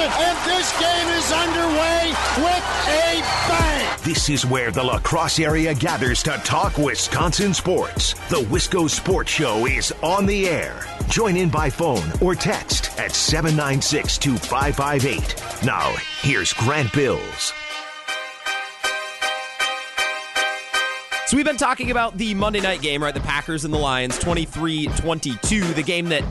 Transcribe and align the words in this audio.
listen, 0.00 0.22
and 0.22 0.38
this 0.48 0.80
game 0.80 1.08
is 1.08 1.32
underway 1.32 2.12
with 2.38 2.64
a 2.88 3.20
bang. 3.48 3.98
This 4.02 4.28
is 4.28 4.46
where 4.46 4.70
the 4.70 4.82
La 4.82 4.98
Crosse 4.98 5.40
area 5.40 5.74
gathers 5.74 6.22
to 6.24 6.30
talk 6.44 6.76
Wisconsin 6.78 7.52
sports. 7.52 8.14
The 8.28 8.42
Wisco 8.42 8.88
Sports 8.88 9.30
Show 9.30 9.66
is 9.66 9.92
on 10.02 10.26
the 10.26 10.48
air. 10.48 10.84
Join 11.08 11.36
in 11.36 11.50
by 11.50 11.68
phone 11.68 12.10
or 12.20 12.34
text 12.34 12.98
at 12.98 13.12
796 13.12 14.18
2558. 14.18 15.64
Now, 15.64 15.92
here's 16.22 16.52
Grant 16.52 16.92
Bills. 16.92 17.52
So 21.26 21.36
we've 21.36 21.46
been 21.46 21.56
talking 21.56 21.92
about 21.92 22.18
the 22.18 22.34
Monday 22.34 22.60
night 22.60 22.82
game, 22.82 23.02
right? 23.02 23.14
The 23.14 23.20
Packers 23.20 23.64
and 23.64 23.72
the 23.72 23.78
Lions, 23.78 24.18
23-22, 24.18 25.74
the 25.74 25.82
game 25.82 26.08
that 26.08 26.24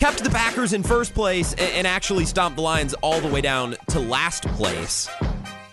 kept 0.00 0.22
the 0.22 0.30
Packers 0.30 0.72
in 0.72 0.82
first 0.82 1.14
place 1.14 1.54
and 1.54 1.86
actually 1.86 2.24
stomped 2.24 2.56
the 2.56 2.62
Lions 2.62 2.94
all 2.94 3.20
the 3.20 3.28
way 3.28 3.40
down 3.40 3.76
to 3.88 4.00
last 4.00 4.44
place. 4.48 5.08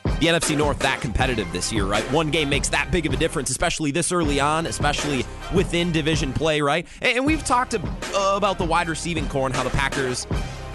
The 0.04 0.28
NFC 0.28 0.56
North 0.56 0.80
that 0.80 1.02
competitive 1.02 1.52
this 1.52 1.74
year, 1.74 1.86
right? 1.86 2.04
One 2.12 2.30
game 2.30 2.48
makes 2.48 2.70
that 2.70 2.92
big 2.92 3.06
of 3.08 3.14
a 3.14 3.18
difference, 3.18 3.50
especially 3.50 3.92
this 3.92 4.12
early 4.12 4.40
on, 4.40 4.68
especially 4.68 5.26
within 5.54 5.92
division 5.92 6.32
play, 6.32 6.62
right? 6.62 6.88
And 7.02 7.26
we've 7.26 7.44
talked 7.44 7.74
about 7.74 8.58
the 8.58 8.66
wide 8.66 8.88
receiving 8.88 9.28
corps 9.30 9.48
and 9.48 9.56
how 9.56 9.64
the 9.64 9.72
Packers 9.72 10.28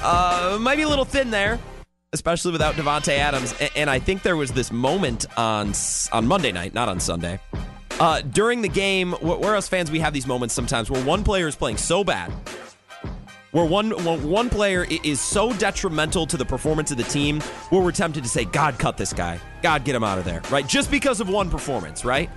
uh, 0.03 0.59
might 0.61 0.77
be 0.77 0.83
a 0.83 0.89
little 0.89 1.05
thin 1.05 1.31
there 1.31 1.61
especially 2.13 2.51
without 2.51 2.75
Davante 2.75 3.17
Adams. 3.19 3.55
And 3.75 3.91
I 3.91 3.99
think 3.99 4.23
there 4.23 4.37
was 4.37 4.51
this 4.51 4.73
moment 4.73 5.27
on 5.37 5.73
on 6.13 6.27
Monday 6.27 6.51
night, 6.51 6.73
not 6.73 6.89
on 6.89 6.99
Sunday, 6.99 7.39
uh, 8.01 8.23
during 8.23 8.63
the 8.63 8.69
game. 8.69 9.13
Where 9.13 9.55
us 9.55 9.69
fans 9.69 9.91
we 9.91 10.01
have 10.01 10.15
these 10.15 10.27
moments 10.27 10.55
sometimes 10.55 10.91
where 10.91 11.03
one 11.05 11.23
player 11.23 11.47
is 11.47 11.57
playing 11.57 11.77
so 11.77 12.03
bad, 12.03 12.33
where 13.57 13.65
one 13.65 13.89
when 14.05 14.29
one 14.29 14.51
player 14.51 14.87
is 15.03 15.19
so 15.19 15.51
detrimental 15.55 16.27
to 16.27 16.37
the 16.37 16.45
performance 16.45 16.91
of 16.91 16.99
the 16.99 17.05
team, 17.05 17.41
where 17.71 17.81
we're 17.81 17.91
tempted 17.91 18.23
to 18.23 18.29
say, 18.29 18.45
"God, 18.45 18.79
cut 18.79 18.99
this 18.99 19.15
guy. 19.15 19.41
God, 19.63 19.83
get 19.83 19.95
him 19.95 20.05
out 20.05 20.19
of 20.19 20.27
there." 20.27 20.43
Right? 20.51 20.67
Just 20.67 20.91
because 20.91 21.23
of 21.23 21.31
one 21.31 21.49
performance, 21.49 22.05
right? 22.05 22.29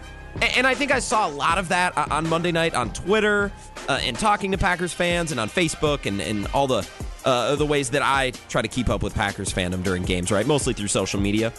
And 0.55 0.65
I 0.65 0.75
think 0.75 0.91
I 0.91 0.99
saw 0.99 1.27
a 1.27 1.31
lot 1.31 1.57
of 1.57 1.67
that 1.69 1.97
on 1.97 2.29
Monday 2.29 2.53
night 2.53 2.73
on 2.73 2.93
Twitter 2.93 3.51
uh, 3.89 3.99
and 4.01 4.17
talking 4.17 4.51
to 4.53 4.57
Packers 4.57 4.93
fans 4.93 5.31
and 5.31 5.41
on 5.41 5.49
Facebook 5.49 6.05
and, 6.05 6.21
and 6.21 6.47
all 6.53 6.67
the 6.67 6.87
uh, 7.25 7.57
the 7.57 7.65
ways 7.65 7.89
that 7.89 8.01
I 8.01 8.31
try 8.47 8.61
to 8.61 8.69
keep 8.69 8.89
up 8.89 9.03
with 9.03 9.13
Packers 9.13 9.51
fandom 9.51 9.83
during 9.83 10.03
games, 10.03 10.31
right? 10.31 10.47
Mostly 10.47 10.73
through 10.73 10.87
social 10.87 11.19
media. 11.19 11.51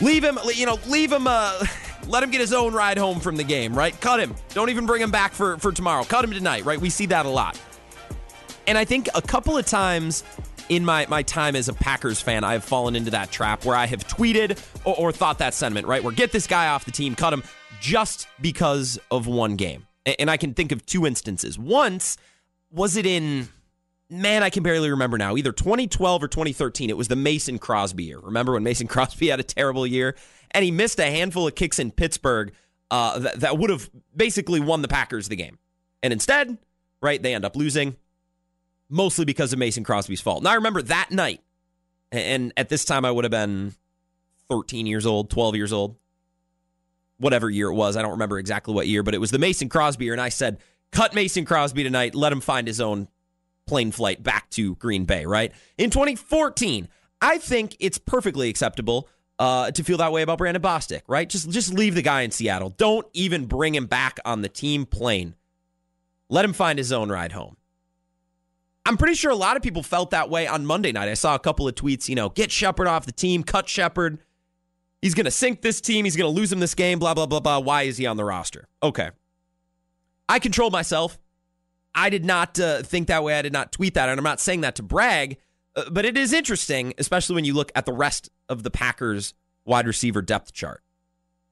Leave 0.00 0.24
him, 0.24 0.38
you 0.54 0.64
know, 0.64 0.78
leave 0.86 1.12
him, 1.12 1.26
uh, 1.26 1.62
let 2.06 2.22
him 2.22 2.30
get 2.30 2.40
his 2.40 2.54
own 2.54 2.72
ride 2.72 2.96
home 2.96 3.20
from 3.20 3.36
the 3.36 3.44
game, 3.44 3.74
right? 3.74 4.00
Cut 4.00 4.18
him. 4.18 4.34
Don't 4.54 4.70
even 4.70 4.86
bring 4.86 5.02
him 5.02 5.10
back 5.10 5.32
for, 5.32 5.58
for 5.58 5.72
tomorrow. 5.72 6.04
Cut 6.04 6.24
him 6.24 6.30
tonight, 6.30 6.64
right? 6.64 6.80
We 6.80 6.88
see 6.88 7.04
that 7.06 7.26
a 7.26 7.28
lot. 7.28 7.60
And 8.66 8.78
I 8.78 8.84
think 8.84 9.08
a 9.14 9.22
couple 9.22 9.56
of 9.56 9.66
times 9.66 10.24
in 10.68 10.84
my, 10.84 11.06
my 11.08 11.22
time 11.22 11.56
as 11.56 11.68
a 11.68 11.74
Packers 11.74 12.20
fan, 12.20 12.44
I 12.44 12.54
have 12.54 12.64
fallen 12.64 12.96
into 12.96 13.10
that 13.10 13.30
trap 13.30 13.64
where 13.64 13.76
I 13.76 13.86
have 13.86 14.06
tweeted 14.06 14.62
or, 14.84 14.96
or 14.96 15.12
thought 15.12 15.38
that 15.38 15.54
sentiment, 15.54 15.86
right? 15.86 16.02
Where 16.02 16.12
get 16.12 16.32
this 16.32 16.46
guy 16.46 16.68
off 16.68 16.84
the 16.84 16.90
team, 16.90 17.14
cut 17.14 17.32
him 17.32 17.42
just 17.80 18.26
because 18.40 18.98
of 19.10 19.26
one 19.26 19.56
game. 19.56 19.86
And 20.18 20.30
I 20.30 20.36
can 20.36 20.54
think 20.54 20.72
of 20.72 20.84
two 20.84 21.06
instances. 21.06 21.58
Once, 21.58 22.16
was 22.70 22.96
it 22.96 23.06
in 23.06 23.48
man, 24.10 24.42
I 24.42 24.50
can 24.50 24.62
barely 24.62 24.90
remember 24.90 25.18
now. 25.18 25.36
Either 25.36 25.52
2012 25.52 26.22
or 26.22 26.28
2013. 26.28 26.90
It 26.90 26.96
was 26.96 27.08
the 27.08 27.16
Mason 27.16 27.58
Crosby 27.58 28.04
year. 28.04 28.18
Remember 28.18 28.52
when 28.52 28.62
Mason 28.62 28.86
Crosby 28.88 29.28
had 29.28 29.40
a 29.40 29.44
terrible 29.44 29.86
year 29.86 30.14
and 30.50 30.64
he 30.64 30.70
missed 30.70 30.98
a 30.98 31.06
handful 31.06 31.46
of 31.46 31.54
kicks 31.54 31.78
in 31.78 31.90
Pittsburgh 31.90 32.52
uh, 32.90 33.18
that, 33.18 33.40
that 33.40 33.58
would 33.58 33.70
have 33.70 33.90
basically 34.14 34.60
won 34.60 34.82
the 34.82 34.88
Packers 34.88 35.28
the 35.28 35.36
game. 35.36 35.58
And 36.02 36.12
instead, 36.12 36.58
right, 37.02 37.22
they 37.22 37.34
end 37.34 37.44
up 37.44 37.56
losing 37.56 37.96
mostly 38.88 39.24
because 39.24 39.52
of 39.52 39.58
Mason 39.58 39.84
Crosby's 39.84 40.20
fault. 40.20 40.42
Now 40.42 40.50
I 40.50 40.54
remember 40.54 40.82
that 40.82 41.10
night, 41.10 41.40
and 42.12 42.52
at 42.56 42.68
this 42.68 42.84
time 42.84 43.04
I 43.04 43.10
would 43.10 43.24
have 43.24 43.30
been 43.30 43.74
13 44.48 44.86
years 44.86 45.06
old, 45.06 45.30
12 45.30 45.56
years 45.56 45.72
old, 45.72 45.96
whatever 47.18 47.48
year 47.50 47.68
it 47.68 47.74
was. 47.74 47.96
I 47.96 48.02
don't 48.02 48.12
remember 48.12 48.38
exactly 48.38 48.74
what 48.74 48.86
year, 48.86 49.02
but 49.02 49.14
it 49.14 49.18
was 49.18 49.30
the 49.30 49.38
Mason 49.38 49.68
Crosby 49.68 50.04
year, 50.04 50.14
and 50.14 50.20
I 50.20 50.28
said, 50.28 50.58
cut 50.92 51.14
Mason 51.14 51.44
Crosby 51.44 51.82
tonight, 51.82 52.14
let 52.14 52.32
him 52.32 52.40
find 52.40 52.66
his 52.66 52.80
own 52.80 53.08
plane 53.66 53.92
flight 53.92 54.22
back 54.22 54.50
to 54.50 54.76
Green 54.76 55.04
Bay, 55.04 55.26
right? 55.26 55.52
In 55.78 55.90
2014, 55.90 56.88
I 57.20 57.38
think 57.38 57.76
it's 57.80 57.98
perfectly 57.98 58.48
acceptable 58.48 59.08
uh, 59.38 59.70
to 59.70 59.82
feel 59.82 59.98
that 59.98 60.12
way 60.12 60.22
about 60.22 60.38
Brandon 60.38 60.62
Bostick, 60.62 61.02
right? 61.08 61.28
Just 61.28 61.50
just 61.50 61.72
leave 61.72 61.94
the 61.94 62.02
guy 62.02 62.22
in 62.22 62.30
Seattle. 62.30 62.70
Don't 62.70 63.06
even 63.12 63.46
bring 63.46 63.74
him 63.74 63.86
back 63.86 64.18
on 64.24 64.42
the 64.42 64.48
team 64.48 64.86
plane. 64.86 65.34
Let 66.28 66.44
him 66.44 66.52
find 66.52 66.78
his 66.78 66.92
own 66.92 67.10
ride 67.10 67.32
home. 67.32 67.56
I'm 68.86 68.96
pretty 68.96 69.14
sure 69.14 69.30
a 69.30 69.36
lot 69.36 69.56
of 69.56 69.62
people 69.62 69.82
felt 69.82 70.10
that 70.10 70.28
way 70.28 70.46
on 70.46 70.66
Monday 70.66 70.92
night. 70.92 71.08
I 71.08 71.14
saw 71.14 71.34
a 71.34 71.38
couple 71.38 71.66
of 71.66 71.74
tweets, 71.74 72.08
you 72.08 72.14
know, 72.14 72.28
get 72.28 72.52
Shepherd 72.52 72.86
off 72.86 73.06
the 73.06 73.12
team, 73.12 73.42
cut 73.42 73.68
Shepherd. 73.68 74.18
He's 75.00 75.14
going 75.14 75.24
to 75.24 75.30
sink 75.30 75.62
this 75.62 75.80
team. 75.80 76.04
He's 76.04 76.16
going 76.16 76.32
to 76.32 76.38
lose 76.38 76.52
him 76.52 76.60
this 76.60 76.74
game, 76.74 76.98
blah, 76.98 77.14
blah, 77.14 77.26
blah, 77.26 77.40
blah. 77.40 77.58
Why 77.58 77.82
is 77.82 77.96
he 77.96 78.06
on 78.06 78.16
the 78.16 78.24
roster? 78.24 78.68
Okay. 78.82 79.10
I 80.28 80.38
control 80.38 80.70
myself. 80.70 81.18
I 81.94 82.10
did 82.10 82.24
not 82.24 82.58
uh, 82.58 82.82
think 82.82 83.08
that 83.08 83.22
way. 83.22 83.38
I 83.38 83.42
did 83.42 83.52
not 83.52 83.72
tweet 83.72 83.94
that. 83.94 84.08
And 84.08 84.18
I'm 84.18 84.24
not 84.24 84.40
saying 84.40 84.62
that 84.62 84.74
to 84.76 84.82
brag, 84.82 85.38
uh, 85.76 85.84
but 85.90 86.04
it 86.04 86.16
is 86.16 86.32
interesting, 86.32 86.94
especially 86.98 87.34
when 87.34 87.44
you 87.44 87.54
look 87.54 87.70
at 87.74 87.86
the 87.86 87.92
rest 87.92 88.30
of 88.48 88.62
the 88.62 88.70
Packers 88.70 89.34
wide 89.64 89.86
receiver 89.86 90.20
depth 90.20 90.52
chart 90.52 90.82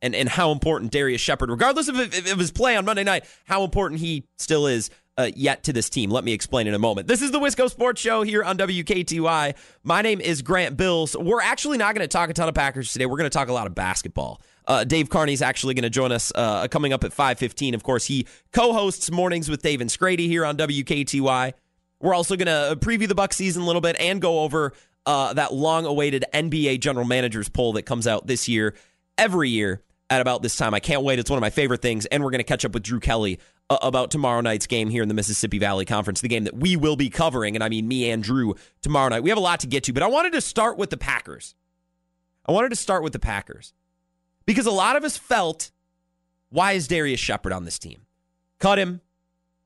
and, 0.02 0.14
and 0.14 0.28
how 0.28 0.50
important 0.50 0.90
Darrius 0.90 1.20
Shepherd, 1.20 1.48
regardless 1.48 1.88
of, 1.88 1.98
of 1.98 2.38
his 2.38 2.50
play 2.50 2.76
on 2.76 2.84
Monday 2.84 3.04
night, 3.04 3.24
how 3.44 3.62
important 3.64 4.00
he 4.00 4.24
still 4.36 4.66
is 4.66 4.90
uh, 5.18 5.30
yet 5.34 5.64
to 5.64 5.72
this 5.72 5.90
team. 5.90 6.10
Let 6.10 6.24
me 6.24 6.32
explain 6.32 6.66
in 6.66 6.74
a 6.74 6.78
moment. 6.78 7.06
This 7.06 7.22
is 7.22 7.30
the 7.30 7.38
Wisco 7.38 7.68
Sports 7.70 8.00
Show 8.00 8.22
here 8.22 8.42
on 8.42 8.56
WKTY. 8.56 9.54
My 9.82 10.02
name 10.02 10.20
is 10.20 10.42
Grant 10.42 10.76
Bills. 10.76 11.16
We're 11.16 11.42
actually 11.42 11.78
not 11.78 11.94
going 11.94 12.04
to 12.04 12.08
talk 12.08 12.30
a 12.30 12.32
ton 12.32 12.48
of 12.48 12.54
Packers 12.54 12.92
today. 12.92 13.06
We're 13.06 13.18
going 13.18 13.30
to 13.30 13.36
talk 13.36 13.48
a 13.48 13.52
lot 13.52 13.66
of 13.66 13.74
basketball. 13.74 14.40
Uh, 14.66 14.84
Dave 14.84 15.10
Carney 15.10 15.32
is 15.32 15.42
actually 15.42 15.74
going 15.74 15.82
to 15.82 15.90
join 15.90 16.12
us 16.12 16.32
uh, 16.34 16.68
coming 16.68 16.92
up 16.92 17.04
at 17.04 17.10
5.15. 17.10 17.74
Of 17.74 17.82
course, 17.82 18.06
he 18.06 18.26
co-hosts 18.52 19.10
Mornings 19.10 19.48
with 19.48 19.60
Dave 19.60 19.80
and 19.80 19.90
Scrady 19.90 20.26
here 20.28 20.44
on 20.44 20.56
WKTY. 20.56 21.52
We're 22.00 22.14
also 22.14 22.36
going 22.36 22.46
to 22.46 22.76
preview 22.84 23.08
the 23.08 23.14
Buck 23.14 23.32
season 23.32 23.62
a 23.62 23.66
little 23.66 23.80
bit 23.80 23.96
and 24.00 24.20
go 24.20 24.40
over 24.40 24.72
uh, 25.04 25.34
that 25.34 25.52
long-awaited 25.52 26.24
NBA 26.32 26.80
general 26.80 27.06
managers 27.06 27.48
poll 27.48 27.72
that 27.74 27.82
comes 27.82 28.06
out 28.06 28.26
this 28.26 28.48
year, 28.48 28.74
every 29.18 29.50
year 29.50 29.82
at 30.10 30.20
about 30.20 30.42
this 30.42 30.56
time. 30.56 30.74
I 30.74 30.80
can't 30.80 31.02
wait. 31.02 31.18
It's 31.18 31.30
one 31.30 31.38
of 31.38 31.42
my 31.42 31.50
favorite 31.50 31.82
things. 31.82 32.06
And 32.06 32.22
we're 32.22 32.30
going 32.30 32.40
to 32.40 32.44
catch 32.44 32.64
up 32.64 32.72
with 32.72 32.82
Drew 32.82 33.00
Kelly 33.00 33.40
uh, 33.72 33.78
about 33.82 34.10
tomorrow 34.10 34.40
night's 34.40 34.66
game 34.66 34.90
here 34.90 35.02
in 35.02 35.08
the 35.08 35.14
Mississippi 35.14 35.58
Valley 35.58 35.84
Conference, 35.84 36.20
the 36.20 36.28
game 36.28 36.44
that 36.44 36.56
we 36.56 36.76
will 36.76 36.96
be 36.96 37.10
covering. 37.10 37.54
And 37.54 37.64
I 37.64 37.68
mean, 37.68 37.88
me 37.88 38.10
and 38.10 38.22
Drew 38.22 38.54
tomorrow 38.80 39.08
night. 39.08 39.22
We 39.22 39.30
have 39.30 39.38
a 39.38 39.42
lot 39.42 39.60
to 39.60 39.66
get 39.66 39.84
to, 39.84 39.92
but 39.92 40.02
I 40.02 40.08
wanted 40.08 40.32
to 40.32 40.40
start 40.40 40.78
with 40.78 40.90
the 40.90 40.96
Packers. 40.96 41.54
I 42.46 42.52
wanted 42.52 42.70
to 42.70 42.76
start 42.76 43.02
with 43.02 43.12
the 43.12 43.18
Packers 43.18 43.72
because 44.46 44.66
a 44.66 44.72
lot 44.72 44.96
of 44.96 45.04
us 45.04 45.16
felt, 45.16 45.70
why 46.50 46.72
is 46.72 46.88
Darrius 46.88 47.20
Shepherd 47.20 47.52
on 47.52 47.64
this 47.64 47.78
team? 47.78 48.02
Cut 48.58 48.78
him. 48.78 49.00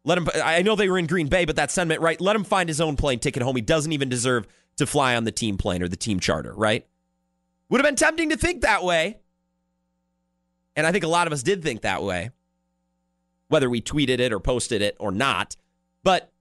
Let 0.05 0.19
him. 0.19 0.29
I 0.35 0.63
know 0.63 0.77
they 0.77 0.89
were 0.89 0.99
in 0.99 1.07
Green 1.07 1.27
Bay, 1.27 1.45
but 1.45 1.57
that 1.57 1.71
sentiment, 1.71 2.01
right? 2.01 2.21
Let 2.21 2.37
him 2.37 2.45
find 2.45 2.69
his 2.69 2.81
own 2.81 2.97
plane 2.97 3.19
ticket 3.19 3.43
home. 3.43 3.57
He 3.57 3.63
doesn't 3.63 3.93
even 3.93 4.09
deserve 4.09 4.47
to 4.77 4.87
fly 4.87 5.17
on 5.17 5.25
the 5.25 5.33
team 5.33 5.59
plane 5.59 5.83
or 5.83 5.89
the 5.89 5.97
team 5.97 6.21
charter, 6.21 6.55
right? 6.55 6.87
Would 7.69 7.81
have 7.81 7.87
been 7.87 7.97
tempting 7.97 8.31
to 8.31 8.37
think 8.37 8.61
that 8.61 8.85
way. 8.85 9.19
And 10.77 10.87
I 10.87 10.93
think 10.93 11.05
a 11.05 11.09
lot 11.09 11.27
of 11.27 11.33
us 11.33 11.43
did 11.43 11.63
think 11.63 11.81
that 11.83 12.03
way, 12.03 12.31
whether 13.49 13.71
we 13.71 13.81
tweeted 13.81 14.19
it 14.19 14.33
or 14.33 14.41
posted 14.41 14.83
it 14.83 14.97
or 14.99 15.13
not. 15.13 15.57
But 16.03 16.33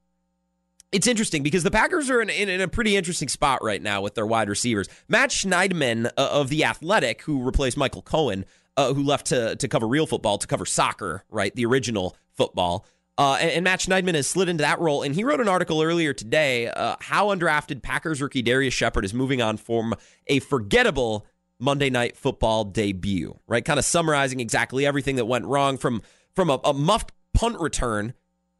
it's 0.92 1.06
interesting 1.06 1.42
because 1.42 1.62
the 1.62 1.70
Packers 1.70 2.08
are 2.10 2.22
in, 2.22 2.30
in, 2.30 2.48
in, 2.48 2.60
a 2.60 2.68
pretty 2.68 2.96
interesting 2.96 3.28
spot 3.28 3.62
right 3.62 3.82
now 3.82 4.00
with 4.00 4.14
their 4.14 4.26
wide 4.26 4.48
receivers. 4.48 4.88
Matt 5.08 5.30
Schneidman 5.30 6.06
uh, 6.06 6.28
of 6.32 6.48
The 6.48 6.64
Athletic, 6.64 7.22
who 7.22 7.42
replaced 7.42 7.76
Michael 7.76 8.02
Cohen, 8.02 8.44
uh, 8.76 8.94
who 8.94 9.02
left 9.02 9.26
to, 9.26 9.56
to 9.56 9.68
cover 9.68 9.86
real 9.86 10.06
football, 10.06 10.38
to 10.38 10.46
cover 10.46 10.64
soccer, 10.64 11.24
right? 11.30 11.54
The 11.54 11.66
original 11.66 12.16
football. 12.32 12.86
Uh, 13.18 13.38
and, 13.40 13.50
and, 13.50 13.64
Matt 13.64 13.80
Schneidman 13.80 14.14
has 14.14 14.26
slid 14.26 14.48
into 14.48 14.62
that 14.62 14.78
role. 14.78 15.02
And 15.02 15.14
he 15.14 15.24
wrote 15.24 15.40
an 15.40 15.48
article 15.48 15.82
earlier 15.82 16.12
today 16.12 16.68
uh, 16.68 16.96
how 17.00 17.34
undrafted 17.34 17.82
Packers 17.82 18.20
rookie 18.20 18.42
Darrius 18.42 18.74
Shepherd 18.74 19.04
is 19.04 19.14
moving 19.14 19.40
on 19.40 19.56
from 19.56 19.94
a 20.26 20.40
forgettable 20.40 21.26
Monday 21.58 21.88
night 21.88 22.16
football 22.16 22.64
debut, 22.64 23.38
right? 23.46 23.64
Kind 23.64 23.78
of 23.78 23.86
summarizing 23.86 24.40
exactly 24.40 24.84
everything 24.84 25.16
that 25.16 25.24
went 25.24 25.46
wrong 25.46 25.78
from, 25.78 26.02
from 26.36 26.50
a, 26.50 26.60
a 26.62 26.72
muffed 26.72 27.10
punt 27.34 27.58
return 27.58 28.14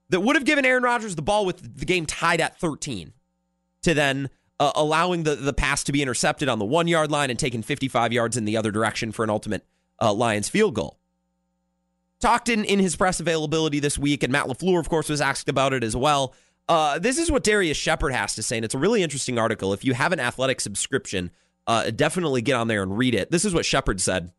that 0.08 0.20
would 0.20 0.34
have 0.34 0.44
given 0.44 0.64
Aaron 0.64 0.82
Rodgers 0.82 1.14
the 1.14 1.22
ball 1.22 1.46
with 1.46 1.78
the 1.78 1.84
game 1.84 2.06
tied 2.06 2.40
at 2.40 2.58
13 2.58 3.12
to 3.82 3.94
then 3.94 4.30
uh, 4.58 4.72
allowing 4.74 5.24
the, 5.24 5.34
the 5.34 5.52
pass 5.52 5.84
to 5.84 5.92
be 5.92 6.02
intercepted 6.02 6.48
on 6.48 6.58
the 6.58 6.64
one 6.64 6.88
yard 6.88 7.10
line 7.10 7.30
and 7.30 7.38
taking 7.38 7.62
55 7.62 8.12
yards 8.12 8.36
in 8.36 8.44
the 8.44 8.56
other 8.56 8.70
direction 8.70 9.12
for 9.12 9.22
an 9.22 9.30
ultimate 9.30 9.64
uh, 10.00 10.12
Lions 10.12 10.48
field 10.48 10.74
goal. 10.74 10.98
Talked 12.20 12.48
in, 12.48 12.64
in 12.64 12.78
his 12.78 12.96
press 12.96 13.20
availability 13.20 13.78
this 13.78 13.98
week, 13.98 14.22
and 14.22 14.32
Matt 14.32 14.46
LaFleur, 14.46 14.80
of 14.80 14.88
course, 14.88 15.10
was 15.10 15.20
asked 15.20 15.50
about 15.50 15.74
it 15.74 15.84
as 15.84 15.94
well. 15.94 16.34
Uh, 16.66 16.98
this 16.98 17.18
is 17.18 17.30
what 17.30 17.44
Darrius 17.44 17.76
Shepherd 17.76 18.12
has 18.12 18.34
to 18.36 18.42
say, 18.42 18.56
and 18.56 18.64
it's 18.64 18.74
a 18.74 18.78
really 18.78 19.02
interesting 19.02 19.38
article. 19.38 19.74
If 19.74 19.84
you 19.84 19.92
have 19.92 20.12
an 20.12 20.20
athletic 20.20 20.60
subscription, 20.60 21.30
uh, 21.66 21.90
definitely 21.90 22.40
get 22.40 22.54
on 22.54 22.68
there 22.68 22.82
and 22.82 22.96
read 22.96 23.14
it. 23.14 23.30
This 23.30 23.44
is 23.44 23.52
what 23.52 23.66
Shepherd 23.66 24.00
said 24.00 24.32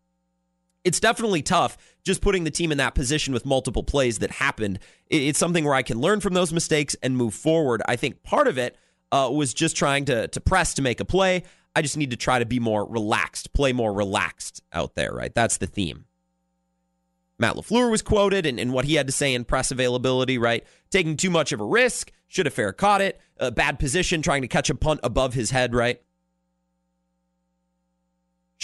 it's 0.87 1.01
definitely 1.01 1.41
tough 1.41 1.77
just 2.05 2.21
putting 2.21 2.45
the 2.45 2.51
team 2.51 2.71
in 2.71 2.77
that 2.77 2.95
position 2.95 3.33
with 3.33 3.45
multiple 3.45 3.83
plays 3.83 4.19
that 4.19 4.31
happened. 4.31 4.79
It's 5.09 5.37
something 5.37 5.65
where 5.65 5.75
I 5.75 5.83
can 5.83 5.99
learn 5.99 6.21
from 6.21 6.33
those 6.33 6.53
mistakes 6.53 6.95
and 7.03 7.17
move 7.17 7.33
forward. 7.33 7.81
I 7.85 7.97
think 7.97 8.23
part 8.23 8.47
of 8.47 8.57
it 8.57 8.77
uh, 9.11 9.29
was 9.31 9.53
just 9.53 9.75
trying 9.75 10.05
to 10.05 10.29
to 10.29 10.39
press 10.39 10.73
to 10.75 10.81
make 10.81 11.01
a 11.01 11.05
play. 11.05 11.43
I 11.75 11.81
just 11.81 11.97
need 11.97 12.11
to 12.11 12.17
try 12.17 12.39
to 12.39 12.45
be 12.45 12.59
more 12.59 12.85
relaxed, 12.89 13.51
play 13.51 13.73
more 13.73 13.93
relaxed 13.93 14.63
out 14.71 14.95
there, 14.95 15.11
right? 15.11 15.35
That's 15.35 15.57
the 15.57 15.67
theme. 15.67 16.05
Matt 17.37 17.55
LaFleur 17.55 17.91
was 17.91 18.01
quoted 18.01 18.45
and, 18.45 18.59
and 18.59 18.73
what 18.73 18.85
he 18.85 18.95
had 18.95 19.07
to 19.07 19.13
say 19.13 19.33
in 19.33 19.43
press 19.43 19.69
availability, 19.69 20.37
right? 20.37 20.65
Taking 20.89 21.17
too 21.17 21.29
much 21.29 21.51
of 21.51 21.59
a 21.59 21.65
risk, 21.65 22.11
should 22.27 22.47
have 22.47 22.53
fair 22.53 22.73
caught 22.73 23.01
it, 23.01 23.19
a 23.37 23.51
bad 23.51 23.77
position, 23.77 24.21
trying 24.21 24.41
to 24.41 24.47
catch 24.47 24.69
a 24.69 24.75
punt 24.75 25.01
above 25.03 25.33
his 25.33 25.51
head, 25.51 25.75
right? 25.75 26.01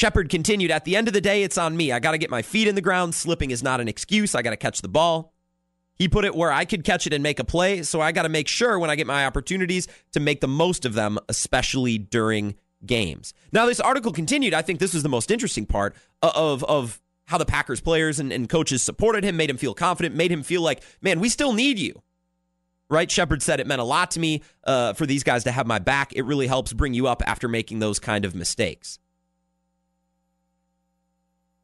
Shepherd 0.03 0.27
continued, 0.27 0.69
At 0.69 0.83
the 0.83 0.97
end 0.97 1.07
of 1.07 1.13
the 1.13 1.21
day, 1.21 1.43
it's 1.43 1.57
on 1.57 1.77
me. 1.77 1.93
I 1.93 1.99
got 1.99 2.11
to 2.11 2.17
get 2.17 2.29
my 2.29 2.41
feet 2.41 2.67
in 2.67 2.75
the 2.75 2.81
ground. 2.81 3.15
Slipping 3.15 3.51
is 3.51 3.63
not 3.63 3.79
an 3.79 3.87
excuse. 3.87 4.35
I 4.35 4.41
got 4.41 4.49
to 4.49 4.57
catch 4.57 4.81
the 4.81 4.89
ball. 4.89 5.33
He 5.95 6.09
put 6.09 6.25
it 6.25 6.35
where 6.35 6.51
I 6.51 6.65
could 6.65 6.83
catch 6.83 7.07
it 7.07 7.13
and 7.13 7.23
make 7.23 7.39
a 7.39 7.45
play. 7.45 7.83
So 7.83 8.01
I 8.01 8.11
got 8.11 8.23
to 8.23 8.29
make 8.29 8.49
sure 8.49 8.77
when 8.77 8.89
I 8.89 8.97
get 8.97 9.07
my 9.07 9.25
opportunities 9.25 9.87
to 10.11 10.19
make 10.19 10.41
the 10.41 10.47
most 10.49 10.83
of 10.83 10.93
them, 10.93 11.19
especially 11.29 11.97
during 11.97 12.55
games. 12.85 13.33
Now, 13.53 13.65
this 13.65 13.79
article 13.79 14.11
continued. 14.11 14.53
I 14.53 14.61
think 14.61 14.81
this 14.81 14.93
was 14.93 15.03
the 15.03 15.07
most 15.09 15.31
interesting 15.31 15.65
part 15.65 15.95
of, 16.21 16.65
of 16.65 16.99
how 17.27 17.37
the 17.37 17.45
Packers 17.45 17.79
players 17.79 18.19
and, 18.19 18.33
and 18.33 18.49
coaches 18.49 18.83
supported 18.83 19.23
him, 19.23 19.37
made 19.37 19.49
him 19.49 19.55
feel 19.55 19.73
confident, 19.73 20.15
made 20.15 20.33
him 20.33 20.43
feel 20.43 20.61
like, 20.61 20.83
man, 21.01 21.21
we 21.21 21.29
still 21.29 21.53
need 21.53 21.79
you. 21.79 22.01
Right? 22.89 23.09
Shepherd 23.09 23.41
said 23.41 23.61
it 23.61 23.67
meant 23.67 23.79
a 23.79 23.85
lot 23.85 24.11
to 24.11 24.19
me 24.19 24.41
uh, 24.65 24.91
for 24.91 25.05
these 25.05 25.23
guys 25.23 25.45
to 25.45 25.51
have 25.53 25.65
my 25.65 25.79
back. 25.79 26.11
It 26.11 26.23
really 26.23 26.47
helps 26.47 26.73
bring 26.73 26.93
you 26.93 27.07
up 27.07 27.23
after 27.25 27.47
making 27.47 27.79
those 27.79 27.99
kind 27.99 28.25
of 28.25 28.35
mistakes. 28.35 28.99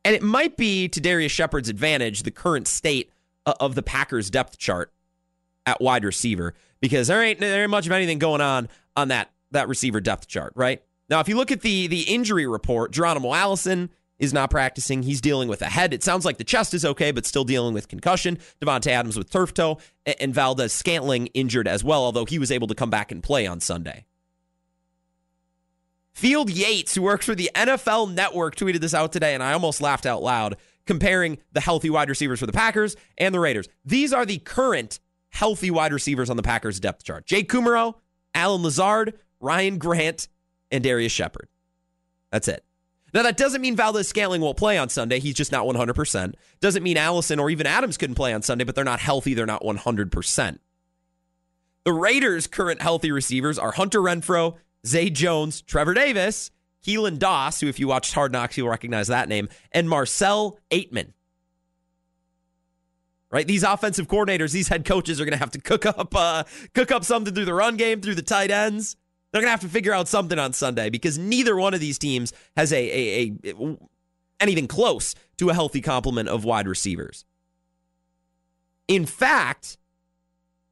And 0.06 0.16
it 0.16 0.22
might 0.22 0.58
be 0.58 0.88
to 0.90 1.02
Darrius 1.02 1.32
Shepherd's 1.32 1.70
advantage 1.70 2.24
the 2.24 2.32
current 2.32 2.68
state 2.68 3.12
uh, 3.46 3.54
of 3.60 3.76
the 3.76 3.84
Packers 3.84 4.30
depth 4.30 4.58
chart 4.58 4.94
at 5.66 5.82
wide 5.82 6.04
receiver 6.04 6.54
because 6.80 7.08
there 7.08 7.22
ain't 7.22 7.40
there 7.40 7.62
ain't 7.62 7.72
much 7.72 7.86
of 7.86 7.92
anything 7.92 8.20
going 8.20 8.42
on 8.42 8.70
on 8.96 9.10
that 9.10 9.32
that 9.52 9.68
receiver 9.68 10.00
depth 10.00 10.28
chart, 10.28 10.54
right? 10.56 10.82
Now, 11.10 11.20
if 11.20 11.28
you 11.28 11.36
look 11.36 11.52
at 11.52 11.62
the 11.62 11.88
the 11.88 12.02
injury 12.02 12.48
report, 12.48 12.92
Geronimo 12.92 13.34
Allison 13.34 13.90
is 14.20 14.34
not 14.34 14.52
practicing. 14.52 15.02
He's 15.02 15.22
dealing 15.22 15.48
with 15.48 15.62
a 15.62 15.68
head. 15.68 15.94
It 15.94 16.04
sounds 16.04 16.26
like 16.26 16.38
the 16.38 16.44
chest 16.44 16.74
is 16.74 16.84
okay, 16.86 17.12
but 17.12 17.26
still 17.26 17.46
dealing 17.46 17.74
with 17.74 17.88
concussion. 17.88 18.38
Davante 18.62 18.88
Adams 18.88 19.18
with 19.18 19.30
turf 19.30 19.54
toe, 19.54 19.80
and 20.20 20.34
Valdes 20.34 20.74
Scantling 20.74 21.28
injured 21.28 21.68
as 21.68 21.84
well, 21.84 22.04
although 22.04 22.26
he 22.26 22.38
was 22.38 22.52
able 22.52 22.68
to 22.68 22.76
come 22.76 22.90
back 22.90 23.12
and 23.12 23.24
play 23.24 23.48
on 23.48 23.60
Sunday. 23.60 24.06
Field 26.14 26.50
Yates, 26.50 26.96
who 26.96 27.02
works 27.02 27.26
for 27.26 27.36
the 27.36 27.50
NFL 27.56 28.14
Network, 28.14 28.56
tweeted 28.56 28.82
this 28.82 28.94
out 28.94 29.12
today, 29.12 29.34
and 29.34 29.44
I 29.44 29.54
almost 29.54 29.82
laughed 29.82 30.06
out 30.06 30.22
loud, 30.22 30.58
comparing 30.86 31.38
the 31.52 31.62
healthy 31.62 31.90
wide 31.90 32.10
receivers 32.10 32.40
for 32.40 32.46
the 32.46 32.54
Packers 32.54 32.96
and 33.18 33.34
the 33.34 33.40
Raiders. 33.40 33.68
These 33.86 34.12
are 34.12 34.26
the 34.26 34.40
current 34.40 35.00
healthy 35.30 35.72
wide 35.72 35.94
receivers 35.94 36.30
on 36.30 36.38
the 36.38 36.44
Packers 36.44 36.80
depth 36.80 37.04
chart 37.04 37.26
Jake 37.26 37.50
Kumerow, 37.50 37.96
Allen 38.34 38.64
Lazard, 38.64 39.14
Ryan 39.40 39.78
Grant, 39.78 40.28
and 40.72 40.84
Darrius 40.84 41.12
Shepherd. 41.12 41.48
That's 42.32 42.48
it. 42.48 42.64
Now, 43.14 43.24
that 43.24 43.38
doesn't 43.38 43.62
mean 43.62 43.76
Valdes 43.76 44.08
Scantling 44.08 44.42
won't 44.42 44.58
play 44.58 44.78
on 44.78 44.90
Sunday. 44.90 45.20
He's 45.20 45.34
just 45.34 45.52
not 45.52 45.66
100%. 45.66 46.34
Doesn't 46.60 46.84
mean 46.84 46.98
Allison 46.98 47.40
or 47.40 47.50
even 47.50 47.66
Adams 47.66 47.98
couldn't 47.98 48.16
play 48.16 48.34
on 48.34 48.44
Sunday, 48.44 48.64
but 48.64 48.76
they're 48.76 48.84
not 48.84 49.00
healthy. 49.00 49.34
They're 49.34 49.48
not 49.48 49.64
100%. 49.64 50.60
The 51.86 51.94
Raiders' 51.94 52.46
current 52.46 52.82
healthy 52.82 53.12
receivers 53.12 53.58
are 53.58 53.72
Hunter 53.72 54.00
Renfrow, 54.00 54.58
Zay 54.86 55.10
Jones, 55.10 55.62
Trevor 55.62 55.94
Davis, 55.94 56.52
Keelan 56.86 57.20
Doss, 57.20 57.62
who, 57.62 57.68
if 57.68 57.80
you 57.80 57.88
watched 57.88 58.14
Hard 58.14 58.32
Knocks, 58.32 58.58
you'll 58.58 58.70
recognize 58.70 59.08
that 59.08 59.30
name, 59.30 59.50
and 59.72 59.90
Marcell 59.90 60.60
Ateman. 60.72 61.14
Right, 63.32 63.46
these 63.46 63.62
offensive 63.62 64.08
coordinators, 64.08 64.54
these 64.54 64.70
head 64.70 64.86
coaches 64.86 65.22
are 65.22 65.26
going 65.26 65.34
to 65.34 65.40
have 65.40 65.52
to 65.52 65.62
cook 65.62 65.86
up, 65.86 66.16
uh, 66.16 66.46
cook 66.74 66.92
up 66.92 67.04
something 67.04 67.34
through 67.34 67.46
the 67.46 67.54
run 67.54 67.78
game, 67.78 68.02
through 68.02 68.16
the 68.16 68.24
tight 68.24 68.50
ends. 68.50 68.96
They're 69.32 69.42
going 69.42 69.48
to 69.48 69.52
have 69.52 69.62
to 69.62 69.70
figure 69.70 69.94
out 69.94 70.08
something 70.08 70.40
on 70.40 70.54
Sunday 70.54 70.90
because 70.90 71.20
neither 71.20 71.56
one 71.56 71.76
of 71.76 71.80
these 71.80 72.00
teams 72.00 72.34
has 72.58 72.74
a, 72.74 72.78
a, 72.78 73.52
a 73.52 73.78
anything 74.40 74.68
close 74.68 75.14
to 75.38 75.50
a 75.50 75.54
healthy 75.54 75.82
complement 75.82 76.28
of 76.28 76.44
wide 76.44 76.68
receivers. 76.68 77.26
In 78.88 79.06
fact, 79.06 79.78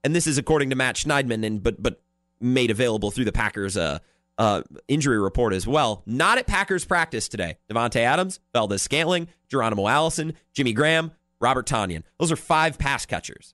and 0.04 0.16
this 0.16 0.26
is 0.26 0.40
according 0.40 0.72
to 0.72 0.76
Matt 0.76 0.96
Schneidman, 0.96 1.46
and 1.46 1.62
but 1.62 1.84
but 1.84 2.02
made 2.40 2.72
available 2.72 3.12
through 3.12 3.26
the 3.26 3.32
Packers 3.32 3.78
uh, 3.78 4.00
uh, 4.38 4.62
injury 4.88 5.20
report 5.20 5.54
as 5.54 5.66
well. 5.66 6.04
Not 6.06 6.38
at 6.38 6.48
Packers 6.48 6.86
practice 6.86 7.28
today. 7.28 7.58
Davante 7.72 7.98
Adams, 7.98 8.40
Valdes 8.54 8.82
Scantling, 8.82 9.28
Geronimo 9.50 9.88
Allison, 9.88 10.34
Jimmy 10.54 10.74
Graham, 10.74 11.12
Robert 11.40 11.66
Tonyan. 11.68 12.04
Those 12.20 12.32
are 12.32 12.36
five 12.36 12.78
pass 12.78 13.06
catchers. 13.06 13.54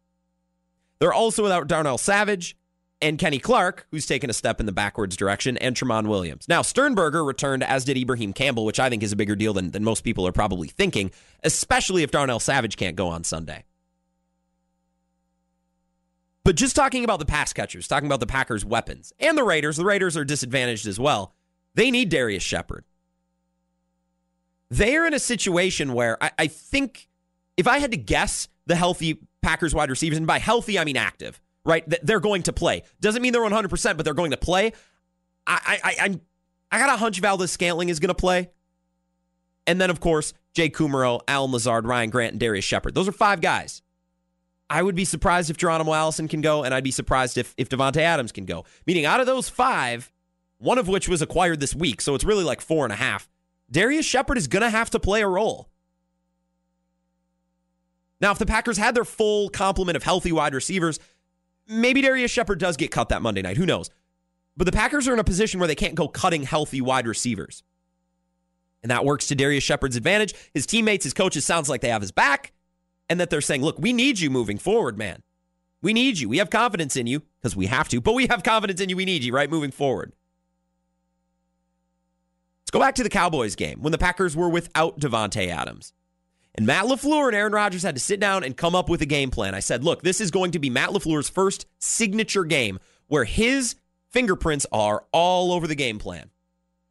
They're 1.00 1.14
also 1.14 1.44
without 1.44 1.68
Darnell 1.68 1.98
Savage 1.98 2.56
and 3.02 3.20
Kenny 3.20 3.40
Clark, 3.40 3.86
who's 3.92 4.06
taken 4.06 4.30
a 4.30 4.34
step 4.34 4.62
in 4.62 4.66
the 4.66 4.72
backwards 4.72 5.18
direction, 5.18 5.58
and 5.58 5.76
Tramon 5.76 6.08
Williams. 6.08 6.48
Now, 6.48 6.62
Sternberger 6.62 7.24
returned, 7.26 7.62
as 7.62 7.84
did 7.84 7.98
Ibraheim 7.98 8.32
Campbell, 8.32 8.64
which 8.64 8.80
I 8.80 8.90
think 8.90 9.04
is 9.04 9.12
a 9.12 9.18
bigger 9.18 9.36
deal 9.36 9.52
than, 9.52 9.72
than 9.72 9.84
most 9.84 10.06
people 10.06 10.26
are 10.26 10.32
probably 10.32 10.70
thinking, 10.70 11.12
especially 11.44 12.04
if 12.04 12.12
Darnell 12.12 12.40
Savage 12.40 12.78
can't 12.78 12.96
go 12.96 13.10
on 13.10 13.26
Sunday. 13.26 13.66
But 16.44 16.56
just 16.56 16.76
talking 16.76 17.04
about 17.04 17.20
the 17.20 17.26
pass 17.26 17.54
catchers, 17.54 17.88
talking 17.88 18.08
about 18.08 18.20
the 18.20 18.28
Packers' 18.28 18.66
weapons 18.66 19.14
and 19.20 19.38
the 19.38 19.44
Raiders, 19.44 19.78
the 19.78 19.86
Raiders 19.86 20.18
are 20.18 20.26
disadvantaged 20.26 20.88
as 20.88 21.00
well. 21.00 21.34
They 21.76 21.90
need 21.90 22.10
Darrius 22.10 22.44
Shepherd. 22.44 22.84
They're 24.70 25.06
in 25.06 25.14
a 25.14 25.20
situation 25.20 25.94
where 25.94 26.22
I, 26.22 26.32
I 26.40 26.48
think 26.48 27.08
if 27.58 27.68
I 27.68 27.78
had 27.78 27.92
to 27.92 27.98
guess 27.98 28.48
the 28.66 28.76
healthy 28.76 29.20
Packers 29.42 29.76
wide 29.76 29.90
receivers, 29.90 30.18
and 30.18 30.26
by 30.26 30.40
healthy, 30.40 30.80
I 30.80 30.84
mean 30.84 30.98
active, 30.98 31.40
right? 31.64 31.84
They're 32.02 32.20
going 32.20 32.44
to 32.44 32.54
play. 32.54 32.84
Doesn't 33.00 33.22
mean 33.22 33.34
they're 33.34 33.42
100%, 33.42 33.98
but 33.98 34.04
they're 34.04 34.14
going 34.14 34.32
to 34.32 34.38
play. 34.38 34.74
I, 35.46 35.80
I, 35.84 35.96
I, 36.00 36.20
I 36.72 36.80
got 36.80 36.90
a 36.90 36.98
hunch 36.98 37.20
Valdes 37.20 37.52
Scantling 37.52 37.90
is 37.90 38.00
going 38.00 38.10
to 38.10 38.16
play. 38.16 38.50
And 39.68 39.80
then, 39.80 39.92
of 39.92 40.00
course, 40.00 40.34
Jay 40.56 40.70
Kumerow, 40.70 41.22
Allen 41.28 41.52
Lazard, 41.52 41.86
Ryan 41.86 42.10
Grant, 42.10 42.32
and 42.32 42.40
Darrius 42.40 42.66
Shepherd. 42.66 42.96
Those 42.96 43.08
are 43.08 43.14
five 43.14 43.42
guys. 43.42 43.83
I 44.70 44.82
would 44.82 44.96
be 44.96 45.06
surprised 45.06 45.50
if 45.50 45.58
Geronimo 45.58 45.94
Allison 45.94 46.28
can 46.28 46.42
go, 46.42 46.64
and 46.64 46.74
I'd 46.74 46.84
be 46.84 46.92
surprised 46.92 47.38
if, 47.38 47.54
if 47.58 47.70
Davante 47.70 47.98
Adams 47.98 48.32
can 48.32 48.46
go. 48.46 48.66
Meaning, 48.88 49.06
out 49.06 49.20
of 49.20 49.26
those 49.26 49.50
five, 49.50 50.12
one 50.58 50.78
of 50.78 50.88
which 50.88 51.10
was 51.10 51.22
acquired 51.22 51.60
this 51.60 51.76
week, 51.76 52.02
so 52.02 52.16
it's 52.16 52.24
really 52.24 52.44
like 52.44 52.62
four 52.62 52.86
and 52.86 52.94
a 52.94 52.96
half. 52.96 53.30
Darrius 53.70 54.06
Shepherd 54.06 54.38
is 54.38 54.48
going 54.48 54.62
to 54.62 54.70
have 54.70 54.90
to 54.92 55.00
play 55.00 55.22
a 55.22 55.28
role. 55.28 55.70
Now, 58.22 58.32
if 58.32 58.40
the 58.40 58.46
Packers 58.46 58.78
had 58.78 58.96
their 58.96 59.04
full 59.04 59.50
complement 59.50 59.98
of 59.98 60.04
healthy 60.04 60.32
wide 60.32 60.56
receivers, 60.56 60.98
maybe 61.68 62.02
Darrius 62.02 62.32
Shepherd 62.32 62.60
does 62.60 62.78
get 62.78 62.90
cut 62.90 63.10
that 63.10 63.22
Monday 63.22 63.42
night. 63.42 63.58
Who 63.58 63.66
knows? 63.66 63.90
But 64.56 64.66
the 64.66 64.72
Packers 64.72 65.08
are 65.08 65.14
in 65.14 65.20
a 65.20 65.26
position 65.26 65.60
where 65.60 65.68
they 65.68 65.76
can't 65.76 65.96
go 65.96 66.08
cutting 66.08 66.44
healthy 66.44 66.80
wide 66.80 67.06
receivers. 67.06 67.64
And 68.82 68.92
that 68.92 69.04
works 69.06 69.28
to 69.28 69.36
Darrius 69.36 69.64
Shepherd's 69.64 69.96
advantage. 69.96 70.34
His 70.54 70.66
teammates, 70.66 71.04
his 71.04 71.14
coaches, 71.14 71.46
sounds 71.46 71.68
like 71.68 71.82
they 71.82 71.90
have 71.90 72.02
his 72.02 72.12
back 72.12 72.53
and 73.10 73.20
that 73.20 73.30
they're 73.30 73.42
saying, 73.42 73.62
look, 73.62 73.78
we 73.80 73.94
need 73.94 74.20
you 74.20 74.30
moving 74.30 74.58
forward, 74.58 74.98
man. 74.98 75.24
We 75.82 75.94
need 75.94 76.20
you. 76.20 76.30
We 76.30 76.38
have 76.38 76.50
confidence 76.50 76.96
in 76.96 77.08
you 77.08 77.24
because 77.40 77.56
we 77.56 77.66
have 77.66 77.90
to, 77.90 78.00
but 78.00 78.14
we 78.14 78.28
have 78.28 78.44
confidence 78.44 78.80
in 78.80 78.90
you. 78.90 78.96
We 78.96 79.06
need 79.06 79.24
you, 79.24 79.34
right? 79.34 79.50
Moving 79.50 79.72
forward. 79.72 80.14
Let's 82.64 82.72
go 82.72 82.80
back 82.80 82.96
to 82.96 83.04
the 83.04 83.10
Cowboys 83.10 83.56
game 83.56 83.82
when 83.82 83.92
the 83.92 83.98
Packers 83.98 84.36
were 84.36 84.50
without 84.50 85.00
Davante 85.00 85.50
Adams. 85.50 85.94
And 86.56 86.68
Matt 86.68 86.86
LaFleur 86.86 87.28
and 87.28 87.36
Aaron 87.36 87.54
Rodgers 87.54 87.84
had 87.84 87.96
to 87.96 88.02
sit 88.02 88.20
down 88.20 88.44
and 88.44 88.56
come 88.56 88.76
up 88.76 88.88
with 88.88 89.02
a 89.02 89.06
game 89.06 89.32
plan. 89.32 89.56
I 89.56 89.60
said, 89.60 89.84
look, 89.84 90.04
this 90.04 90.22
is 90.22 90.32
going 90.32 90.52
to 90.52 90.60
be 90.60 90.70
Matt 90.70 90.92
LaFleur's 90.92 91.30
first 91.30 91.66
signature 91.80 92.44
game 92.44 92.80
where 93.08 93.24
his 93.24 93.76
fingerprints 94.12 94.66
are 94.72 95.06
all 95.12 95.52
over 95.52 95.68
the 95.68 95.76
game 95.76 95.98
plan. 95.98 96.30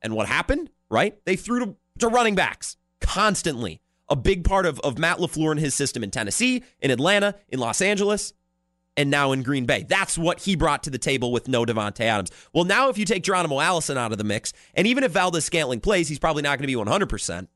And 0.02 0.14
what 0.14 0.26
happened, 0.26 0.68
right? 0.90 1.16
They 1.24 1.36
threw 1.36 1.64
to, 1.64 1.76
to 2.00 2.08
running 2.08 2.34
backs 2.34 2.76
constantly 3.00 3.80
a 4.12 4.16
big 4.16 4.44
part 4.44 4.66
of, 4.66 4.78
of 4.80 4.98
Matt 4.98 5.18
LaFleur 5.18 5.52
and 5.52 5.58
his 5.58 5.74
system 5.74 6.04
in 6.04 6.10
Tennessee, 6.10 6.62
in 6.80 6.90
Atlanta, 6.90 7.34
in 7.48 7.58
Los 7.58 7.80
Angeles, 7.80 8.34
and 8.94 9.10
now 9.10 9.32
in 9.32 9.42
Green 9.42 9.64
Bay. 9.64 9.86
That's 9.88 10.18
what 10.18 10.40
he 10.40 10.54
brought 10.54 10.82
to 10.82 10.90
the 10.90 10.98
table 10.98 11.32
with 11.32 11.48
no 11.48 11.64
Davante 11.64 12.00
Adams. 12.00 12.30
Well, 12.52 12.64
now 12.64 12.90
if 12.90 12.98
you 12.98 13.06
take 13.06 13.22
Geronimo 13.22 13.58
Allison 13.58 13.96
out 13.96 14.12
of 14.12 14.18
the 14.18 14.24
mix, 14.24 14.52
and 14.74 14.86
even 14.86 15.02
if 15.02 15.12
Valdes 15.12 15.46
Scantling 15.46 15.80
plays, 15.80 16.08
he's 16.08 16.18
probably 16.18 16.42
not 16.42 16.58
going 16.58 16.68
to 16.68 16.84
be 16.84 16.90
100%. 16.90 17.48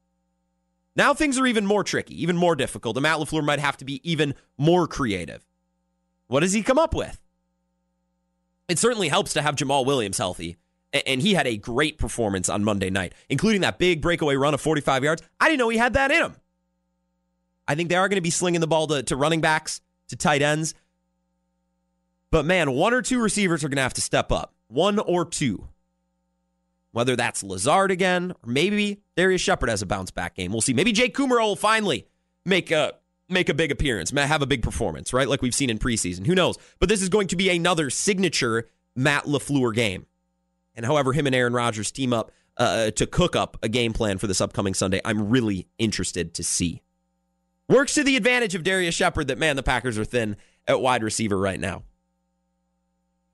Now 0.97 1.13
things 1.13 1.39
are 1.39 1.47
even 1.47 1.67
more 1.67 1.85
tricky, 1.85 2.21
even 2.23 2.39
more 2.39 2.57
difficult, 2.57 2.97
and 2.97 3.03
Matt 3.03 3.19
LaFleur 3.19 3.45
might 3.45 3.59
have 3.59 3.77
to 3.77 3.85
be 3.85 4.01
even 4.11 4.35
more 4.57 4.89
creative. 4.89 5.45
What 6.29 6.41
does 6.41 6.55
he 6.55 6.63
come 6.63 6.79
up 6.79 6.95
with? 6.95 7.21
It 8.67 8.79
certainly 8.79 9.09
helps 9.09 9.35
to 9.35 9.43
have 9.43 9.57
Jamaal 9.57 9.85
Williams 9.85 10.17
healthy, 10.17 10.57
and 10.95 11.21
he 11.21 11.35
had 11.35 11.47
a 11.47 11.59
great 11.59 11.99
performance 11.99 12.49
on 12.49 12.65
Monday 12.65 12.89
night, 12.89 13.13
including 13.29 13.61
that 13.61 13.79
big 13.79 14.01
breakaway 14.01 14.37
run 14.37 14.55
of 14.55 14.61
45 14.63 15.05
yards. 15.05 15.23
I 15.39 15.49
didn't 15.49 15.59
know 15.59 15.69
he 15.69 15.77
had 15.77 15.93
that 15.93 16.11
in 16.11 16.23
him. 16.23 16.37
I 17.69 17.75
think 17.75 17.89
they 17.89 17.97
are 17.97 18.09
going 18.09 18.17
to 18.17 18.23
be 18.23 18.31
slinging 18.31 18.61
the 18.61 18.67
ball 18.67 18.87
to, 18.89 19.03
to 19.05 19.17
running 19.17 19.41
backs, 19.41 19.81
to 20.09 20.17
tight 20.17 20.43
ends. 20.43 20.75
But 22.31 22.45
man, 22.45 22.73
one 22.73 22.95
or 22.95 23.03
two 23.03 23.21
receivers 23.21 23.65
are 23.65 23.69
going 23.69 23.77
to 23.77 23.83
have 23.83 23.95
to 23.95 24.01
step 24.01 24.31
up. 24.33 24.55
One 24.69 24.99
or 24.99 25.25
two. 25.25 25.69
Whether 26.93 27.15
that's 27.15 27.43
Lazard 27.43 27.91
again, 27.91 28.33
or 28.33 28.51
maybe 28.51 29.03
Darrius 29.17 29.43
Shepherd 29.43 29.69
has 29.69 29.83
a 29.83 29.87
bounce 29.87 30.11
back 30.11 30.35
game. 30.35 30.51
We'll 30.51 30.63
see. 30.63 30.73
Maybe 30.73 30.93
Jake 30.93 31.15
Kumerow 31.15 31.49
will 31.49 31.57
finally 31.57 32.07
make 32.45 32.71
a 32.71 32.95
make 33.29 33.49
a 33.49 33.55
big 33.55 33.71
appearance, 33.71 34.11
have 34.11 34.43
a 34.43 34.47
big 34.47 34.63
performance, 34.63 35.13
right? 35.13 35.29
Like 35.29 35.43
we've 35.43 35.55
seen 35.55 35.69
in 35.69 35.79
preseason. 35.79 36.27
Who 36.27 36.35
knows? 36.35 36.57
But 36.79 36.89
this 36.89 37.03
is 37.03 37.09
going 37.09 37.29
to 37.29 37.37
be 37.37 37.51
another 37.51 37.91
signature 37.91 38.69
Matt 38.95 39.25
LaFleur 39.25 39.75
game. 39.75 40.07
And 40.75 40.87
however 40.87 41.13
him 41.13 41.27
and 41.27 41.35
Aaron 41.35 41.53
Rodgers 41.53 41.91
team 41.91 42.13
up 42.13 42.31
uh, 42.57 42.91
to 42.93 43.07
cook 43.07 43.35
up 43.35 43.57
a 43.63 43.69
game 43.69 43.93
plan 43.93 44.19
for 44.19 44.27
this 44.27 44.41
upcoming 44.41 44.75
Sunday, 44.75 45.01
I'm 45.05 45.29
really 45.29 45.67
interested 45.79 46.35
to 46.35 46.43
see. 46.43 46.83
Works 47.69 47.95
to 47.95 48.05
the 48.05 48.17
advantage 48.17 48.55
of 48.55 48.63
Darrius 48.63 48.95
Shepherd 48.95 49.27
that, 49.27 49.39
man, 49.39 49.57
the 49.57 49.63
Packers 49.63 49.99
are 49.99 50.05
thin 50.05 50.37
at 50.69 50.81
wide 50.81 51.03
receiver 51.03 51.37
right 51.37 51.59
now. 51.59 51.83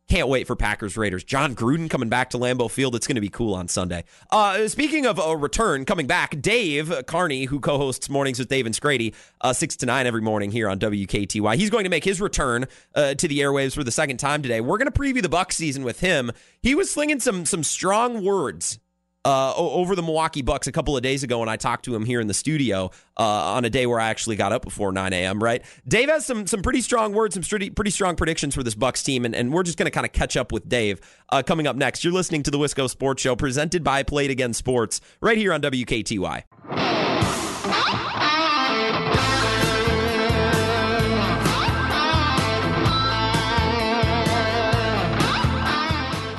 Can't 0.08 0.28
wait 0.28 0.46
for 0.46 0.56
Packers 0.56 0.96
Raiders. 0.96 1.22
Jon 1.22 1.54
Gruden 1.54 1.88
coming 1.88 2.08
back 2.08 2.30
to 2.30 2.38
Lambeau 2.38 2.70
Field. 2.70 2.94
It's 2.94 3.06
going 3.06 3.14
to 3.16 3.20
be 3.22 3.28
cool 3.28 3.54
on 3.54 3.68
Sunday. 3.68 4.04
Uh, 4.30 4.68
speaking 4.68 5.06
of 5.06 5.18
a 5.18 5.36
return 5.36 5.84
coming 5.84 6.06
back, 6.06 6.40
Dave 6.40 6.92
Carney, 7.06 7.44
who 7.44 7.60
co 7.60 7.78
hosts 7.78 8.10
Mornings 8.10 8.38
with 8.38 8.48
Dave 8.48 8.66
and 8.66 8.74
Scrady, 8.74 9.14
uh, 9.42 9.52
6 9.52 9.76
to 9.76 9.86
9 9.86 10.06
every 10.06 10.20
morning 10.20 10.50
here 10.50 10.68
on 10.68 10.78
WKTY, 10.78 11.56
he's 11.56 11.70
going 11.70 11.84
to 11.84 11.90
make 11.90 12.04
his 12.04 12.20
return 12.20 12.66
uh, 12.94 13.14
to 13.14 13.28
the 13.28 13.38
airwaves 13.38 13.74
for 13.74 13.84
the 13.84 13.92
second 13.92 14.16
time 14.16 14.42
today. 14.42 14.60
We're 14.60 14.78
going 14.78 14.90
to 14.90 14.98
preview 14.98 15.22
the 15.22 15.30
Buck 15.30 15.52
season 15.52 15.84
with 15.84 16.00
him. 16.00 16.32
He 16.60 16.74
was 16.74 16.90
slinging 16.90 17.20
some, 17.20 17.46
some 17.46 17.62
strong 17.62 18.24
words 18.24 18.78
uh, 19.24 19.54
over 19.56 19.94
the 19.94 20.02
Milwaukee 20.02 20.42
Bucks 20.42 20.66
a 20.66 20.72
couple 20.72 20.96
of 20.96 21.02
days 21.02 21.22
ago 21.22 21.38
when 21.40 21.48
I 21.48 21.56
talked 21.56 21.84
to 21.84 21.94
him 21.94 22.04
here 22.04 22.20
in 22.20 22.26
the 22.26 22.34
studio 22.34 22.90
uh, 23.16 23.22
on 23.22 23.64
a 23.64 23.70
day 23.70 23.86
where 23.86 24.00
I 24.00 24.08
actually 24.08 24.36
got 24.36 24.52
up 24.52 24.62
before 24.62 24.92
9 24.92 25.12
a.m. 25.12 25.42
Right, 25.42 25.62
Dave 25.86 26.08
has 26.08 26.26
some 26.26 26.46
some 26.46 26.62
pretty 26.62 26.80
strong 26.80 27.12
words, 27.12 27.34
some 27.34 27.42
pretty 27.42 27.70
pretty 27.70 27.90
strong 27.90 28.16
predictions 28.16 28.54
for 28.54 28.62
this 28.62 28.74
Bucks 28.74 29.02
team, 29.02 29.24
and, 29.24 29.34
and 29.34 29.52
we're 29.52 29.62
just 29.62 29.78
going 29.78 29.86
to 29.86 29.90
kind 29.90 30.06
of 30.06 30.12
catch 30.12 30.36
up 30.36 30.52
with 30.52 30.68
Dave 30.68 31.00
uh, 31.30 31.42
coming 31.42 31.66
up 31.66 31.76
next. 31.76 32.04
You're 32.04 32.12
listening 32.12 32.42
to 32.44 32.50
the 32.50 32.58
Wisco 32.58 32.88
Sports 32.88 33.22
Show 33.22 33.36
presented 33.36 33.84
by 33.84 34.02
Play 34.02 34.26
It 34.26 34.30
Again 34.30 34.52
Sports 34.52 35.00
right 35.20 35.36
here 35.38 35.52
on 35.52 35.60
WKTY. 35.62 37.41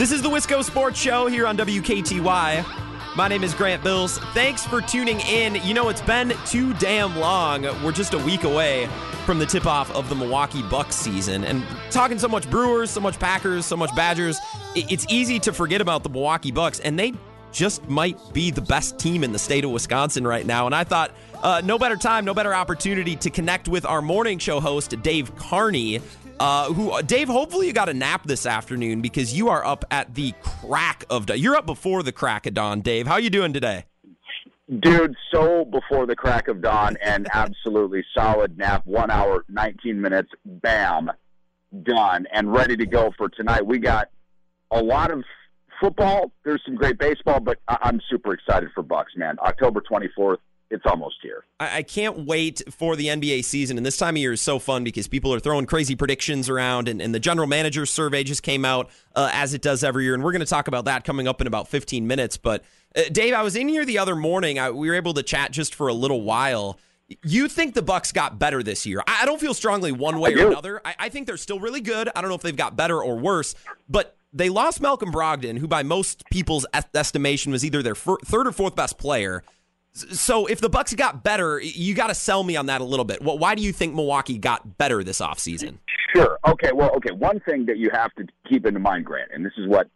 This 0.03 0.11
is 0.11 0.21
the 0.21 0.29
Wisco 0.29 0.61
Sports 0.61 0.99
Show 0.99 1.27
here 1.27 1.47
on 1.47 1.55
WKTY. 1.55 3.15
My 3.15 3.27
name 3.29 3.41
is 3.41 3.53
Grant 3.53 3.81
Bills. 3.85 4.17
Thanks 4.33 4.65
for 4.65 4.81
tuning 4.81 5.21
in. 5.21 5.55
You 5.63 5.73
know, 5.73 5.87
it's 5.87 6.01
been 6.01 6.33
too 6.45 6.73
damn 6.73 7.15
long. 7.15 7.61
We're 7.81 7.93
just 7.93 8.13
a 8.13 8.17
week 8.17 8.43
away 8.43 8.89
from 9.25 9.39
the 9.39 9.45
tip 9.45 9.65
off 9.65 9.89
of 9.95 10.09
the 10.09 10.15
Milwaukee 10.15 10.61
Bucks 10.63 10.97
season. 10.97 11.45
And 11.45 11.63
talking 11.89 12.19
so 12.19 12.27
much 12.27 12.49
Brewers, 12.49 12.91
so 12.91 12.99
much 12.99 13.17
Packers, 13.17 13.65
so 13.65 13.77
much 13.77 13.95
Badgers, 13.95 14.37
it's 14.75 15.05
easy 15.07 15.39
to 15.39 15.53
forget 15.53 15.79
about 15.79 16.03
the 16.03 16.09
Milwaukee 16.09 16.51
Bucks. 16.51 16.81
And 16.81 16.99
they 16.99 17.13
just 17.53 17.87
might 17.87 18.19
be 18.33 18.51
the 18.51 18.61
best 18.61 18.99
team 18.99 19.23
in 19.23 19.31
the 19.31 19.39
state 19.39 19.63
of 19.63 19.71
Wisconsin 19.71 20.27
right 20.27 20.45
now. 20.45 20.65
And 20.65 20.75
I 20.75 20.83
thought, 20.83 21.11
uh, 21.41 21.61
no 21.63 21.79
better 21.79 21.95
time, 21.95 22.25
no 22.25 22.33
better 22.33 22.53
opportunity 22.53 23.15
to 23.15 23.29
connect 23.29 23.69
with 23.69 23.85
our 23.85 24.01
morning 24.01 24.37
show 24.37 24.59
host, 24.59 25.01
Dave 25.01 25.33
Carney. 25.37 26.01
Uh, 26.43 26.73
who 26.73 27.01
Dave? 27.03 27.29
Hopefully 27.29 27.67
you 27.67 27.71
got 27.71 27.87
a 27.87 27.93
nap 27.93 28.27
this 28.27 28.45
afternoon 28.45 28.99
because 28.99 29.33
you 29.33 29.47
are 29.47 29.65
up 29.65 29.85
at 29.89 30.13
the 30.13 30.33
crack 30.41 31.05
of 31.09 31.25
dawn. 31.25 31.39
You're 31.39 31.55
up 31.55 31.65
before 31.65 32.03
the 32.03 32.11
crack 32.11 32.45
of 32.45 32.53
dawn, 32.53 32.81
Dave. 32.81 33.07
How 33.07 33.15
you 33.15 33.29
doing 33.29 33.53
today? 33.53 33.85
Dude, 34.81 35.15
so 35.33 35.63
before 35.63 36.05
the 36.05 36.17
crack 36.17 36.49
of 36.49 36.61
dawn 36.61 36.97
and 37.01 37.29
absolutely 37.33 38.03
solid 38.13 38.57
nap. 38.57 38.85
One 38.85 39.09
hour, 39.09 39.45
19 39.47 40.01
minutes, 40.01 40.31
bam, 40.43 41.11
done 41.81 42.27
and 42.33 42.51
ready 42.51 42.75
to 42.75 42.85
go 42.85 43.13
for 43.17 43.29
tonight. 43.29 43.65
We 43.65 43.79
got 43.79 44.09
a 44.69 44.83
lot 44.83 45.11
of 45.11 45.23
football. 45.79 46.33
There's 46.43 46.61
some 46.65 46.75
great 46.75 46.99
baseball, 46.99 47.39
but 47.39 47.59
I'm 47.69 48.01
super 48.09 48.33
excited 48.33 48.67
for 48.75 48.83
Bucks, 48.83 49.13
man. 49.15 49.37
October 49.39 49.79
24th, 49.79 50.39
it's 50.73 50.85
almost 50.85 51.17
here. 51.21 51.45
I, 51.59 51.83
can't 51.83 52.25
wait 52.25 52.61
for 52.71 52.95
the 52.95 53.07
NBA 53.07 53.45
season. 53.45 53.77
And 53.77 53.85
this 53.85 53.95
time 53.95 54.15
of 54.15 54.17
year 54.17 54.33
is 54.33 54.41
so 54.41 54.57
fun 54.57 54.83
because 54.83 55.07
people 55.07 55.33
are 55.33 55.39
throwing 55.39 55.65
crazy 55.65 55.95
predictions 55.95 56.49
around, 56.49 56.87
and, 56.87 57.01
and 57.01 57.13
the 57.13 57.19
general 57.19 57.47
manager 57.47 57.85
survey 57.85 58.23
just 58.23 58.43
came 58.43 58.65
out 58.65 58.89
uh, 59.15 59.29
as 59.31 59.53
it 59.53 59.61
does 59.61 59.83
every 59.83 60.03
year. 60.03 60.15
And 60.15 60.23
we're 60.23 60.31
going 60.31 60.41
to 60.41 60.45
talk 60.45 60.67
about 60.67 60.85
that 60.85 61.03
coming 61.03 61.27
up 61.27 61.39
in 61.39 61.47
about 61.47 61.67
15 61.67 62.07
minutes. 62.07 62.37
But 62.37 62.63
uh, 62.95 63.03
Dave, 63.11 63.33
I 63.33 63.43
was 63.43 63.55
in 63.55 63.67
here 63.67 63.85
the 63.85 63.99
other 63.99 64.15
morning. 64.15 64.57
I, 64.57 64.71
we 64.71 64.89
were 64.89 64.95
able 64.95 65.13
to 65.13 65.23
chat 65.23 65.51
just 65.51 65.75
for 65.75 65.87
a 65.87 65.93
little 65.93 66.23
while. 66.23 66.79
You 67.23 67.47
think 67.47 67.75
the 67.75 67.83
Bucks 67.83 68.11
got 68.11 68.39
better 68.39 68.63
this 68.63 68.85
year? 68.85 69.03
I 69.05 69.25
don't 69.25 69.39
feel 69.39 69.53
strongly 69.53 69.91
one 69.91 70.19
way 70.19 70.33
or 70.33 70.47
another. 70.47 70.81
I, 70.83 70.95
I 70.97 71.09
think 71.09 71.27
they're 71.27 71.37
still 71.37 71.59
really 71.59 71.81
good. 71.81 72.09
I 72.15 72.21
don't 72.21 72.29
know 72.29 72.35
if 72.35 72.41
they've 72.41 72.55
got 72.55 72.75
better 72.75 73.01
or 73.01 73.17
worse, 73.19 73.53
but 73.87 74.17
they 74.33 74.49
lost 74.49 74.81
Malcolm 74.81 75.11
Brogdon, 75.11 75.59
who 75.59 75.67
by 75.67 75.83
most 75.83 76.23
people's 76.31 76.65
estimation 76.95 77.51
was 77.51 77.63
either 77.63 77.83
their 77.83 77.93
fir- 77.93 78.17
third 78.25 78.47
or 78.47 78.51
fourth 78.51 78.75
best 78.75 78.97
player. 78.97 79.43
So 79.93 80.47
if 80.47 80.59
the 80.59 80.69
Bucks 80.69 80.93
got 80.95 81.23
better, 81.23 81.59
you 81.59 81.93
got 81.93 82.07
to 82.07 82.15
sell 82.15 82.43
me 82.43 82.55
on 82.55 82.65
that 82.65 82.81
a 82.81 82.83
little 82.83 83.05
bit. 83.05 83.21
Well, 83.21 83.37
why 83.37 83.53
do 83.53 83.61
you 83.61 83.71
think 83.71 83.93
Milwaukee 83.93 84.39
got 84.39 84.77
better 84.79 85.03
this 85.03 85.19
offseason? 85.19 85.77
Sure. 86.15 86.39
Okay. 86.47 86.71
Well, 86.73 86.91
okay. 86.95 87.11
One 87.11 87.39
thing 87.41 87.67
that 87.67 87.77
you 87.77 87.91
have 87.93 88.11
to 88.15 88.25
keep 88.49 88.65
in 88.65 88.81
mind, 88.81 89.05
Grant, 89.05 89.29
and 89.33 89.45
this 89.45 89.53
is 89.57 89.67
what 89.67 89.87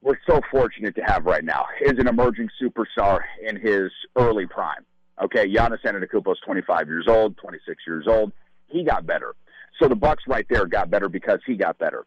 we're 0.00 0.18
so 0.26 0.40
fortunate 0.50 0.96
to 0.96 1.02
have 1.02 1.26
right 1.26 1.44
now, 1.44 1.66
is 1.82 1.98
an 1.98 2.08
emerging 2.08 2.48
superstar 2.60 3.20
in 3.46 3.60
his 3.60 3.92
early 4.16 4.46
prime. 4.46 4.84
Okay, 5.22 5.46
Giannis 5.46 5.82
Antetokounmpo 5.84 6.32
is 6.32 6.38
25 6.44 6.88
years 6.88 7.06
old, 7.06 7.36
26 7.36 7.82
years 7.86 8.06
old. 8.08 8.32
He 8.68 8.82
got 8.82 9.06
better. 9.06 9.34
So 9.80 9.88
the 9.88 9.94
Bucks 9.94 10.24
right 10.26 10.46
there 10.48 10.64
got 10.66 10.90
better 10.90 11.08
because 11.08 11.40
he 11.46 11.54
got 11.54 11.78
better. 11.78 12.06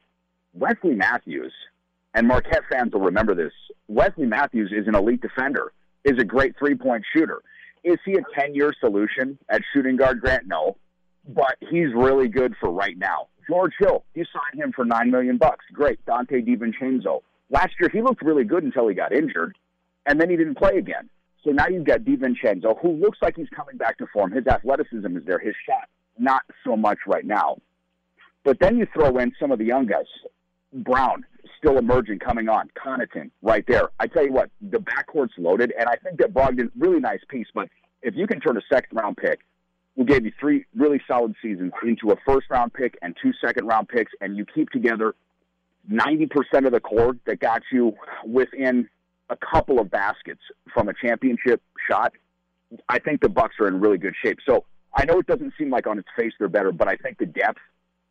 Wesley 0.53 0.95
Matthews, 0.95 1.53
and 2.15 2.27
Marquette 2.27 2.63
fans 2.69 2.93
will 2.93 3.01
remember 3.01 3.35
this. 3.35 3.53
Wesley 3.87 4.25
Matthews 4.25 4.71
is 4.75 4.87
an 4.87 4.95
elite 4.95 5.21
defender 5.21 5.71
is 6.05 6.17
a 6.19 6.23
great 6.23 6.57
three 6.57 6.75
point 6.75 7.03
shooter. 7.13 7.41
Is 7.83 7.97
he 8.05 8.13
a 8.13 8.39
10 8.39 8.55
year 8.55 8.73
solution 8.79 9.37
at 9.49 9.61
shooting 9.73 9.97
guard, 9.97 10.21
Grant? 10.21 10.47
No. 10.47 10.77
But 11.27 11.57
he's 11.59 11.93
really 11.93 12.27
good 12.27 12.55
for 12.59 12.71
right 12.71 12.97
now. 12.97 13.27
George 13.49 13.73
Hill, 13.79 14.03
you 14.13 14.25
signed 14.25 14.63
him 14.63 14.71
for 14.71 14.85
nine 14.85 15.11
million 15.11 15.37
bucks. 15.37 15.65
Great. 15.73 16.03
Donte 16.05 16.47
DiVincenzo. 16.47 17.21
Last 17.49 17.73
year 17.79 17.89
he 17.91 18.01
looked 18.01 18.23
really 18.23 18.43
good 18.43 18.63
until 18.63 18.87
he 18.87 18.95
got 18.95 19.11
injured, 19.11 19.55
and 20.05 20.19
then 20.19 20.29
he 20.29 20.35
didn't 20.35 20.57
play 20.57 20.77
again. 20.77 21.09
So 21.43 21.51
now 21.51 21.67
you've 21.67 21.85
got 21.85 21.99
DiVincenzo, 21.99 22.79
who 22.81 22.93
looks 22.93 23.19
like 23.21 23.35
he's 23.35 23.49
coming 23.55 23.77
back 23.77 23.99
to 23.99 24.07
form. 24.11 24.31
His 24.31 24.47
athleticism 24.47 25.15
is 25.15 25.23
there. 25.25 25.37
His 25.37 25.53
shot, 25.67 25.87
not 26.17 26.41
so 26.63 26.75
much 26.75 26.97
right 27.05 27.25
now. 27.25 27.57
But 28.43 28.59
then 28.59 28.77
you 28.77 28.87
throw 28.93 29.17
in 29.17 29.31
some 29.39 29.51
of 29.51 29.59
the 29.59 29.65
young 29.65 29.85
guys. 29.85 30.05
Brown, 30.73 31.23
still 31.57 31.77
emerging, 31.77 32.19
coming 32.19 32.49
on. 32.49 32.69
Connaughton, 32.77 33.31
right 33.41 33.65
there. 33.67 33.89
I 33.99 34.07
tell 34.07 34.25
you 34.25 34.31
what, 34.31 34.49
the 34.61 34.79
backcourt's 34.79 35.33
loaded, 35.37 35.73
and 35.77 35.87
I 35.87 35.95
think 35.95 36.19
that 36.19 36.33
Brogdon, 36.33 36.71
really 36.77 36.99
nice 36.99 37.21
piece, 37.29 37.47
but 37.53 37.69
if 38.01 38.15
you 38.15 38.27
can 38.27 38.39
turn 38.39 38.57
a 38.57 38.61
second 38.71 38.95
round 38.97 39.17
pick, 39.17 39.39
who 39.95 40.03
gave 40.03 40.25
you 40.25 40.31
three 40.39 40.65
really 40.75 41.01
solid 41.07 41.35
seasons 41.41 41.71
into 41.83 42.11
a 42.11 42.15
first 42.25 42.47
round 42.49 42.73
pick 42.73 42.97
and 43.01 43.15
two 43.21 43.31
second 43.39 43.65
round 43.65 43.87
picks, 43.87 44.11
and 44.21 44.35
you 44.35 44.45
keep 44.45 44.69
together 44.69 45.15
90% 45.89 46.65
of 46.65 46.71
the 46.71 46.79
core 46.79 47.15
that 47.25 47.39
got 47.39 47.61
you 47.71 47.95
within 48.25 48.89
a 49.29 49.37
couple 49.37 49.79
of 49.79 49.89
baskets 49.89 50.41
from 50.73 50.89
a 50.89 50.93
championship 50.93 51.61
shot, 51.89 52.13
I 52.89 52.99
think 52.99 53.21
the 53.21 53.29
Bucks 53.29 53.55
are 53.59 53.67
in 53.67 53.79
really 53.79 53.97
good 53.97 54.15
shape. 54.23 54.39
So 54.47 54.65
I 54.93 55.05
know 55.05 55.19
it 55.19 55.27
doesn't 55.27 55.53
seem 55.57 55.69
like 55.69 55.87
on 55.87 55.97
its 55.97 56.07
face 56.17 56.33
they're 56.39 56.49
better, 56.49 56.71
but 56.71 56.87
I 56.87 56.95
think 56.95 57.17
the 57.17 57.25
depth 57.25 57.59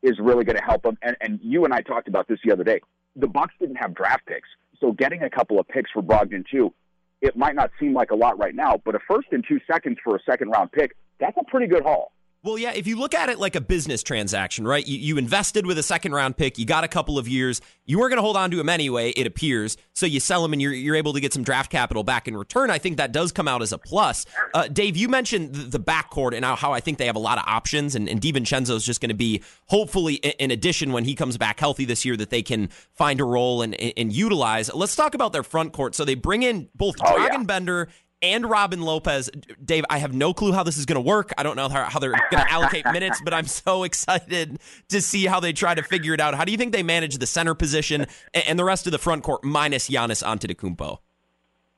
is 0.02 0.18
really 0.18 0.44
going 0.44 0.56
to 0.56 0.62
help 0.64 0.82
them. 0.82 0.98
And, 1.02 1.16
and 1.20 1.40
you 1.42 1.64
and 1.64 1.74
I 1.74 1.82
talked 1.82 2.08
about 2.08 2.28
this 2.28 2.38
the 2.44 2.52
other 2.52 2.64
day 2.64 2.80
the 3.16 3.26
Bucks 3.26 3.54
didn't 3.60 3.76
have 3.76 3.94
draft 3.94 4.26
picks, 4.26 4.48
so 4.80 4.92
getting 4.92 5.22
a 5.22 5.30
couple 5.30 5.58
of 5.58 5.68
picks 5.68 5.90
for 5.90 6.02
Brogdon 6.02 6.44
too, 6.50 6.72
it 7.20 7.36
might 7.36 7.54
not 7.54 7.70
seem 7.80 7.94
like 7.94 8.10
a 8.10 8.14
lot 8.14 8.38
right 8.38 8.54
now, 8.54 8.80
but 8.84 8.94
a 8.94 8.98
first 9.08 9.28
and 9.32 9.44
two 9.46 9.60
seconds 9.70 9.98
for 10.02 10.16
a 10.16 10.18
second 10.28 10.50
round 10.50 10.72
pick, 10.72 10.96
that's 11.18 11.36
a 11.38 11.44
pretty 11.50 11.66
good 11.66 11.82
haul. 11.82 12.12
Well, 12.44 12.58
yeah, 12.58 12.72
if 12.72 12.86
you 12.86 12.96
look 12.96 13.14
at 13.14 13.30
it 13.30 13.38
like 13.38 13.56
a 13.56 13.60
business 13.62 14.02
transaction, 14.02 14.66
right? 14.66 14.86
You, 14.86 14.98
you 14.98 15.16
invested 15.16 15.64
with 15.64 15.78
a 15.78 15.82
second 15.82 16.12
round 16.12 16.36
pick, 16.36 16.58
you 16.58 16.66
got 16.66 16.84
a 16.84 16.88
couple 16.88 17.18
of 17.18 17.26
years, 17.26 17.62
you 17.86 17.98
weren't 17.98 18.10
going 18.10 18.18
to 18.18 18.22
hold 18.22 18.36
on 18.36 18.50
to 18.50 18.60
him 18.60 18.68
anyway, 18.68 19.12
it 19.12 19.26
appears. 19.26 19.78
So 19.94 20.04
you 20.04 20.20
sell 20.20 20.44
him 20.44 20.52
and 20.52 20.60
you're, 20.60 20.74
you're 20.74 20.94
able 20.94 21.14
to 21.14 21.20
get 21.20 21.32
some 21.32 21.42
draft 21.42 21.70
capital 21.70 22.02
back 22.02 22.28
in 22.28 22.36
return. 22.36 22.70
I 22.70 22.76
think 22.76 22.98
that 22.98 23.12
does 23.12 23.32
come 23.32 23.48
out 23.48 23.62
as 23.62 23.72
a 23.72 23.78
plus. 23.78 24.26
Uh, 24.52 24.68
Dave, 24.68 24.94
you 24.94 25.08
mentioned 25.08 25.54
the, 25.54 25.78
the 25.78 25.80
backcourt 25.80 26.34
and 26.36 26.44
how, 26.44 26.54
how, 26.54 26.74
I 26.74 26.80
think 26.80 26.98
they 26.98 27.06
have 27.06 27.16
a 27.16 27.20
lot 27.20 27.38
of 27.38 27.44
options, 27.46 27.94
and, 27.94 28.10
and 28.10 28.20
DiVincenzo 28.20 28.76
is 28.76 28.84
just 28.84 29.00
going 29.00 29.08
to 29.08 29.14
be, 29.14 29.42
hopefully, 29.68 30.16
in 30.16 30.50
addition, 30.50 30.92
when 30.92 31.04
he 31.04 31.14
comes 31.14 31.38
back 31.38 31.58
healthy 31.58 31.86
this 31.86 32.04
year, 32.04 32.14
that 32.18 32.28
they 32.28 32.42
can 32.42 32.68
find 32.92 33.22
a 33.22 33.24
role 33.24 33.62
and, 33.62 33.74
and, 33.80 33.94
and 33.96 34.12
utilize. 34.12 34.70
Let's 34.74 34.96
talk 34.96 35.14
about 35.14 35.32
their 35.32 35.44
front 35.44 35.72
court. 35.72 35.94
So 35.94 36.04
they 36.04 36.14
bring 36.14 36.42
in 36.42 36.68
both 36.74 36.96
oh, 37.02 37.06
Dragan 37.06 37.32
yeah. 37.32 37.42
Bender 37.44 37.88
and 38.24 38.48
Robin 38.48 38.80
Lopez. 38.80 39.30
Dave, 39.62 39.84
I 39.90 39.98
have 39.98 40.14
no 40.14 40.32
clue 40.32 40.52
how 40.52 40.62
this 40.62 40.78
is 40.78 40.86
going 40.86 40.96
to 40.96 41.06
work. 41.06 41.32
I 41.36 41.42
don't 41.42 41.56
know 41.56 41.68
how, 41.68 41.84
how 41.84 41.98
they're 41.98 42.12
going 42.30 42.44
to 42.44 42.50
allocate 42.50 42.86
minutes, 42.86 43.20
but 43.22 43.34
I'm 43.34 43.46
so 43.46 43.84
excited 43.84 44.58
to 44.88 45.00
see 45.00 45.26
how 45.26 45.40
they 45.40 45.52
try 45.52 45.74
to 45.74 45.82
figure 45.82 46.14
it 46.14 46.20
out. 46.20 46.34
How 46.34 46.44
do 46.44 46.52
you 46.52 46.58
think 46.58 46.72
they 46.72 46.82
manage 46.82 47.18
the 47.18 47.26
center 47.26 47.54
position 47.54 48.06
and 48.32 48.58
the 48.58 48.64
rest 48.64 48.86
of 48.86 48.92
the 48.92 48.98
front 48.98 49.22
court 49.22 49.44
minus 49.44 49.88
Giannis 49.88 50.24
Antetokounmpo? 50.24 50.98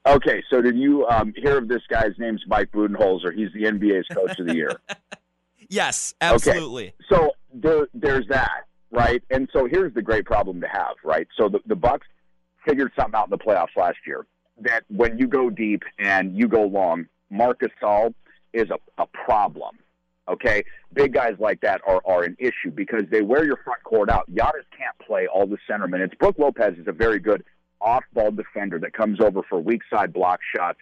Okay, 0.07 0.43
so 0.49 0.62
did 0.62 0.76
you 0.76 1.05
um, 1.09 1.35
hear 1.37 1.59
of 1.59 1.67
this 1.67 1.83
guy's 1.91 2.12
name's 2.17 2.43
Mike 2.47 2.71
Budenholzer? 2.71 3.35
He's 3.35 3.53
the 3.53 3.65
NBA's 3.65 4.07
Coach 4.15 4.38
of 4.38 4.47
the 4.47 4.55
Year. 4.55 4.71
yes, 5.69 6.15
absolutely. 6.21 6.88
Okay. 6.88 6.95
So 7.09 7.33
there, 7.53 7.88
there's 7.93 8.29
that, 8.29 8.67
right? 8.93 9.21
And 9.31 9.49
so 9.53 9.67
here's 9.67 9.93
the 9.95 10.03
great 10.03 10.25
problem 10.25 10.61
to 10.61 10.69
have, 10.69 10.95
right? 11.03 11.26
So 11.37 11.49
the, 11.49 11.59
the 11.67 11.75
Bucks 11.75 12.07
figured 12.65 12.93
something 12.97 13.19
out 13.19 13.26
in 13.26 13.31
the 13.31 13.38
playoffs 13.38 13.76
last 13.76 13.99
year 14.07 14.26
that 14.61 14.85
when 14.89 15.19
you 15.19 15.27
go 15.27 15.51
deep 15.51 15.83
and 15.99 16.37
you 16.37 16.49
go 16.49 16.65
long, 16.65 17.07
Marcus 17.31 17.71
Gasol 17.83 18.15
is 18.53 18.69
a, 18.71 19.03
a 19.03 19.07
problem. 19.07 19.77
Okay, 20.29 20.65
big 20.93 21.13
guys 21.13 21.37
like 21.39 21.61
that 21.61 21.81
are 21.87 22.03
are 22.05 22.25
an 22.25 22.37
issue 22.41 22.71
because 22.75 23.05
they 23.11 23.23
wear 23.23 23.45
your 23.45 23.59
front 23.65 23.83
court 23.85 24.11
out. 24.11 24.29
Giannis 24.31 24.67
can't 24.77 24.99
play 25.07 25.29
all 25.29 25.47
the 25.47 25.59
center 25.69 25.87
minutes. 25.87 26.15
Brook 26.19 26.37
Lopez 26.39 26.77
is 26.79 26.89
a 26.89 26.93
very 26.93 27.21
good 27.21 27.45
off-ball 27.81 28.33
defender 28.33 28.79
that 28.81 28.93
comes 28.93 29.21
over 29.21 29.43
for 29.49 29.61
weak 29.61 29.83
side 29.89 30.13
block 30.13 30.41
shots. 30.55 30.79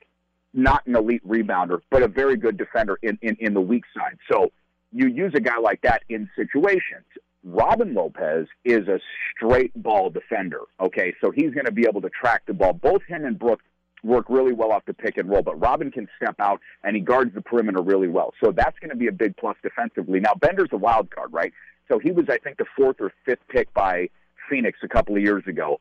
Not 0.54 0.86
an 0.86 0.96
elite 0.96 1.26
rebounder, 1.28 1.80
but 1.90 2.02
a 2.02 2.08
very 2.08 2.36
good 2.36 2.56
defender 2.56 2.98
in, 3.02 3.18
in, 3.20 3.36
in 3.40 3.54
the 3.54 3.60
weak 3.60 3.84
side. 3.94 4.16
So 4.30 4.50
you 4.92 5.08
use 5.08 5.32
a 5.34 5.40
guy 5.40 5.58
like 5.58 5.82
that 5.82 6.04
in 6.08 6.30
situations. 6.36 7.04
Robin 7.44 7.92
Lopez 7.92 8.46
is 8.64 8.88
a 8.88 8.98
straight 9.30 9.70
ball 9.80 10.08
defender. 10.08 10.60
Okay, 10.80 11.14
so 11.20 11.30
he's 11.30 11.52
going 11.52 11.66
to 11.66 11.72
be 11.72 11.86
able 11.86 12.00
to 12.00 12.08
track 12.08 12.42
the 12.46 12.54
ball. 12.54 12.72
Both 12.72 13.02
him 13.06 13.24
and 13.24 13.38
Brook 13.38 13.60
work 14.02 14.26
really 14.28 14.52
well 14.52 14.72
off 14.72 14.84
the 14.86 14.94
pick 14.94 15.18
and 15.18 15.28
roll, 15.28 15.42
but 15.42 15.60
Robin 15.60 15.90
can 15.90 16.08
step 16.16 16.36
out 16.38 16.60
and 16.82 16.96
he 16.96 17.02
guards 17.02 17.34
the 17.34 17.42
perimeter 17.42 17.82
really 17.82 18.08
well. 18.08 18.32
So 18.42 18.52
that's 18.52 18.78
going 18.78 18.90
to 18.90 18.96
be 18.96 19.08
a 19.08 19.12
big 19.12 19.36
plus 19.36 19.56
defensively. 19.62 20.20
Now 20.20 20.34
Bender's 20.34 20.70
a 20.72 20.76
wild 20.76 21.10
card, 21.10 21.32
right? 21.32 21.52
So 21.88 21.98
he 21.98 22.12
was, 22.12 22.26
I 22.30 22.38
think, 22.38 22.56
the 22.56 22.66
fourth 22.76 22.96
or 23.00 23.12
fifth 23.26 23.46
pick 23.48 23.72
by 23.74 24.08
Phoenix 24.48 24.78
a 24.82 24.88
couple 24.88 25.16
of 25.16 25.22
years 25.22 25.44
ago. 25.46 25.80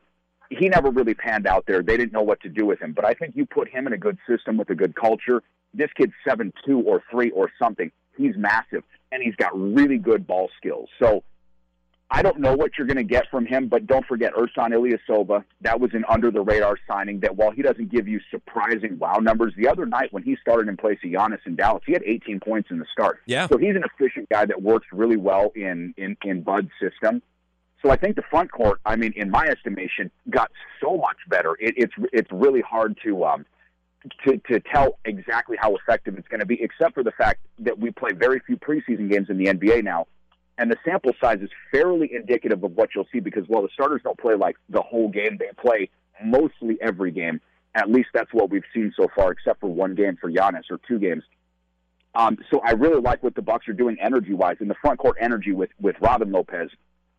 He 0.50 0.68
never 0.68 0.90
really 0.90 1.14
panned 1.14 1.46
out 1.46 1.64
there. 1.66 1.82
They 1.82 1.96
didn't 1.96 2.12
know 2.12 2.22
what 2.22 2.40
to 2.42 2.48
do 2.48 2.66
with 2.66 2.80
him. 2.80 2.92
But 2.92 3.06
I 3.06 3.14
think 3.14 3.36
you 3.36 3.46
put 3.46 3.68
him 3.68 3.86
in 3.86 3.94
a 3.94 3.98
good 3.98 4.18
system 4.28 4.58
with 4.58 4.68
a 4.70 4.74
good 4.74 4.94
culture. 4.94 5.42
This 5.72 5.90
kid's 5.96 6.12
seven 6.26 6.52
two 6.66 6.80
or 6.80 7.02
three 7.10 7.30
or 7.30 7.50
something. 7.58 7.90
He's 8.16 8.36
massive 8.36 8.84
and 9.10 9.22
he's 9.22 9.34
got 9.36 9.58
really 9.58 9.98
good 9.98 10.26
ball 10.26 10.50
skills. 10.58 10.88
So 11.00 11.24
I 12.14 12.22
don't 12.22 12.38
know 12.38 12.54
what 12.54 12.78
you're 12.78 12.86
going 12.86 12.96
to 12.96 13.02
get 13.02 13.28
from 13.28 13.44
him, 13.44 13.66
but 13.66 13.88
don't 13.88 14.06
forget 14.06 14.34
Ersan 14.34 14.70
Ilyasova. 14.70 15.42
That 15.62 15.80
was 15.80 15.90
an 15.94 16.04
under 16.08 16.30
the 16.30 16.42
radar 16.42 16.78
signing. 16.88 17.18
That 17.18 17.34
while 17.34 17.50
he 17.50 17.60
doesn't 17.60 17.90
give 17.90 18.06
you 18.06 18.20
surprising 18.30 18.98
wow 19.00 19.16
numbers, 19.16 19.52
the 19.56 19.66
other 19.66 19.84
night 19.84 20.12
when 20.12 20.22
he 20.22 20.36
started 20.40 20.68
in 20.68 20.76
place 20.76 20.98
of 21.04 21.10
Giannis 21.10 21.40
in 21.44 21.56
Dallas, 21.56 21.82
he 21.84 21.92
had 21.92 22.04
18 22.04 22.38
points 22.38 22.70
in 22.70 22.78
the 22.78 22.86
start. 22.92 23.18
Yeah. 23.26 23.48
So 23.48 23.58
he's 23.58 23.74
an 23.74 23.82
efficient 23.82 24.28
guy 24.28 24.46
that 24.46 24.62
works 24.62 24.86
really 24.92 25.16
well 25.16 25.50
in 25.56 25.92
in 25.96 26.16
in 26.22 26.42
Bud's 26.42 26.70
system. 26.80 27.20
So 27.82 27.90
I 27.90 27.96
think 27.96 28.14
the 28.14 28.22
front 28.30 28.52
court, 28.52 28.80
I 28.86 28.94
mean, 28.94 29.12
in 29.16 29.28
my 29.28 29.46
estimation, 29.46 30.12
got 30.30 30.52
so 30.80 30.96
much 30.96 31.18
better. 31.28 31.56
It, 31.58 31.74
it's 31.76 31.94
it's 32.12 32.30
really 32.30 32.60
hard 32.60 32.96
to 33.02 33.24
um, 33.24 33.44
to 34.24 34.38
to 34.52 34.60
tell 34.60 35.00
exactly 35.04 35.56
how 35.60 35.74
effective 35.74 36.16
it's 36.16 36.28
going 36.28 36.40
to 36.40 36.46
be, 36.46 36.62
except 36.62 36.94
for 36.94 37.02
the 37.02 37.12
fact 37.12 37.40
that 37.58 37.76
we 37.76 37.90
play 37.90 38.12
very 38.12 38.38
few 38.46 38.56
preseason 38.56 39.10
games 39.10 39.30
in 39.30 39.36
the 39.36 39.46
NBA 39.46 39.82
now 39.82 40.06
and 40.58 40.70
the 40.70 40.76
sample 40.84 41.12
size 41.20 41.40
is 41.40 41.50
fairly 41.70 42.10
indicative 42.14 42.62
of 42.62 42.72
what 42.72 42.90
you'll 42.94 43.08
see 43.12 43.20
because 43.20 43.44
while 43.48 43.62
the 43.62 43.68
starters 43.72 44.02
don't 44.04 44.18
play 44.18 44.34
like 44.34 44.56
the 44.68 44.82
whole 44.82 45.08
game, 45.08 45.36
they 45.38 45.50
play 45.60 45.90
mostly 46.22 46.78
every 46.80 47.10
game. 47.10 47.40
At 47.74 47.90
least 47.90 48.10
that's 48.14 48.32
what 48.32 48.50
we've 48.50 48.64
seen 48.72 48.92
so 48.96 49.08
far, 49.16 49.32
except 49.32 49.60
for 49.60 49.68
one 49.68 49.94
game 49.96 50.16
for 50.20 50.30
Giannis 50.30 50.70
or 50.70 50.78
two 50.86 50.98
games. 50.98 51.24
Um, 52.14 52.38
so 52.50 52.60
I 52.60 52.72
really 52.72 53.00
like 53.00 53.24
what 53.24 53.34
the 53.34 53.42
Bucks 53.42 53.68
are 53.68 53.72
doing 53.72 53.96
energy-wise 54.00 54.58
in 54.60 54.68
the 54.68 54.76
front 54.80 55.00
court 55.00 55.16
energy 55.20 55.52
with 55.52 55.70
with 55.80 55.96
Robin 56.00 56.30
Lopez, 56.30 56.70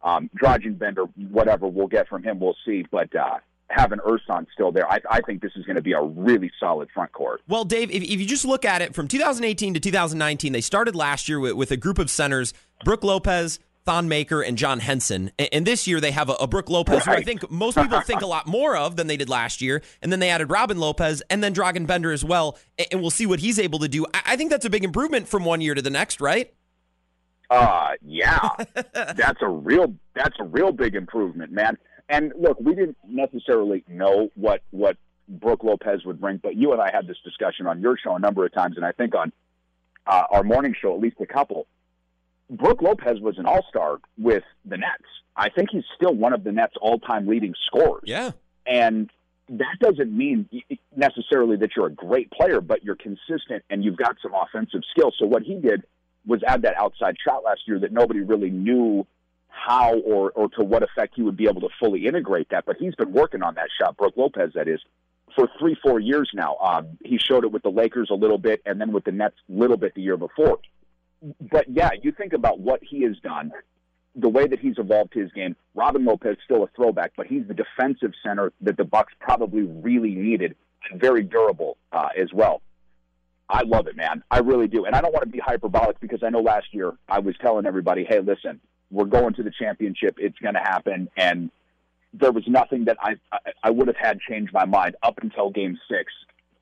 um, 0.02 0.30
Dragan 0.42 0.80
Bender, 0.80 1.04
whatever 1.30 1.68
we'll 1.68 1.88
get 1.88 2.08
from 2.08 2.24
him, 2.24 2.40
we'll 2.40 2.56
see. 2.66 2.86
But 2.90 3.14
uh, 3.14 3.40
having 3.70 4.00
Ersan 4.00 4.46
still 4.54 4.72
there, 4.72 4.90
I, 4.90 5.00
I 5.10 5.22
think 5.22 5.42
this 5.42 5.52
is 5.56 5.66
going 5.66 5.76
to 5.76 5.82
be 5.82 5.94
a 5.94 6.02
really 6.02 6.52
solid 6.60 6.90
front 6.94 7.12
court. 7.12 7.42
Well, 7.48 7.66
Dave, 7.66 7.92
if, 7.92 8.04
if 8.04 8.20
you 8.20 8.26
just 8.26 8.46
look 8.46 8.66
at 8.66 8.82
it 8.82 8.94
from 8.94 9.08
2018 9.08 9.74
to 9.74 9.80
2019, 9.80 10.54
they 10.54 10.62
started 10.62 10.96
last 10.96 11.28
year 11.28 11.40
with, 11.40 11.54
with 11.54 11.72
a 11.72 11.78
group 11.78 12.00
of 12.00 12.10
centers: 12.10 12.54
Brook 12.84 13.04
Lopez, 13.04 13.60
Thon 13.86 14.08
Maker, 14.08 14.42
and 14.42 14.58
John 14.58 14.80
Henson. 14.80 15.32
And, 15.38 15.50
and 15.52 15.68
this 15.68 15.88
year 15.88 16.00
they 16.00 16.12
have 16.12 16.30
a, 16.30 16.34
a 16.34 16.48
Brook 16.48 16.70
Lopez, 16.70 17.08
right. 17.08 17.18
who 17.18 17.22
I 17.22 17.24
think 17.24 17.50
most 17.50 17.78
people 17.78 18.02
think 18.06 18.22
a 18.22 18.28
lot 18.28 18.48
more 18.48 18.76
of 18.76 18.96
than 18.96 19.08
they 19.08 19.18
did 19.18 19.30
last 19.30 19.62
year. 19.62 19.82
And 20.02 20.12
then 20.12 20.20
they 20.20 20.30
added 20.30 20.50
Robin 20.52 20.78
Lopez 20.78 21.22
and 21.30 21.44
then 21.44 21.54
Dragan 21.54 21.88
Bender 21.88 22.12
as 22.12 22.24
well. 22.24 22.58
And, 22.78 22.88
and 22.92 23.02
we'll 23.02 23.12
see 23.12 23.26
what 23.26 23.40
he's 23.40 23.60
able 23.60 23.80
to 23.80 23.88
do. 23.88 24.06
I, 24.14 24.22
I 24.26 24.36
think 24.36 24.52
that's 24.52 24.66
a 24.66 24.70
big 24.70 24.84
improvement 24.84 25.28
from 25.28 25.46
one 25.46 25.62
year 25.62 25.76
to 25.76 25.82
the 25.82 25.90
next, 25.90 26.20
right? 26.20 26.54
Uh, 27.50 27.92
yeah, 28.02 28.50
that's 28.94 29.42
a 29.42 29.48
real 29.48 29.94
that's 30.16 30.36
a 30.40 30.44
real 30.44 30.72
big 30.72 30.96
improvement, 30.96 31.52
man. 31.52 31.78
And 32.10 32.34
look, 32.40 32.60
we 32.60 32.76
didn't 32.76 32.98
necessarily 33.08 33.84
know 33.88 34.30
what 34.36 34.62
what 34.72 34.98
Brook 35.28 35.64
Lopez 35.64 36.06
would 36.06 36.22
bring, 36.22 36.38
but 36.38 36.56
you 36.56 36.72
and 36.72 36.82
I 36.82 36.92
had 36.94 37.08
this 37.08 37.18
discussion 37.24 37.66
on 37.66 37.82
your 37.82 37.98
show 37.98 38.16
a 38.16 38.20
number 38.20 38.46
of 38.46 38.54
times, 38.54 38.78
and 38.78 38.86
I 38.86 38.92
think 38.92 39.16
on 39.16 39.32
uh, 40.06 40.24
our 40.30 40.44
morning 40.44 40.76
show 40.80 40.94
at 40.94 41.02
least 41.02 41.18
a 41.20 41.26
couple. 41.26 41.66
Brook 42.50 42.84
Lopez 42.84 43.20
was 43.20 43.40
an 43.40 43.48
All 43.48 43.66
Star 43.70 43.98
with 44.20 44.44
the 44.66 44.78
Nets. 44.78 45.04
I 45.36 45.50
think 45.50 45.70
he's 45.72 45.84
still 45.96 46.14
one 46.14 46.34
of 46.34 46.44
the 46.44 46.52
Nets' 46.52 46.76
all 46.80 47.00
time 47.00 47.28
leading 47.28 47.56
scorers. 47.66 48.04
Yeah, 48.06 48.32
and 48.68 49.10
that 49.50 49.78
doesn't 49.80 50.16
mean 50.16 50.50
necessarily 50.96 51.58
that 51.58 51.72
you're 51.76 51.88
a 51.88 51.92
great 51.92 52.32
player, 52.32 52.62
but 52.62 52.84
you're 52.84 52.96
consistent 52.96 53.64
and 53.70 53.84
you've 53.84 53.98
got 53.98 54.18
some 54.22 54.34
offensive 54.34 54.82
skill. 54.92 55.12
So 55.18 55.26
what 55.26 55.44
he 55.44 55.56
did 55.56 55.84
was 56.26 56.42
add 56.48 56.64
that 56.64 56.76
outside 56.78 57.16
shot 57.24 57.44
last 57.44 57.62
year 57.68 57.80
that 57.80 57.92
nobody 57.92 58.22
really 58.22 58.50
knew 58.50 59.06
how 59.56 59.96
or, 60.00 60.32
or 60.32 60.50
to 60.50 60.64
what 60.64 60.84
effect 60.84 61.14
he 61.16 61.22
would 61.22 61.38
be 61.38 61.48
able 61.48 61.62
to 61.62 61.70
fully 61.80 62.06
integrate 62.06 62.50
that. 62.50 62.66
But 62.66 62.78
he's 62.78 62.96
been 62.96 63.14
working 63.14 63.42
on 63.42 63.56
that 63.56 63.70
shot, 63.80 63.98
Brook 63.98 64.14
Lopez, 64.18 64.52
that 64.54 64.68
is, 64.68 64.80
for 65.36 65.50
three, 65.60 65.76
four 65.82 66.00
years 66.00 66.30
now. 66.34 66.58
Um, 66.58 66.98
he 67.04 67.18
showed 67.18 67.44
it 67.44 67.52
with 67.52 67.64
the 67.64 67.72
Lakers 67.72 68.10
a 68.12 68.16
little 68.16 68.38
bit 68.38 68.62
and 68.66 68.80
then 68.80 68.92
with 68.92 69.06
the 69.06 69.12
Nets 69.12 69.36
a 69.50 69.54
little 69.54 69.78
bit 69.78 69.96
the 69.96 70.02
year 70.02 70.18
before. 70.18 70.60
But 71.40 71.66
yeah, 71.70 71.92
you 72.02 72.12
think 72.12 72.34
about 72.34 72.60
what 72.60 72.82
he 72.84 73.04
has 73.04 73.18
done, 73.20 73.52
the 74.16 74.30
way 74.30 74.48
that 74.48 74.60
he's 74.60 74.78
evolved 74.78 75.14
his 75.14 75.32
game. 75.32 75.56
Robin 75.74 76.06
Lopez 76.06 76.38
still 76.44 76.64
a 76.64 76.68
throwback, 76.76 77.14
but 77.18 77.28
he's 77.28 77.48
the 77.48 77.54
defensive 77.54 78.12
center 78.24 78.54
that 78.62 78.78
the 78.78 78.84
Bucks 78.84 79.14
probably 79.20 79.64
really 79.64 80.14
needed 80.14 80.56
and 80.92 81.02
very 81.02 81.24
durable 81.24 81.78
uh, 81.92 82.10
as 82.18 82.32
well. 82.34 82.62
I 83.50 83.64
love 83.64 83.88
it, 83.88 83.96
man. 83.96 84.24
I 84.32 84.40
really 84.40 84.68
do. 84.68 84.86
And 84.86 84.96
I 84.96 85.02
don't 85.02 85.14
want 85.14 85.24
to 85.24 85.30
be 85.30 85.40
hyperbolic 85.40 86.00
because 86.00 86.24
I 86.24 86.30
know 86.30 86.42
last 86.42 86.68
year 86.72 86.94
I 87.08 87.20
was 87.20 87.36
telling 87.40 87.66
everybody, 87.66 88.04
hey, 88.04 88.20
listen, 88.20 88.60
we're 88.92 89.06
going 89.06 89.34
to 89.36 89.44
the 89.44 89.52
championship. 89.52 90.18
It's 90.20 90.38
going 90.40 90.54
to 90.54 90.60
happen. 90.60 91.10
And 91.18 91.52
there 92.14 92.32
was 92.32 92.44
nothing 92.48 92.86
that 92.86 92.98
I, 93.02 93.16
I, 93.32 93.38
I 93.64 93.70
would 93.72 93.88
have 93.88 93.98
had 93.98 94.20
change 94.20 94.52
my 94.54 94.66
mind 94.66 94.96
up 95.04 95.20
until 95.22 95.50
game 95.50 95.78
six 95.90 96.12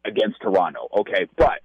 against 0.06 0.42
Toronto. 0.42 0.88
Okay. 0.98 1.28
But 1.38 1.62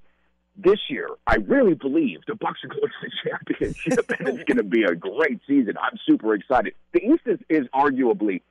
this 0.57 0.79
year, 0.89 1.09
I 1.27 1.37
really 1.37 1.75
believe 1.75 2.21
the 2.27 2.35
Bucks 2.35 2.61
are 2.65 2.69
going 2.69 2.83
to 2.83 2.89
the 3.03 3.11
championship 3.31 4.11
and 4.19 4.29
it's 4.29 4.45
going 4.45 4.59
to 4.59 4.65
be 4.65 4.83
a 4.83 4.95
great 4.95 5.41
season. 5.47 5.75
I'm 5.81 5.99
super 6.07 6.35
excited. 6.35 6.75
The 6.93 7.01
East 7.01 7.23
is, 7.27 7.39
is 7.49 7.67
arguably 7.75 8.43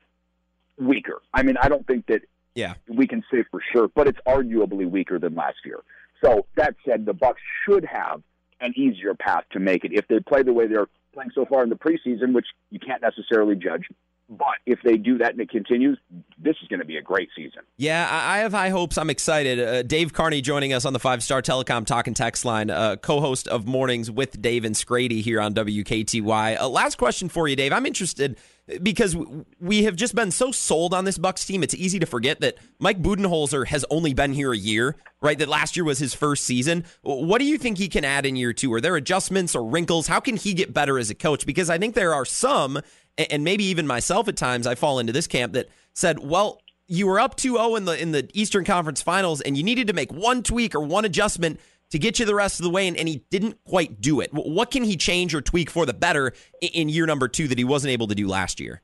weaker. 0.78 1.22
I 1.34 1.44
mean, 1.44 1.58
I 1.62 1.68
don't 1.68 1.86
think 1.86 2.08
that 2.08 2.22
yeah. 2.56 2.76
we 2.88 3.08
can 3.08 3.24
say 3.32 3.44
for 3.52 3.62
sure, 3.74 3.90
but 3.94 4.08
it's 4.08 4.20
arguably 4.26 4.90
weaker 4.90 5.20
than 5.20 5.36
last 5.36 5.58
year. 5.66 5.80
So 6.24 6.46
that 6.56 6.76
said, 6.86 7.06
the 7.06 7.14
Bucks 7.14 7.42
should 7.66 7.86
have 7.86 8.22
an 8.60 8.74
easier 8.76 9.14
path 9.14 9.44
to 9.52 9.60
make 9.60 9.86
it 9.86 9.92
if 9.94 10.08
they 10.08 10.20
play 10.20 10.44
the 10.44 10.54
way 10.54 10.68
they're 10.68 10.88
playing 11.18 11.32
so 11.34 11.46
far 11.46 11.64
in 11.64 11.70
the 11.70 11.76
preseason, 11.76 12.34
which 12.34 12.46
you 12.70 12.80
can't 12.80 13.02
necessarily 13.02 13.56
judge. 13.56 13.88
But 14.30 14.58
if 14.66 14.80
they 14.84 14.98
do 14.98 15.18
that 15.20 15.32
and 15.32 15.40
it 15.40 15.50
continues, 15.50 15.98
this 16.38 16.58
is 16.62 16.68
going 16.68 16.82
to 16.82 16.86
be 16.86 16.98
a 16.98 17.02
great 17.02 17.30
season. 17.34 17.62
Yeah, 17.78 18.08
I 18.12 18.40
have 18.40 18.52
high 18.52 18.70
hopes. 18.70 18.98
I'm 18.98 19.10
excited. 19.10 19.58
Uh, 19.60 19.84
Dave 19.84 20.12
Carney 20.12 20.42
joining 20.42 20.74
us 20.74 20.84
on 20.84 20.92
the 20.92 21.00
Five 21.00 21.24
Star 21.24 21.42
Telecom 21.42 21.86
Talk 21.86 22.08
and 22.08 22.16
Text 22.16 22.44
line, 22.44 22.70
uh, 22.70 22.98
co-host 22.98 23.48
of 23.48 23.66
Mornings 23.66 24.12
with 24.12 24.40
Dave 24.42 24.66
and 24.66 24.76
Scrady 24.76 25.22
here 25.22 25.40
on 25.40 25.54
WKTY. 25.54 26.60
Uh, 26.60 26.68
last 26.68 26.98
question 26.98 27.30
for 27.30 27.48
you, 27.48 27.56
Dave. 27.56 27.72
I'm 27.72 27.86
interested 27.86 28.38
because 28.84 29.16
we 29.60 29.84
have 29.84 29.96
just 29.96 30.14
been 30.16 30.32
so 30.32 30.52
sold 30.52 30.94
on 30.94 31.06
this 31.06 31.18
Bucks 31.18 31.46
team. 31.46 31.64
It's 31.64 31.76
easy 31.76 32.00
to 32.00 32.06
forget 32.06 32.42
that 32.42 32.58
Mike 32.80 33.02
Budenholzer 33.02 33.68
has 33.68 33.86
only 33.90 34.14
been 34.14 34.34
here 34.34 34.52
a 34.52 34.58
year, 34.58 34.96
right? 35.22 35.38
That 35.38 35.48
last 35.48 35.78
year 35.78 35.86
was 35.86 36.00
his 36.00 36.14
first 36.14 36.44
season. 36.44 36.86
What 37.02 37.40
do 37.40 37.46
you 37.46 37.58
think 37.58 37.78
he 37.78 37.88
can 37.88 38.04
add 38.04 38.26
in 38.26 38.36
year 38.36 38.54
two? 38.54 38.74
Are 38.74 38.82
there 38.82 38.96
adjustments 38.96 39.56
or 39.56 39.64
wrinkles? 39.64 40.08
How 40.08 40.20
can 40.20 40.36
he 40.36 40.54
get 40.54 40.74
better 40.74 41.00
as 41.00 41.10
a 41.10 41.16
coach? 41.16 41.46
Because 41.46 41.70
I 41.70 41.78
think 41.78 41.96
there 41.96 42.14
are 42.14 42.26
some 42.26 42.82
and 43.18 43.44
maybe 43.44 43.64
even 43.66 43.88
myself 43.88 44.28
at 44.28 44.38
times, 44.38 44.68
I 44.68 44.76
fall 44.76 45.00
into 45.00 45.12
this 45.12 45.28
camp 45.28 45.54
that 45.54 45.70
said, 45.94 46.20
well, 46.20 46.62
you 46.88 47.08
were 47.08 47.20
up 47.20 47.36
2-0 47.36 47.78
in 47.78 47.86
the 47.86 48.02
in 48.02 48.12
the 48.12 48.30
Eastern 48.34 48.64
Conference 48.64 49.02
Finals, 49.02 49.42
and 49.42 49.58
you 49.58 49.64
needed 49.64 49.88
to 49.88 49.94
make 49.94 50.14
one 50.14 50.44
tweak 50.44 50.74
or 50.74 50.80
one 50.80 51.04
adjustment 51.04 51.60
to 51.90 52.00
get 52.00 52.20
you 52.20 52.26
the 52.26 52.36
rest 52.36 52.60
of 52.60 52.64
the 52.64 52.70
way, 52.70 52.88
and, 52.88 52.98
and 52.98 53.08
he 53.08 53.24
didn't 53.30 53.64
quite 53.64 54.02
do 54.02 54.20
it. 54.20 54.30
What 54.34 54.72
can 54.72 54.84
he 54.84 54.98
change 54.98 55.34
or 55.34 55.42
tweak 55.42 55.70
for 55.70 55.86
the 55.86 55.94
better 55.94 56.34
in 56.62 56.90
year 56.90 57.06
number 57.06 57.28
two 57.28 57.48
that 57.48 57.58
he 57.58 57.64
wasn't 57.64 57.92
able 57.92 58.08
to 58.08 58.16
do 58.16 58.28
last 58.28 58.60
year? 58.60 58.82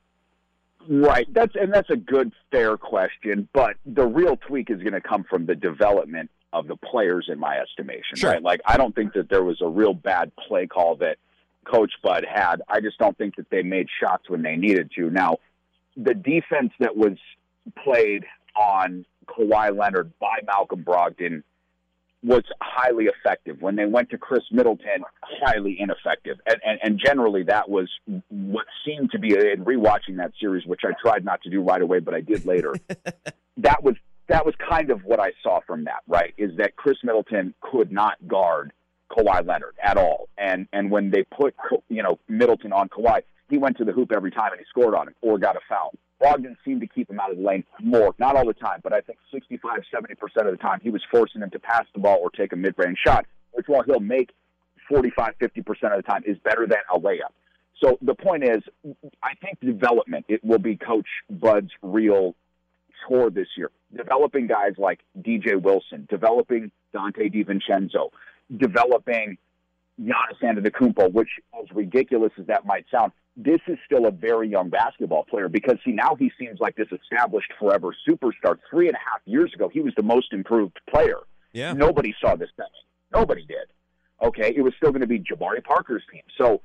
Right. 0.88 1.32
That's 1.34 1.56
and 1.56 1.74
that's 1.74 1.90
a 1.90 1.96
good, 1.96 2.32
fair 2.52 2.78
question. 2.78 3.48
But 3.54 3.76
the 3.86 4.06
real 4.06 4.38
tweak 4.38 4.70
is 4.70 4.80
going 4.80 4.94
to 4.94 5.02
come 5.02 5.24
from 5.24 5.46
the 5.46 5.56
development 5.56 6.30
of 6.52 6.68
the 6.68 6.76
players, 6.76 7.30
in 7.30 7.40
my 7.40 7.58
estimation. 7.58 8.16
Sure. 8.16 8.32
Right. 8.32 8.44
Like 8.44 8.62
I 8.66 8.78
don't 8.78 8.94
think 8.94 9.14
that 9.14 9.30
there 9.30 9.44
was 9.44 9.62
a 9.62 9.68
real 9.68 9.94
bad 9.94 10.32
play 10.36 10.68
call 10.68 10.98
that 10.98 11.18
Coach 11.66 11.94
Bud 12.04 12.26
had. 12.30 12.62
I 12.68 12.82
just 12.82 12.98
don't 12.98 13.18
think 13.18 13.38
that 13.38 13.50
they 13.50 13.64
made 13.64 13.88
shots 14.00 14.30
when 14.30 14.42
they 14.42 14.56
needed 14.56 14.92
to. 14.96 15.10
Now, 15.10 15.38
the 15.96 16.14
defense 16.14 16.74
that 16.80 16.96
was 16.96 17.18
played 17.84 18.26
on 18.56 19.06
Kawhi 19.28 19.78
Leonard 19.78 20.12
by 20.20 20.40
Malcolm 20.46 20.84
Brogdon 20.84 21.44
was 22.24 22.44
highly 22.62 23.06
effective. 23.06 23.62
When 23.62 23.76
they 23.76 23.86
went 23.86 24.10
to 24.12 24.18
Khris 24.18 24.44
Middleton, 24.52 25.04
highly 25.22 25.78
ineffective. 25.80 26.38
And, 26.48 26.58
and, 26.66 26.80
and 26.82 27.02
generally, 27.04 27.44
that 27.44 27.70
was 27.70 27.90
what 28.30 28.66
seemed 28.86 29.12
to 29.12 29.20
be, 29.20 29.34
in 29.34 29.66
rewatching 29.66 30.18
that 30.18 30.32
series, 30.40 30.66
which 30.66 30.82
I 30.86 30.92
tried 31.02 31.26
not 31.26 31.42
to 31.44 31.50
do 31.50 31.62
right 31.62 31.82
away, 31.82 32.00
but 32.00 32.14
I 32.14 32.22
did 32.22 32.46
later, 32.46 32.74
that 33.58 33.84
was 33.84 33.96
that 34.30 34.46
was 34.46 34.56
kind 34.70 34.90
of 34.90 35.04
what 35.04 35.20
I 35.20 35.34
saw 35.44 35.60
from 35.68 35.84
that, 35.84 36.02
right? 36.08 36.34
Is 36.38 36.56
that 36.58 36.78
Khris 36.78 36.98
Middleton 37.04 37.54
could 37.60 37.92
not 37.92 38.16
guard 38.26 38.72
Kawhi 39.12 39.46
Leonard 39.46 39.76
at 39.84 39.98
all. 39.98 40.30
And 40.38 40.68
and 40.74 40.90
when 40.90 41.12
they 41.12 41.24
put 41.24 41.56
you 41.90 42.04
know 42.04 42.20
Middleton 42.28 42.74
on 42.74 42.90
Kawhi, 42.90 43.22
he 43.50 43.58
went 43.58 43.78
to 43.78 43.86
the 43.86 43.92
hoop 43.92 44.12
every 44.16 44.32
time 44.32 44.52
and 44.52 44.60
he 44.60 44.66
scored 44.70 44.96
on 44.96 45.08
him 45.08 45.16
or 45.22 45.38
got 45.38 45.56
a 45.56 45.60
foul. 45.70 45.94
Brogdon 46.24 46.56
seemed 46.64 46.82
to 46.82 46.88
keep 46.88 47.10
him 47.10 47.20
out 47.20 47.32
of 47.32 47.38
the 47.38 47.44
lane 47.44 47.64
more, 47.82 48.16
not 48.18 48.36
all 48.36 48.46
the 48.46 48.54
time, 48.54 48.80
but 48.82 48.94
I 48.94 49.02
think 49.02 49.20
65, 49.32 49.82
70% 49.94 50.12
of 50.46 50.52
the 50.52 50.58
time 50.58 50.80
he 50.82 50.90
was 50.90 51.02
forcing 51.12 51.42
him 51.42 51.50
to 51.50 51.60
pass 51.60 51.86
the 51.94 52.00
ball 52.00 52.20
or 52.22 52.30
take 52.30 52.54
a 52.54 52.56
mid-range 52.56 52.98
shot, 53.06 53.26
which 53.52 53.68
while 53.68 53.84
he'll 53.84 54.00
make 54.00 54.32
45, 54.88 55.34
50% 55.42 55.58
of 55.68 55.98
the 55.98 56.02
time 56.04 56.24
is 56.26 56.38
better 56.44 56.66
than 56.68 56.80
a 56.94 57.00
layup. 57.00 57.34
So 57.84 57.98
the 58.02 58.16
point 58.16 58.44
is, 58.44 58.64
I 59.22 59.34
think 59.42 59.60
development, 59.60 60.26
it 60.30 60.44
will 60.44 60.60
be 60.60 60.78
Coach 60.78 61.08
Bud's 61.30 61.72
real 61.82 62.36
chore 63.08 63.30
this 63.30 63.48
year. 63.58 63.72
Developing 63.96 64.48
guys 64.48 64.74
like 64.78 65.02
DJ 65.20 65.62
Wilson, 65.62 66.08
developing 66.10 66.72
Donte 66.94 67.34
DiVincenzo, 67.34 68.10
developing 68.56 69.38
Giannis 70.02 70.40
Antetokounmpo, 70.42 71.12
which, 71.12 71.30
as 71.60 71.70
ridiculous 71.76 72.32
as 72.40 72.46
that 72.48 72.66
might 72.66 72.86
sound, 72.90 73.12
this 73.36 73.60
is 73.68 73.78
still 73.86 74.06
a 74.06 74.12
very 74.12 74.48
young 74.48 74.70
basketball 74.70 75.24
player 75.24 75.50
because 75.50 75.78
see 75.84 75.92
now 75.92 76.16
he 76.16 76.32
seems 76.40 76.60
like 76.60 76.76
this 76.76 76.88
established 76.92 77.52
forever 77.60 77.96
superstar. 78.08 78.58
Three 78.70 78.88
and 78.88 78.96
a 78.96 79.00
half 79.00 79.22
years 79.26 79.54
ago, 79.54 79.70
he 79.70 79.80
was 79.80 79.94
the 79.96 80.04
most 80.04 80.34
improved 80.34 80.80
player. 80.90 81.20
Yeah. 81.52 81.74
Nobody 81.74 82.14
saw 82.22 82.36
this 82.36 82.50
coming. 82.56 82.72
Nobody 83.12 83.46
did. 83.46 83.68
Okay, 84.22 84.54
it 84.56 84.62
was 84.62 84.74
still 84.78 84.92
going 84.92 85.02
to 85.02 85.08
be 85.08 85.20
Jabari 85.20 85.64
Parker's 85.64 86.04
team. 86.12 86.22
So 86.38 86.62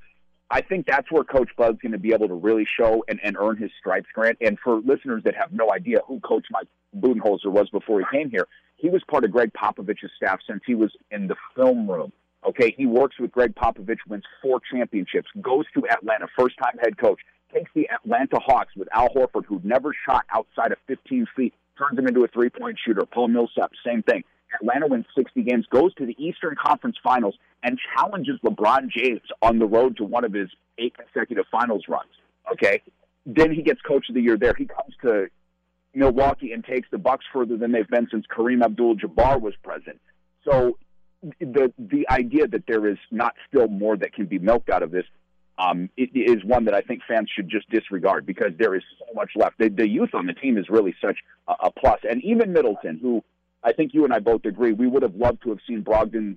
I 0.50 0.60
think 0.60 0.86
that's 0.86 1.10
where 1.10 1.24
Coach 1.24 1.50
Bud's 1.56 1.78
going 1.80 1.92
to 1.92 1.98
be 1.98 2.12
able 2.12 2.28
to 2.28 2.34
really 2.34 2.64
show 2.64 3.04
and, 3.08 3.20
and 3.22 3.36
earn 3.38 3.56
his 3.56 3.70
stripes, 3.78 4.08
Grant. 4.14 4.38
And 4.40 4.58
for 4.58 4.76
listeners 4.80 5.22
that 5.24 5.34
have 5.34 5.52
no 5.52 5.72
idea 5.72 6.00
who 6.06 6.20
Coach 6.20 6.46
Mike 6.50 6.68
Budenholzer 6.96 7.46
was 7.46 7.68
before 7.70 8.00
he 8.00 8.06
came 8.10 8.30
here, 8.30 8.46
he 8.76 8.88
was 8.88 9.02
part 9.10 9.24
of 9.24 9.32
Gregg 9.32 9.52
Popovich's 9.52 10.10
staff 10.16 10.40
since 10.46 10.62
he 10.66 10.74
was 10.74 10.92
in 11.10 11.26
the 11.26 11.36
film 11.54 11.90
room. 11.90 12.12
Okay, 12.46 12.74
he 12.76 12.86
works 12.86 13.18
with 13.18 13.32
Gregg 13.32 13.54
Popovich, 13.54 13.98
wins 14.06 14.24
four 14.40 14.60
championships, 14.70 15.28
goes 15.40 15.64
to 15.74 15.82
Atlanta, 15.90 16.26
first 16.38 16.56
time 16.58 16.78
head 16.82 16.96
coach, 16.96 17.20
takes 17.52 17.70
the 17.74 17.88
Atlanta 17.90 18.38
Hawks 18.38 18.74
with 18.76 18.88
Al 18.94 19.08
Horford, 19.08 19.44
who 19.46 19.60
never 19.64 19.92
shot 20.08 20.24
outside 20.32 20.72
of 20.72 20.78
15 20.86 21.26
feet, 21.34 21.54
turns 21.76 21.98
him 21.98 22.06
into 22.06 22.22
a 22.24 22.28
three 22.28 22.50
point 22.50 22.78
shooter. 22.84 23.04
Paul 23.06 23.28
Millsap, 23.28 23.72
same 23.84 24.02
thing. 24.02 24.22
Atlanta 24.54 24.86
wins 24.86 25.04
60 25.14 25.42
games, 25.42 25.66
goes 25.70 25.92
to 25.94 26.06
the 26.06 26.16
Eastern 26.18 26.54
Conference 26.54 26.96
Finals, 27.02 27.34
and 27.62 27.78
challenges 27.94 28.38
LeBron 28.44 28.88
James 28.88 29.20
on 29.42 29.58
the 29.58 29.66
road 29.66 29.96
to 29.98 30.04
one 30.04 30.24
of 30.24 30.32
his 30.32 30.48
eight 30.78 30.94
consecutive 30.96 31.44
finals 31.50 31.84
runs. 31.88 32.10
Okay? 32.52 32.82
Then 33.26 33.52
he 33.52 33.62
gets 33.62 33.80
coach 33.82 34.08
of 34.08 34.14
the 34.14 34.22
year 34.22 34.38
there. 34.38 34.54
He 34.56 34.64
comes 34.64 34.94
to 35.02 35.28
Milwaukee 35.94 36.52
and 36.52 36.64
takes 36.64 36.88
the 36.90 36.98
Bucks 36.98 37.26
further 37.32 37.56
than 37.56 37.72
they've 37.72 37.88
been 37.88 38.08
since 38.10 38.24
Kareem 38.26 38.64
Abdul-Jabbar 38.64 39.40
was 39.40 39.54
present. 39.62 40.00
So 40.44 40.78
the 41.40 41.72
the 41.78 42.08
idea 42.10 42.46
that 42.46 42.64
there 42.66 42.86
is 42.88 42.98
not 43.10 43.34
still 43.48 43.68
more 43.68 43.96
that 43.96 44.12
can 44.12 44.26
be 44.26 44.38
milked 44.38 44.70
out 44.70 44.82
of 44.82 44.90
this 44.90 45.04
um, 45.58 45.90
it 45.96 46.10
is 46.14 46.44
one 46.44 46.66
that 46.66 46.74
I 46.74 46.82
think 46.82 47.02
fans 47.08 47.28
should 47.34 47.48
just 47.48 47.68
disregard 47.68 48.24
because 48.24 48.52
there 48.58 48.76
is 48.76 48.82
so 49.00 49.06
much 49.14 49.30
left. 49.34 49.58
The, 49.58 49.68
the 49.68 49.88
youth 49.88 50.10
on 50.14 50.26
the 50.26 50.32
team 50.32 50.56
is 50.56 50.68
really 50.68 50.94
such 51.00 51.18
a, 51.48 51.52
a 51.64 51.70
plus, 51.72 51.98
and 52.08 52.22
even 52.22 52.52
Middleton, 52.52 52.98
who 53.02 53.24
I 53.64 53.72
think 53.72 53.92
you 53.92 54.04
and 54.04 54.14
I 54.14 54.20
both 54.20 54.44
agree 54.44 54.72
we 54.72 54.86
would 54.86 55.02
have 55.02 55.16
loved 55.16 55.42
to 55.42 55.48
have 55.50 55.58
seen 55.66 55.82
Brogdon 55.82 56.36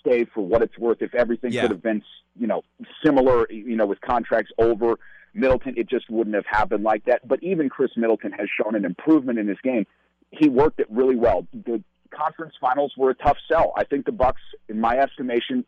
stay 0.00 0.24
for 0.24 0.40
what 0.40 0.62
it's 0.62 0.78
worth 0.78 1.02
if 1.02 1.14
everything 1.14 1.52
Yeah. 1.52 1.62
could 1.62 1.72
have 1.72 1.82
been 1.82 2.02
you 2.36 2.46
know 2.46 2.62
similar 3.04 3.50
you 3.52 3.76
know 3.76 3.86
with 3.86 4.00
contracts 4.00 4.50
over. 4.58 4.98
Middleton 5.34 5.74
it 5.76 5.88
just 5.90 6.08
wouldn't 6.08 6.34
have 6.34 6.46
happened 6.46 6.84
like 6.84 7.04
that. 7.04 7.26
But 7.28 7.42
even 7.42 7.68
Khris 7.68 7.90
Middleton 7.96 8.32
has 8.32 8.48
shown 8.58 8.74
an 8.76 8.86
improvement 8.86 9.38
in 9.38 9.46
his 9.46 9.58
game. 9.62 9.84
He 10.30 10.48
worked 10.48 10.80
it 10.80 10.86
really 10.90 11.16
well. 11.16 11.46
The 11.52 11.82
conference 12.14 12.54
finals 12.60 12.92
were 12.96 13.10
a 13.10 13.14
tough 13.14 13.38
sell 13.50 13.72
I 13.76 13.84
think 13.84 14.06
the 14.06 14.12
Bucks 14.12 14.42
in 14.68 14.80
my 14.80 14.98
estimation 14.98 15.64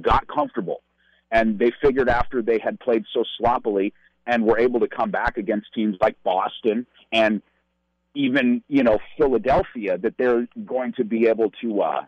got 0.00 0.26
comfortable 0.26 0.82
and 1.30 1.58
they 1.58 1.72
figured 1.82 2.08
after 2.08 2.42
they 2.42 2.58
had 2.58 2.78
played 2.80 3.04
so 3.12 3.24
sloppily 3.38 3.92
and 4.26 4.44
were 4.44 4.58
able 4.58 4.80
to 4.80 4.88
come 4.88 5.10
back 5.10 5.36
against 5.36 5.72
teams 5.74 5.96
like 6.00 6.16
Boston 6.22 6.86
and 7.10 7.42
even 8.14 8.62
you 8.68 8.82
know 8.82 8.98
Philadelphia 9.16 9.98
that 9.98 10.16
they're 10.18 10.46
going 10.64 10.92
to 10.94 11.04
be 11.04 11.26
able 11.26 11.50
to 11.62 11.80
uh, 11.80 12.04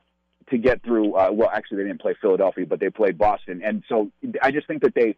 to 0.50 0.58
get 0.58 0.82
through. 0.82 1.14
Uh, 1.14 1.30
well, 1.32 1.50
actually, 1.52 1.78
they 1.78 1.84
didn't 1.84 2.00
play 2.00 2.14
Philadelphia, 2.20 2.66
but 2.66 2.80
they 2.80 2.90
played 2.90 3.16
Boston, 3.16 3.62
and 3.64 3.82
so 3.88 4.10
I 4.42 4.50
just 4.50 4.66
think 4.66 4.82
that 4.82 4.94
they 4.94 5.16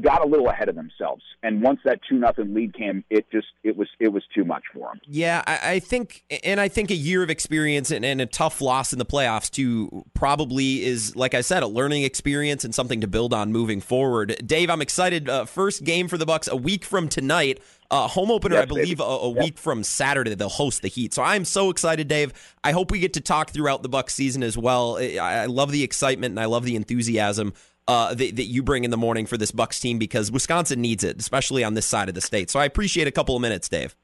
got 0.00 0.24
a 0.24 0.26
little 0.26 0.48
ahead 0.48 0.68
of 0.68 0.74
themselves. 0.74 1.22
And 1.42 1.62
once 1.62 1.80
that 1.84 2.00
two 2.08 2.18
nothing 2.18 2.54
lead 2.54 2.74
came, 2.74 3.04
it 3.10 3.30
just 3.30 3.48
it 3.62 3.76
was 3.76 3.88
it 3.98 4.08
was 4.08 4.22
too 4.34 4.44
much 4.44 4.64
for 4.72 4.88
them. 4.88 5.00
Yeah, 5.06 5.42
I, 5.46 5.72
I 5.72 5.78
think, 5.80 6.24
and 6.44 6.60
I 6.60 6.68
think 6.68 6.90
a 6.90 6.94
year 6.94 7.22
of 7.22 7.30
experience 7.30 7.90
and, 7.90 8.04
and 8.04 8.20
a 8.20 8.26
tough 8.26 8.60
loss 8.60 8.92
in 8.92 8.98
the 8.98 9.06
playoffs 9.06 9.50
too 9.50 10.04
probably 10.14 10.84
is, 10.84 11.16
like 11.16 11.34
I 11.34 11.40
said, 11.40 11.62
a 11.62 11.66
learning 11.66 12.02
experience 12.02 12.64
and 12.64 12.74
something 12.74 13.00
to 13.00 13.06
build 13.06 13.32
on 13.32 13.52
moving 13.52 13.80
forward. 13.80 14.36
Dave, 14.44 14.70
I'm 14.70 14.82
excited. 14.82 15.28
Uh, 15.28 15.44
first 15.44 15.84
game 15.84 16.08
for 16.08 16.18
the 16.18 16.26
Bucks 16.26 16.48
a 16.48 16.56
week 16.56 16.84
from 16.84 17.08
tonight. 17.08 17.60
Uh, 17.90 18.06
home 18.06 18.30
opener, 18.30 18.54
Yes, 18.54 18.62
I 18.62 18.66
believe, 18.66 19.00
a, 19.00 19.02
a 19.02 19.30
week 19.30 19.58
from 19.58 19.82
Saturday. 19.82 20.32
They'll 20.36 20.48
host 20.48 20.80
the 20.80 20.86
Heat. 20.86 21.12
So 21.12 21.24
I'm 21.24 21.44
so 21.44 21.70
excited, 21.70 22.06
Dave. 22.06 22.32
I 22.62 22.70
hope 22.70 22.92
we 22.92 23.00
get 23.00 23.14
to 23.14 23.20
talk 23.20 23.50
throughout 23.50 23.82
the 23.82 23.88
Bucks 23.88 24.14
season 24.14 24.44
as 24.44 24.56
well. 24.56 24.96
I, 24.98 25.16
I 25.18 25.46
love 25.46 25.72
the 25.72 25.82
excitement 25.82 26.30
and 26.30 26.38
I 26.38 26.44
love 26.44 26.64
the 26.64 26.76
enthusiasm 26.76 27.52
uh, 27.88 28.14
that, 28.14 28.36
that 28.36 28.44
you 28.44 28.62
bring 28.62 28.84
in 28.84 28.90
the 28.90 28.96
morning 28.96 29.26
for 29.26 29.36
this 29.36 29.50
Bucks 29.50 29.80
team 29.80 29.98
because 29.98 30.30
Wisconsin 30.30 30.80
needs 30.80 31.04
it, 31.04 31.18
especially 31.18 31.64
on 31.64 31.74
this 31.74 31.86
side 31.86 32.08
of 32.08 32.14
the 32.14 32.20
state. 32.20 32.50
So 32.50 32.60
I 32.60 32.64
appreciate 32.64 33.08
a 33.08 33.12
couple 33.12 33.34
of 33.34 33.42
minutes, 33.42 33.68
Dave. 33.68 33.96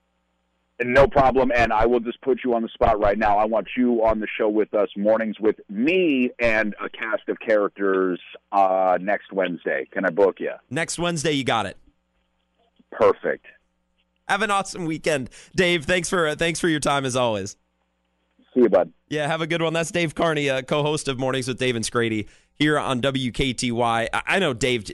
No 0.82 1.06
problem, 1.06 1.50
and 1.54 1.72
I 1.72 1.86
will 1.86 2.00
just 2.00 2.20
put 2.20 2.40
you 2.44 2.54
on 2.54 2.60
the 2.60 2.68
spot 2.68 3.00
right 3.00 3.16
now. 3.16 3.38
I 3.38 3.46
want 3.46 3.68
you 3.78 4.04
on 4.04 4.20
the 4.20 4.26
show 4.36 4.48
with 4.48 4.74
us 4.74 4.90
mornings 4.94 5.40
with 5.40 5.56
me 5.70 6.30
and 6.38 6.74
a 6.84 6.90
cast 6.90 7.28
of 7.28 7.40
characters 7.40 8.20
uh, 8.52 8.98
next 9.00 9.32
Wednesday. 9.32 9.88
Can 9.90 10.04
I 10.04 10.10
book 10.10 10.38
you? 10.38 10.52
Next 10.68 10.98
Wednesday, 10.98 11.32
you 11.32 11.44
got 11.44 11.64
it. 11.64 11.78
Perfect. 12.90 13.46
Have 14.28 14.42
an 14.42 14.50
awesome 14.50 14.84
weekend, 14.84 15.30
Dave. 15.54 15.86
Thanks 15.86 16.10
for 16.10 16.28
uh, 16.28 16.36
thanks 16.36 16.60
for 16.60 16.68
your 16.68 16.80
time 16.80 17.06
as 17.06 17.16
always. 17.16 17.56
See 18.52 18.62
you, 18.62 18.68
bud. 18.68 18.92
Yeah, 19.08 19.26
have 19.28 19.40
a 19.40 19.46
good 19.46 19.62
one. 19.62 19.72
That's 19.72 19.90
Dave 19.90 20.14
Carney, 20.14 20.50
uh, 20.50 20.62
co-host 20.62 21.08
of 21.08 21.18
Mornings 21.18 21.48
with 21.48 21.58
Dave 21.58 21.76
and 21.76 21.84
Scrady 21.84 22.26
here 22.58 22.78
on 22.78 23.00
WKTY. 23.00 24.08
I, 24.12 24.38
know 24.38 24.52
Dave. 24.54 24.84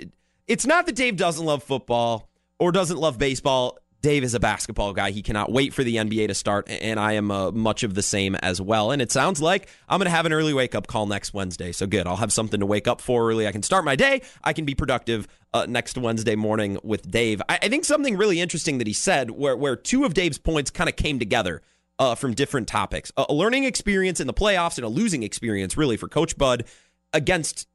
It's 0.46 0.66
not 0.66 0.86
that 0.86 0.96
Dave 0.96 1.16
doesn't 1.16 1.44
love 1.44 1.62
football 1.62 2.28
or 2.58 2.72
doesn't 2.72 2.98
love 2.98 3.18
baseball. 3.18 3.78
Dave 4.02 4.24
is 4.24 4.34
a 4.34 4.40
basketball 4.40 4.92
guy. 4.92 5.12
He 5.12 5.22
cannot 5.22 5.52
wait 5.52 5.72
for 5.72 5.84
the 5.84 5.94
NBA 5.94 6.26
to 6.26 6.34
start, 6.34 6.68
and 6.68 6.98
I 6.98 7.12
am 7.12 7.30
uh, 7.30 7.52
much 7.52 7.84
of 7.84 7.94
the 7.94 8.02
same 8.02 8.34
as 8.34 8.60
well. 8.60 8.90
And 8.90 9.00
it 9.00 9.12
sounds 9.12 9.40
like 9.40 9.68
I'm 9.88 9.98
going 9.98 10.06
to 10.06 10.10
have 10.10 10.26
an 10.26 10.32
early 10.32 10.52
wake 10.52 10.74
up 10.74 10.88
call 10.88 11.06
next 11.06 11.32
Wednesday. 11.32 11.70
So 11.70 11.86
good. 11.86 12.08
I'll 12.08 12.16
have 12.16 12.32
something 12.32 12.58
to 12.58 12.66
wake 12.66 12.88
up 12.88 13.00
for 13.00 13.30
early. 13.30 13.46
I 13.46 13.52
can 13.52 13.62
start 13.62 13.84
my 13.84 13.94
day. 13.94 14.22
I 14.42 14.54
can 14.54 14.64
be 14.64 14.74
productive 14.74 15.28
uh, 15.54 15.66
next 15.68 15.96
Wednesday 15.96 16.34
morning 16.34 16.78
with 16.82 17.08
Dave. 17.08 17.40
I, 17.48 17.60
I 17.62 17.68
think 17.68 17.84
something 17.84 18.16
really 18.16 18.40
interesting 18.40 18.78
that 18.78 18.88
he 18.88 18.92
said, 18.92 19.30
where 19.30 19.56
where 19.56 19.76
two 19.76 20.04
of 20.04 20.14
Dave's 20.14 20.38
points 20.38 20.72
kind 20.72 20.90
of 20.90 20.96
came 20.96 21.20
together 21.20 21.62
uh, 22.00 22.16
from 22.16 22.34
different 22.34 22.66
topics: 22.66 23.12
a 23.16 23.32
learning 23.32 23.62
experience 23.62 24.18
in 24.18 24.26
the 24.26 24.34
playoffs 24.34 24.78
and 24.78 24.84
a 24.84 24.88
losing 24.88 25.22
experience, 25.22 25.76
really, 25.76 25.96
for 25.96 26.08
Coach 26.08 26.36
Bud 26.36 26.64
against 27.12 27.66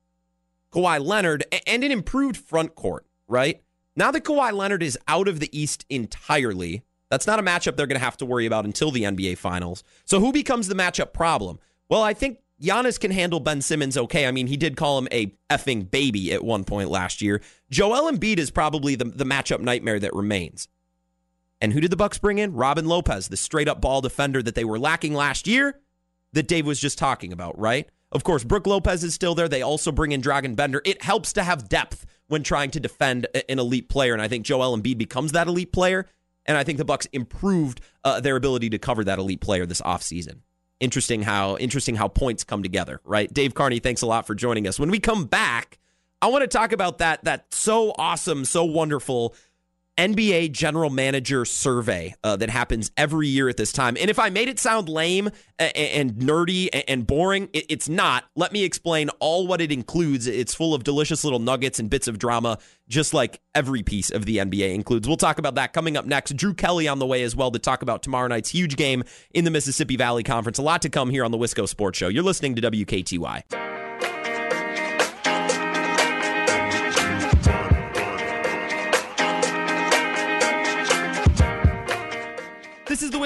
Kawhi 0.71 1.03
Leonard, 1.03 1.45
and 1.65 1.83
an 1.83 1.91
improved 1.91 2.37
front 2.37 2.75
court. 2.75 3.05
Right 3.27 3.61
now 3.95 4.11
that 4.11 4.23
Kawhi 4.23 4.53
Leonard 4.53 4.83
is 4.83 4.97
out 5.07 5.27
of 5.27 5.39
the 5.39 5.57
East 5.57 5.85
entirely, 5.89 6.83
that's 7.09 7.27
not 7.27 7.39
a 7.39 7.43
matchup 7.43 7.75
they're 7.75 7.87
going 7.87 7.99
to 7.99 8.05
have 8.05 8.17
to 8.17 8.25
worry 8.25 8.45
about 8.45 8.65
until 8.65 8.91
the 8.91 9.03
NBA 9.03 9.37
Finals. 9.37 9.83
So 10.05 10.19
who 10.19 10.31
becomes 10.31 10.67
the 10.67 10.75
matchup 10.75 11.13
problem? 11.13 11.59
Well, 11.89 12.03
I 12.03 12.13
think 12.13 12.39
Giannis 12.61 12.99
can 12.99 13.11
handle 13.11 13.39
Ben 13.39 13.61
Simmons 13.61 13.97
okay. 13.97 14.27
I 14.27 14.31
mean, 14.31 14.47
he 14.47 14.57
did 14.57 14.77
call 14.77 14.97
him 14.97 15.07
a 15.11 15.33
effing 15.49 15.89
baby 15.89 16.33
at 16.33 16.43
one 16.43 16.63
point 16.63 16.89
last 16.89 17.21
year. 17.21 17.41
Joel 17.69 18.11
Embiid 18.11 18.39
is 18.39 18.51
probably 18.51 18.95
the, 18.95 19.05
the 19.05 19.25
matchup 19.25 19.59
nightmare 19.59 19.99
that 19.99 20.13
remains. 20.13 20.67
And 21.61 21.73
who 21.73 21.81
did 21.81 21.91
the 21.91 21.97
Bucks 21.97 22.17
bring 22.17 22.37
in? 22.37 22.53
Robin 22.53 22.85
Lopez, 22.85 23.29
the 23.29 23.37
straight 23.37 23.67
up 23.67 23.81
ball 23.81 24.01
defender 24.01 24.43
that 24.43 24.55
they 24.55 24.65
were 24.65 24.79
lacking 24.79 25.13
last 25.13 25.47
year 25.47 25.79
that 26.33 26.47
Dave 26.47 26.65
was 26.65 26.79
just 26.79 26.97
talking 26.97 27.33
about, 27.33 27.57
right? 27.57 27.89
Of 28.11 28.23
course, 28.23 28.43
Brook 28.43 28.67
Lopez 28.67 29.03
is 29.03 29.13
still 29.13 29.35
there. 29.35 29.49
They 29.49 29.61
also 29.61 29.91
bring 29.91 30.11
in 30.11 30.21
Dragan 30.21 30.55
Bender. 30.55 30.81
It 30.85 31.01
helps 31.03 31.33
to 31.33 31.43
have 31.43 31.67
depth 31.67 32.05
when 32.27 32.43
trying 32.43 32.71
to 32.71 32.79
defend 32.79 33.27
an 33.49 33.59
elite 33.59 33.89
player, 33.89 34.13
and 34.13 34.21
I 34.21 34.27
think 34.27 34.45
Joel 34.45 34.77
Embiid 34.77 34.97
becomes 34.97 35.31
that 35.33 35.47
elite 35.47 35.71
player. 35.71 36.05
And 36.45 36.57
I 36.57 36.63
think 36.63 36.77
the 36.77 36.85
Bucks 36.85 37.05
improved 37.07 37.81
uh, 38.05 38.21
their 38.21 38.37
ability 38.37 38.69
to 38.69 38.77
cover 38.77 39.03
that 39.03 39.19
elite 39.19 39.41
player 39.41 39.65
this 39.65 39.81
offseason. 39.81 40.39
Interesting 40.79 41.23
how 41.23 41.57
interesting 41.57 41.95
how 41.95 42.07
points 42.07 42.43
come 42.43 42.63
together, 42.63 43.01
right? 43.03 43.33
Dave 43.33 43.53
Carney, 43.53 43.79
thanks 43.79 44.01
a 44.01 44.05
lot 44.05 44.27
for 44.27 44.35
joining 44.35 44.67
us. 44.67 44.79
When 44.79 44.91
we 44.91 44.99
come 44.99 45.25
back, 45.25 45.79
I 46.21 46.27
want 46.27 46.43
to 46.43 46.47
talk 46.47 46.71
about 46.71 46.99
that 46.99 47.23
that 47.25 47.53
so 47.53 47.93
awesome, 47.97 48.45
so 48.45 48.63
wonderful 48.63 49.35
NBA 49.97 50.51
general 50.51 50.89
manager 50.89 51.43
survey 51.43 52.13
uh, 52.23 52.35
that 52.35 52.49
happens 52.49 52.91
every 52.95 53.27
year 53.27 53.49
at 53.49 53.57
this 53.57 53.71
time. 53.71 53.97
And 53.99 54.09
if 54.09 54.19
I 54.19 54.29
made 54.29 54.47
it 54.47 54.59
sound 54.59 54.89
lame 54.89 55.29
and, 55.57 55.75
and 55.75 56.13
nerdy 56.13 56.69
and, 56.87 57.05
boring, 57.05 57.49
it, 57.53 57.65
it's 57.69 57.89
not. 57.89 58.25
Let 58.35 58.53
me 58.53 58.63
explain 58.63 59.09
all 59.19 59.47
what 59.47 59.59
it 59.59 59.71
includes. 59.71 60.27
It's 60.27 60.53
full 60.53 60.73
of 60.73 60.83
delicious 60.83 61.23
little 61.23 61.39
nuggets 61.39 61.79
and 61.79 61.89
bits 61.89 62.07
of 62.07 62.19
drama, 62.19 62.59
just 62.87 63.13
like 63.13 63.41
every 63.55 63.81
piece 63.81 64.11
of 64.11 64.25
the 64.25 64.37
NBA 64.37 64.75
includes. 64.75 65.07
We'll 65.07 65.17
talk 65.17 65.39
about 65.39 65.55
that 65.55 65.73
coming 65.73 65.97
up 65.97 66.05
next. 66.05 66.35
Drew 66.35 66.53
Kelly 66.53 66.87
on 66.87 66.99
the 66.99 67.07
way 67.07 67.23
as 67.23 67.35
well 67.35 67.51
to 67.51 67.59
talk 67.59 67.81
about 67.81 68.03
tomorrow 68.03 68.27
night's 68.27 68.49
huge 68.49 68.75
game 68.75 69.03
in 69.33 69.45
the 69.45 69.51
Mississippi 69.51 69.97
Valley 69.97 70.23
Conference. 70.23 70.57
A 70.57 70.61
lot 70.63 70.81
to 70.83 70.89
come 70.89 71.09
here 71.09 71.25
on 71.25 71.31
the 71.31 71.37
Wisco 71.37 71.67
Sports 71.67 71.97
Show. 71.97 72.07
You're 72.07 72.23
listening 72.23 72.55
to 72.55 72.61
WKTY. 72.61 73.86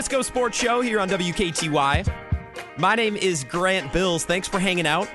Wisco 0.02 0.26
Sports 0.26 0.58
Show 0.58 0.82
here 0.82 1.00
on 1.00 1.08
WKTY. 1.10 2.12
My 2.78 2.96
name 2.96 3.16
is 3.16 3.44
Grant 3.44 3.94
Bills. 3.94 4.26
Thanks 4.26 4.48
for 4.48 4.58
hanging 4.58 4.88
out. 4.88 5.08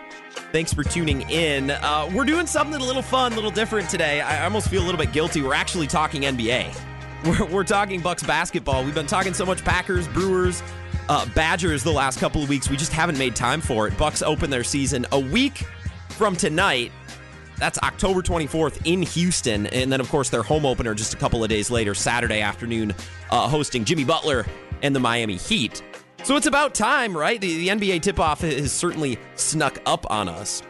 Thanks 0.53 0.73
for 0.73 0.85
tuning 0.85 1.29
in. 1.29 1.73
Uh, 1.73 2.09
we're 2.15 2.25
doing 2.25 2.47
something 2.47 2.81
a 2.81 2.85
little 2.85 3.03
fun, 3.03 3.33
a 3.33 3.35
little 3.35 3.51
different 3.51 3.91
today. 3.91 4.21
I 4.21 4.45
almost 4.45 4.69
feel 4.69 4.81
a 4.81 4.87
little 4.87 5.01
bit 5.01 5.11
guilty. 5.11 5.43
We're 5.43 5.55
actually 5.55 5.89
talking 5.89 6.23
NBA. 6.23 6.73
We're, 7.25 7.47
we're 7.47 7.65
talking 7.65 8.01
Bucks 8.01 8.23
basketball. 8.23 8.85
We've 8.85 8.95
been 8.95 9.09
talking 9.09 9.35
so 9.35 9.45
much 9.45 9.65
Packers, 9.65 10.07
Brewers, 10.07 10.63
uh, 11.09 11.27
Badgers 11.35 11.83
the 11.83 11.91
last 11.91 12.21
couple 12.21 12.41
of 12.41 12.49
weeks. 12.49 12.71
We 12.71 12.77
just 12.77 12.93
haven't 12.93 13.19
made 13.19 13.35
time 13.35 13.61
for 13.61 13.89
it. 13.89 13.99
Bucks 13.99 14.23
open 14.23 14.51
their 14.51 14.63
season 14.63 15.05
a 15.11 15.19
week 15.19 15.65
from 16.11 16.37
tonight. 16.37 16.93
That's 17.59 17.79
October 17.79 18.23
24th 18.23 18.83
in 18.85 19.03
Houston. 19.03 19.67
And 19.69 19.91
then, 19.91 20.01
of 20.01 20.09
course, 20.11 20.29
their 20.31 20.45
home 20.45 20.65
opener 20.65 20.95
just 20.95 21.15
a 21.15 21.17
couple 21.17 21.43
of 21.43 21.49
days 21.49 21.73
later, 21.73 21.95
Saturday 21.95 22.41
afternoon, 22.41 22.95
uh, 23.31 23.49
hosting 23.49 23.85
Jimmy 23.85 24.05
Butler 24.05 24.47
and 24.83 24.95
the 24.95 25.01
Miami 25.01 25.37
Heat. 25.37 25.83
So 26.25 26.37
it's 26.37 26.47
about 26.47 26.75
time, 26.75 27.17
right? 27.17 27.41
The, 27.41 27.57
the 27.57 27.69
NBA 27.69 28.03
tip 28.03 28.19
off 28.19 28.41
has 28.41 28.73
certainly 28.73 29.19
snuck 29.37 29.79
up 29.87 30.11
on 30.11 30.29
us. 30.29 30.63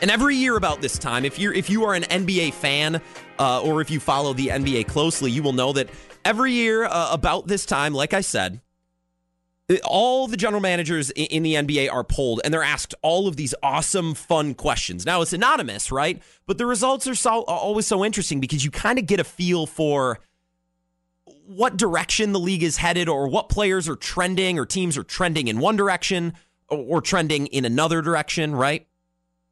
And 0.00 0.10
every 0.10 0.36
year 0.36 0.56
about 0.56 0.80
this 0.80 0.98
time, 0.98 1.24
if 1.24 1.38
you're 1.38 1.52
if 1.52 1.70
you 1.70 1.84
are 1.84 1.94
an 1.94 2.02
NBA 2.02 2.54
fan 2.54 3.00
uh, 3.38 3.62
or 3.62 3.80
if 3.80 3.90
you 3.90 4.00
follow 4.00 4.32
the 4.32 4.48
NBA 4.48 4.88
closely, 4.88 5.30
you 5.30 5.42
will 5.42 5.52
know 5.52 5.72
that 5.72 5.90
every 6.24 6.52
year 6.52 6.84
uh, 6.84 7.12
about 7.12 7.46
this 7.46 7.64
time, 7.64 7.94
like 7.94 8.12
I 8.12 8.20
said, 8.20 8.60
all 9.84 10.26
the 10.26 10.36
general 10.36 10.60
managers 10.60 11.10
in 11.10 11.42
the 11.42 11.54
NBA 11.54 11.90
are 11.92 12.04
polled 12.04 12.40
and 12.44 12.52
they're 12.52 12.62
asked 12.62 12.94
all 13.02 13.28
of 13.28 13.36
these 13.36 13.54
awesome, 13.62 14.14
fun 14.14 14.54
questions. 14.54 15.06
Now 15.06 15.22
it's 15.22 15.32
anonymous, 15.32 15.92
right? 15.92 16.20
But 16.46 16.58
the 16.58 16.66
results 16.66 17.06
are 17.06 17.14
so, 17.14 17.42
always 17.42 17.86
so 17.86 18.04
interesting 18.04 18.40
because 18.40 18.64
you 18.64 18.70
kind 18.70 18.98
of 18.98 19.06
get 19.06 19.20
a 19.20 19.24
feel 19.24 19.66
for 19.66 20.18
what 21.56 21.76
direction 21.76 22.32
the 22.32 22.40
league 22.40 22.62
is 22.62 22.76
headed 22.76 23.08
or 23.08 23.28
what 23.28 23.48
players 23.48 23.88
are 23.88 23.96
trending 23.96 24.58
or 24.58 24.66
teams 24.66 24.96
are 24.96 25.04
trending 25.04 25.48
in 25.48 25.58
one 25.58 25.76
direction 25.76 26.34
or, 26.68 27.02
trending 27.02 27.46
in 27.48 27.66
another 27.66 28.00
direction, 28.00 28.54
right? 28.54 28.86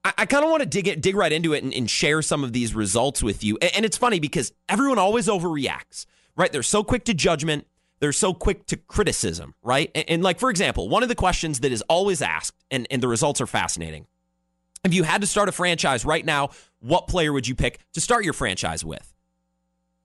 I, 0.04 0.12
I 0.18 0.26
kind 0.26 0.42
of 0.42 0.50
want 0.50 0.62
to 0.62 0.68
dig 0.68 0.88
it, 0.88 1.02
dig 1.02 1.14
right 1.14 1.32
into 1.32 1.52
it 1.52 1.62
and, 1.62 1.74
and 1.74 1.90
share 1.90 2.22
some 2.22 2.42
of 2.44 2.54
these 2.54 2.74
results 2.74 3.22
with 3.22 3.44
you. 3.44 3.58
And, 3.60 3.70
and 3.76 3.84
it's 3.84 3.98
funny 3.98 4.20
because 4.20 4.52
everyone 4.68 4.98
always 4.98 5.28
overreacts, 5.28 6.06
right? 6.34 6.50
They're 6.50 6.62
so 6.62 6.82
quick 6.82 7.04
to 7.04 7.14
judgment 7.14 7.66
they're 8.00 8.12
so 8.12 8.32
quick 8.34 8.66
to 8.66 8.76
criticism, 8.76 9.54
right? 9.62 9.90
And, 9.94 10.04
and, 10.08 10.22
like, 10.22 10.40
for 10.40 10.50
example, 10.50 10.88
one 10.88 11.02
of 11.02 11.08
the 11.08 11.14
questions 11.14 11.60
that 11.60 11.70
is 11.70 11.82
always 11.82 12.22
asked, 12.22 12.56
and, 12.70 12.86
and 12.90 13.02
the 13.02 13.08
results 13.08 13.40
are 13.40 13.46
fascinating. 13.46 14.06
If 14.82 14.94
you 14.94 15.02
had 15.02 15.20
to 15.20 15.26
start 15.26 15.50
a 15.50 15.52
franchise 15.52 16.04
right 16.04 16.24
now, 16.24 16.50
what 16.80 17.06
player 17.06 17.32
would 17.32 17.46
you 17.46 17.54
pick 17.54 17.78
to 17.92 18.00
start 18.00 18.24
your 18.24 18.32
franchise 18.32 18.82
with? 18.84 19.12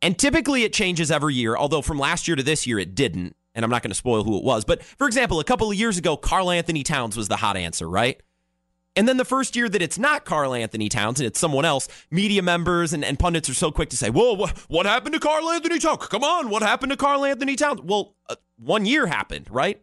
And 0.06 0.20
typically 0.20 0.62
it 0.62 0.72
changes 0.72 1.10
every 1.10 1.34
year, 1.34 1.58
although 1.58 1.82
from 1.82 1.98
last 1.98 2.28
year 2.28 2.36
to 2.36 2.44
this 2.44 2.68
year 2.68 2.78
it 2.78 2.94
didn't. 2.94 3.36
And 3.56 3.66
I'm 3.66 3.72
not 3.72 3.82
going 3.82 3.90
to 3.90 3.96
spoil 3.96 4.24
who 4.24 4.38
it 4.38 4.44
was. 4.44 4.64
But 4.64 4.84
for 4.84 5.08
example, 5.08 5.40
a 5.40 5.44
couple 5.44 5.72
of 5.72 5.76
years 5.76 5.98
ago, 5.98 6.16
Karl-Anthony 6.16 6.84
Towns 6.84 7.18
was 7.18 7.28
the 7.28 7.38
hot 7.38 7.58
answer, 7.58 7.90
right? 7.90 8.22
And 8.96 9.08
then 9.08 9.18
the 9.18 9.26
first 9.26 9.56
year 9.56 9.68
that 9.68 9.82
it's 9.82 9.98
not 9.98 10.24
Karl-Anthony 10.24 10.90
Towns 10.90 11.20
and 11.20 11.26
it's 11.26 11.40
someone 11.40 11.66
else, 11.66 11.88
media 12.12 12.44
members 12.44 12.94
and, 12.94 13.04
and 13.04 13.18
pundits 13.18 13.50
are 13.50 13.56
so 13.56 13.72
quick 13.72 13.90
to 13.90 13.98
say, 13.98 14.12
Whoa, 14.12 14.34
what, 14.34 14.52
what 14.70 14.86
happened 14.86 15.14
to 15.16 15.20
Karl-Anthony 15.20 15.80
Towns? 15.80 16.06
Come 16.06 16.24
on, 16.24 16.52
what 16.52 16.62
happened 16.62 16.92
to 16.92 16.98
Karl-Anthony 16.98 17.56
Towns? 17.56 17.82
Well, 17.82 18.14
uh, 18.30 18.36
one 18.58 18.86
year 18.86 19.08
happened, 19.08 19.48
right? 19.50 19.82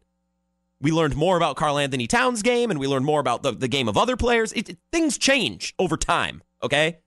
We 0.81 0.93
learned 0.93 1.17
more 1.17 1.37
about 1.37 1.57
Karl-Anthony 1.57 2.07
Towns' 2.07 2.43
game 2.43 2.71
and 2.71 2.79
we 2.79 2.87
learned 2.87 3.07
more 3.07 3.19
about 3.19 3.43
the, 3.43 3.51
the 3.51 3.67
game 3.67 3.89
of 3.89 3.97
other 3.97 4.17
players. 4.17 4.53
It, 4.53 4.69
it, 4.69 4.79
things 4.93 5.19
change 5.19 5.75
over 5.81 5.97
time, 5.97 6.45
okay? 6.63 6.99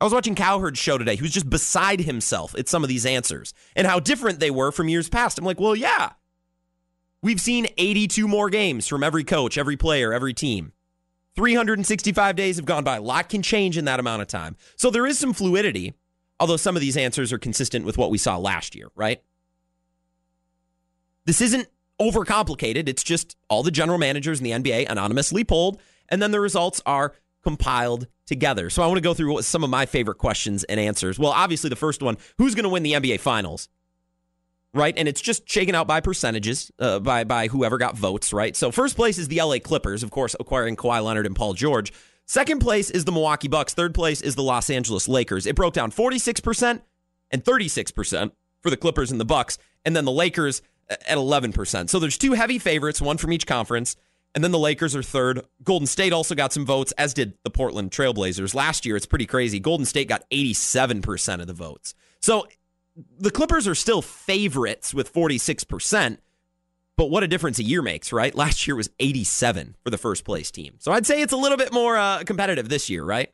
I 0.00 0.04
was 0.04 0.14
watching 0.14 0.34
Cowherd's 0.34 0.78
show 0.78 0.96
today. 0.96 1.16
He 1.16 1.22
was 1.22 1.32
just 1.32 1.50
beside 1.50 2.00
himself 2.00 2.54
at 2.58 2.68
some 2.68 2.82
of 2.82 2.88
these 2.88 3.04
answers 3.04 3.52
and 3.76 3.86
how 3.86 4.00
different 4.00 4.40
they 4.40 4.50
were 4.50 4.72
from 4.72 4.88
years 4.88 5.10
past. 5.10 5.38
I'm 5.38 5.44
like, 5.44 5.60
well, 5.60 5.76
yeah. 5.76 6.12
We've 7.22 7.40
seen 7.40 7.66
82 7.76 8.26
more 8.26 8.48
games 8.48 8.88
from 8.88 9.02
every 9.02 9.24
coach, 9.24 9.58
every 9.58 9.76
player, 9.76 10.12
every 10.12 10.32
team. 10.32 10.72
365 11.36 12.34
days 12.34 12.56
have 12.56 12.64
gone 12.64 12.82
by. 12.82 12.96
A 12.96 13.02
lot 13.02 13.28
can 13.28 13.42
change 13.42 13.76
in 13.76 13.84
that 13.84 14.00
amount 14.00 14.22
of 14.22 14.28
time. 14.28 14.56
So 14.76 14.90
there 14.90 15.06
is 15.06 15.18
some 15.18 15.34
fluidity, 15.34 15.92
although 16.38 16.56
some 16.56 16.76
of 16.76 16.80
these 16.80 16.96
answers 16.96 17.30
are 17.30 17.38
consistent 17.38 17.84
with 17.84 17.98
what 17.98 18.10
we 18.10 18.16
saw 18.16 18.38
last 18.38 18.74
year, 18.74 18.88
right? 18.94 19.22
This 21.26 21.42
isn't 21.42 21.68
overcomplicated. 22.00 22.88
It's 22.88 23.04
just 23.04 23.36
all 23.50 23.62
the 23.62 23.70
general 23.70 23.98
managers 23.98 24.40
in 24.40 24.44
the 24.44 24.50
NBA 24.52 24.90
anonymously 24.90 25.44
polled, 25.44 25.78
and 26.08 26.22
then 26.22 26.30
the 26.30 26.40
results 26.40 26.80
are 26.86 27.12
compiled 27.42 28.06
together. 28.26 28.70
So 28.70 28.82
I 28.82 28.86
want 28.86 28.98
to 28.98 29.02
go 29.02 29.14
through 29.14 29.42
some 29.42 29.64
of 29.64 29.70
my 29.70 29.86
favorite 29.86 30.18
questions 30.18 30.64
and 30.64 30.78
answers. 30.78 31.18
Well, 31.18 31.32
obviously, 31.32 31.70
the 31.70 31.76
first 31.76 32.02
one 32.02 32.16
who's 32.38 32.54
going 32.54 32.64
to 32.64 32.68
win 32.68 32.82
the 32.82 32.92
NBA 32.92 33.20
Finals? 33.20 33.68
right? 34.72 34.94
And 34.96 35.08
it's 35.08 35.20
just 35.20 35.48
shaken 35.48 35.74
out 35.74 35.86
by 35.86 36.00
percentages, 36.00 36.70
uh, 36.78 37.00
by 37.00 37.24
by 37.24 37.48
whoever 37.48 37.78
got 37.78 37.96
votes, 37.96 38.32
right? 38.32 38.54
So 38.54 38.70
first 38.70 38.96
place 38.96 39.18
is 39.18 39.28
the 39.28 39.42
LA 39.42 39.58
Clippers, 39.58 40.02
of 40.02 40.10
course, 40.10 40.36
acquiring 40.38 40.76
Kawhi 40.76 41.04
Leonard 41.04 41.26
and 41.26 41.34
Paul 41.34 41.54
George. 41.54 41.92
Second 42.26 42.60
place 42.60 42.90
is 42.90 43.04
the 43.04 43.12
Milwaukee 43.12 43.48
Bucks. 43.48 43.74
Third 43.74 43.94
place 43.94 44.20
is 44.20 44.36
the 44.36 44.42
Los 44.42 44.70
Angeles 44.70 45.08
Lakers. 45.08 45.46
It 45.46 45.56
broke 45.56 45.74
down 45.74 45.90
46% 45.90 46.80
and 47.32 47.44
36% 47.44 48.30
for 48.60 48.70
the 48.70 48.76
Clippers 48.76 49.10
and 49.10 49.20
the 49.20 49.24
Bucks, 49.24 49.58
and 49.84 49.96
then 49.96 50.04
the 50.04 50.12
Lakers 50.12 50.62
at 50.88 51.18
11%. 51.18 51.88
So 51.88 51.98
there's 51.98 52.18
two 52.18 52.34
heavy 52.34 52.58
favorites, 52.58 53.00
one 53.00 53.16
from 53.16 53.32
each 53.32 53.46
conference. 53.46 53.96
And 54.34 54.44
then 54.44 54.52
the 54.52 54.58
Lakers 54.58 54.94
are 54.94 55.02
third. 55.02 55.42
Golden 55.64 55.86
State 55.86 56.12
also 56.12 56.34
got 56.34 56.52
some 56.52 56.64
votes, 56.64 56.92
as 56.92 57.14
did 57.14 57.34
the 57.42 57.50
Portland 57.50 57.90
Trailblazers. 57.90 58.54
Last 58.54 58.86
year, 58.86 58.96
it's 58.96 59.06
pretty 59.06 59.26
crazy. 59.26 59.58
Golden 59.58 59.86
State 59.86 60.08
got 60.08 60.28
87% 60.30 61.40
of 61.40 61.46
the 61.48 61.52
votes. 61.52 61.94
So 62.20 62.46
the 63.18 63.30
Clippers 63.30 63.66
are 63.66 63.74
still 63.74 64.02
favorites 64.02 64.94
with 64.94 65.12
46%, 65.12 66.18
but 66.96 67.10
what 67.10 67.22
a 67.22 67.28
difference 67.28 67.58
a 67.58 67.64
year 67.64 67.82
makes, 67.82 68.12
right? 68.12 68.34
Last 68.34 68.66
year 68.66 68.76
was 68.76 68.90
87 69.00 69.76
for 69.82 69.90
the 69.90 69.98
first 69.98 70.24
place 70.24 70.50
team. 70.50 70.74
So 70.78 70.92
I'd 70.92 71.06
say 71.06 71.22
it's 71.22 71.32
a 71.32 71.36
little 71.36 71.58
bit 71.58 71.72
more 71.72 71.96
uh, 71.96 72.22
competitive 72.24 72.68
this 72.68 72.88
year, 72.88 73.02
right? 73.02 73.32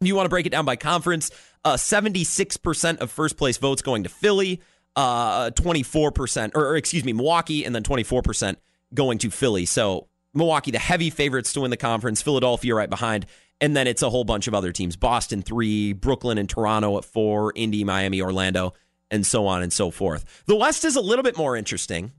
If 0.00 0.06
you 0.06 0.14
want 0.14 0.26
to 0.26 0.30
break 0.30 0.46
it 0.46 0.50
down 0.50 0.64
by 0.64 0.76
conference, 0.76 1.30
uh, 1.64 1.74
76% 1.74 2.98
of 2.98 3.10
first 3.10 3.36
place 3.36 3.56
votes 3.58 3.82
going 3.82 4.04
to 4.04 4.08
Philly, 4.08 4.60
uh, 4.96 5.50
24%, 5.50 6.52
or, 6.54 6.66
or 6.68 6.76
excuse 6.76 7.04
me, 7.04 7.12
Milwaukee, 7.12 7.64
and 7.64 7.74
then 7.74 7.82
24% 7.82 8.56
going 8.94 9.18
to 9.18 9.30
Philly. 9.30 9.66
So 9.66 10.08
Milwaukee, 10.34 10.70
the 10.70 10.78
heavy 10.78 11.10
favorites 11.10 11.52
to 11.54 11.60
win 11.60 11.70
the 11.70 11.76
conference, 11.76 12.22
Philadelphia 12.22 12.74
right 12.74 12.90
behind, 12.90 13.26
and 13.60 13.76
then 13.76 13.86
it's 13.86 14.02
a 14.02 14.10
whole 14.10 14.24
bunch 14.24 14.46
of 14.46 14.54
other 14.54 14.72
teams 14.72 14.96
Boston, 14.96 15.42
three, 15.42 15.92
Brooklyn 15.92 16.38
and 16.38 16.48
Toronto 16.48 16.98
at 16.98 17.04
four, 17.04 17.52
Indy, 17.54 17.84
Miami, 17.84 18.20
Orlando, 18.22 18.74
and 19.10 19.26
so 19.26 19.46
on 19.46 19.62
and 19.62 19.72
so 19.72 19.90
forth. 19.90 20.42
The 20.46 20.56
West 20.56 20.84
is 20.84 20.96
a 20.96 21.00
little 21.00 21.22
bit 21.22 21.36
more 21.36 21.56
interesting, 21.56 22.12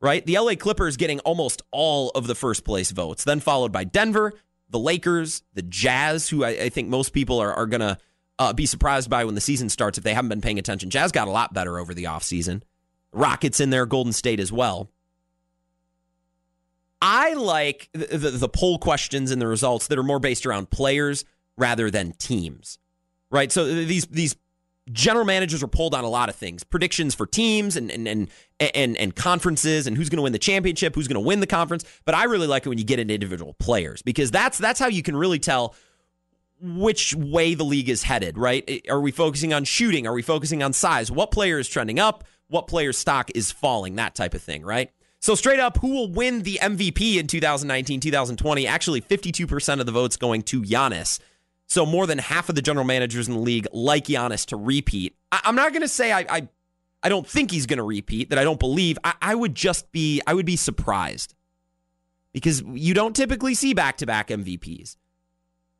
right? 0.00 0.24
The 0.24 0.38
LA 0.38 0.54
Clippers 0.54 0.96
getting 0.96 1.20
almost 1.20 1.62
all 1.70 2.10
of 2.10 2.26
the 2.26 2.34
first 2.34 2.64
place 2.64 2.90
votes, 2.90 3.24
then 3.24 3.40
followed 3.40 3.72
by 3.72 3.84
Denver, 3.84 4.32
the 4.70 4.78
Lakers, 4.78 5.42
the 5.54 5.62
Jazz, 5.62 6.28
who 6.28 6.44
I, 6.44 6.50
I 6.50 6.68
think 6.68 6.88
most 6.88 7.12
people 7.12 7.40
are, 7.40 7.52
are 7.52 7.66
going 7.66 7.80
to 7.80 7.98
uh, 8.38 8.52
be 8.52 8.66
surprised 8.66 9.10
by 9.10 9.24
when 9.24 9.34
the 9.34 9.40
season 9.40 9.68
starts 9.68 9.98
if 9.98 10.04
they 10.04 10.14
haven't 10.14 10.30
been 10.30 10.40
paying 10.40 10.58
attention. 10.58 10.88
Jazz 10.88 11.12
got 11.12 11.28
a 11.28 11.32
lot 11.32 11.52
better 11.52 11.78
over 11.78 11.92
the 11.92 12.04
offseason. 12.04 12.62
Rockets 13.12 13.60
in 13.60 13.70
there, 13.70 13.84
Golden 13.84 14.12
State 14.12 14.40
as 14.40 14.52
well. 14.52 14.88
I 17.02 17.34
like 17.34 17.88
the, 17.92 18.18
the, 18.18 18.30
the, 18.30 18.48
poll 18.48 18.78
questions 18.78 19.30
and 19.30 19.40
the 19.40 19.46
results 19.46 19.86
that 19.86 19.98
are 19.98 20.02
more 20.02 20.18
based 20.18 20.44
around 20.44 20.70
players 20.70 21.24
rather 21.56 21.90
than 21.90 22.12
teams, 22.12 22.78
right? 23.30 23.50
So 23.50 23.64
these 23.64 24.06
these 24.06 24.36
general 24.92 25.24
managers 25.24 25.62
are 25.62 25.68
pulled 25.68 25.94
on 25.94 26.04
a 26.04 26.08
lot 26.08 26.28
of 26.28 26.36
things, 26.36 26.64
predictions 26.64 27.14
for 27.14 27.26
teams 27.26 27.76
and 27.76 27.90
and 27.90 28.06
and 28.08 28.28
and, 28.58 28.96
and 28.96 29.16
conferences 29.16 29.86
and 29.86 29.96
who's 29.96 30.08
going 30.08 30.18
to 30.18 30.22
win 30.22 30.32
the 30.32 30.38
championship, 30.38 30.94
who's 30.94 31.08
going 31.08 31.22
to 31.22 31.26
win 31.26 31.40
the 31.40 31.46
conference. 31.46 31.84
But 32.04 32.14
I 32.14 32.24
really 32.24 32.46
like 32.46 32.66
it 32.66 32.68
when 32.68 32.78
you 32.78 32.84
get 32.84 32.98
into 32.98 33.14
individual 33.14 33.54
players 33.54 34.02
because 34.02 34.30
that's 34.30 34.58
that's 34.58 34.78
how 34.80 34.88
you 34.88 35.02
can 35.02 35.16
really 35.16 35.38
tell 35.38 35.74
which 36.62 37.14
way 37.14 37.54
the 37.54 37.64
league 37.64 37.88
is 37.88 38.02
headed, 38.02 38.36
right? 38.36 38.84
Are 38.90 39.00
we 39.00 39.12
focusing 39.12 39.54
on 39.54 39.64
shooting? 39.64 40.06
Are 40.06 40.12
we 40.12 40.22
focusing 40.22 40.62
on 40.62 40.74
size? 40.74 41.10
What 41.10 41.30
player 41.30 41.58
is 41.58 41.68
trending 41.68 41.98
up? 41.98 42.24
What 42.48 42.66
player's 42.66 42.98
stock 42.98 43.30
is 43.34 43.50
falling? 43.50 43.96
That 43.96 44.14
type 44.14 44.34
of 44.34 44.42
thing, 44.42 44.62
right? 44.62 44.90
So, 45.20 45.34
straight 45.34 45.60
up, 45.60 45.76
who 45.78 45.88
will 45.88 46.10
win 46.10 46.42
the 46.42 46.58
MVP 46.62 47.16
in 47.16 47.26
2019 47.26 48.00
2020? 48.00 48.66
Actually, 48.66 49.02
52% 49.02 49.80
of 49.80 49.84
the 49.84 49.92
votes 49.92 50.16
going 50.16 50.42
to 50.44 50.62
Giannis. 50.62 51.20
So, 51.66 51.84
more 51.84 52.06
than 52.06 52.18
half 52.18 52.48
of 52.48 52.54
the 52.54 52.62
general 52.62 52.86
managers 52.86 53.28
in 53.28 53.34
the 53.34 53.40
league 53.40 53.66
like 53.70 54.06
Giannis 54.06 54.46
to 54.46 54.56
repeat. 54.56 55.14
I- 55.30 55.42
am 55.44 55.54
not 55.54 55.72
going 55.72 55.82
to 55.82 55.88
say 55.88 56.10
I, 56.10 56.20
I, 56.28 56.48
I, 57.02 57.10
don't 57.10 57.28
think 57.28 57.50
he's 57.50 57.66
going 57.66 57.76
to 57.76 57.84
repeat, 57.84 58.30
that 58.30 58.38
I 58.38 58.44
don't 58.44 58.58
believe. 58.58 58.98
I-, 59.04 59.14
I 59.20 59.34
would 59.34 59.54
just 59.54 59.92
be, 59.92 60.22
I 60.26 60.32
would 60.32 60.46
be 60.46 60.56
surprised 60.56 61.34
because 62.32 62.62
you 62.62 62.94
don't 62.94 63.14
typically 63.14 63.54
see 63.54 63.74
back 63.74 63.98
to 63.98 64.06
back 64.06 64.28
MVPs 64.28 64.96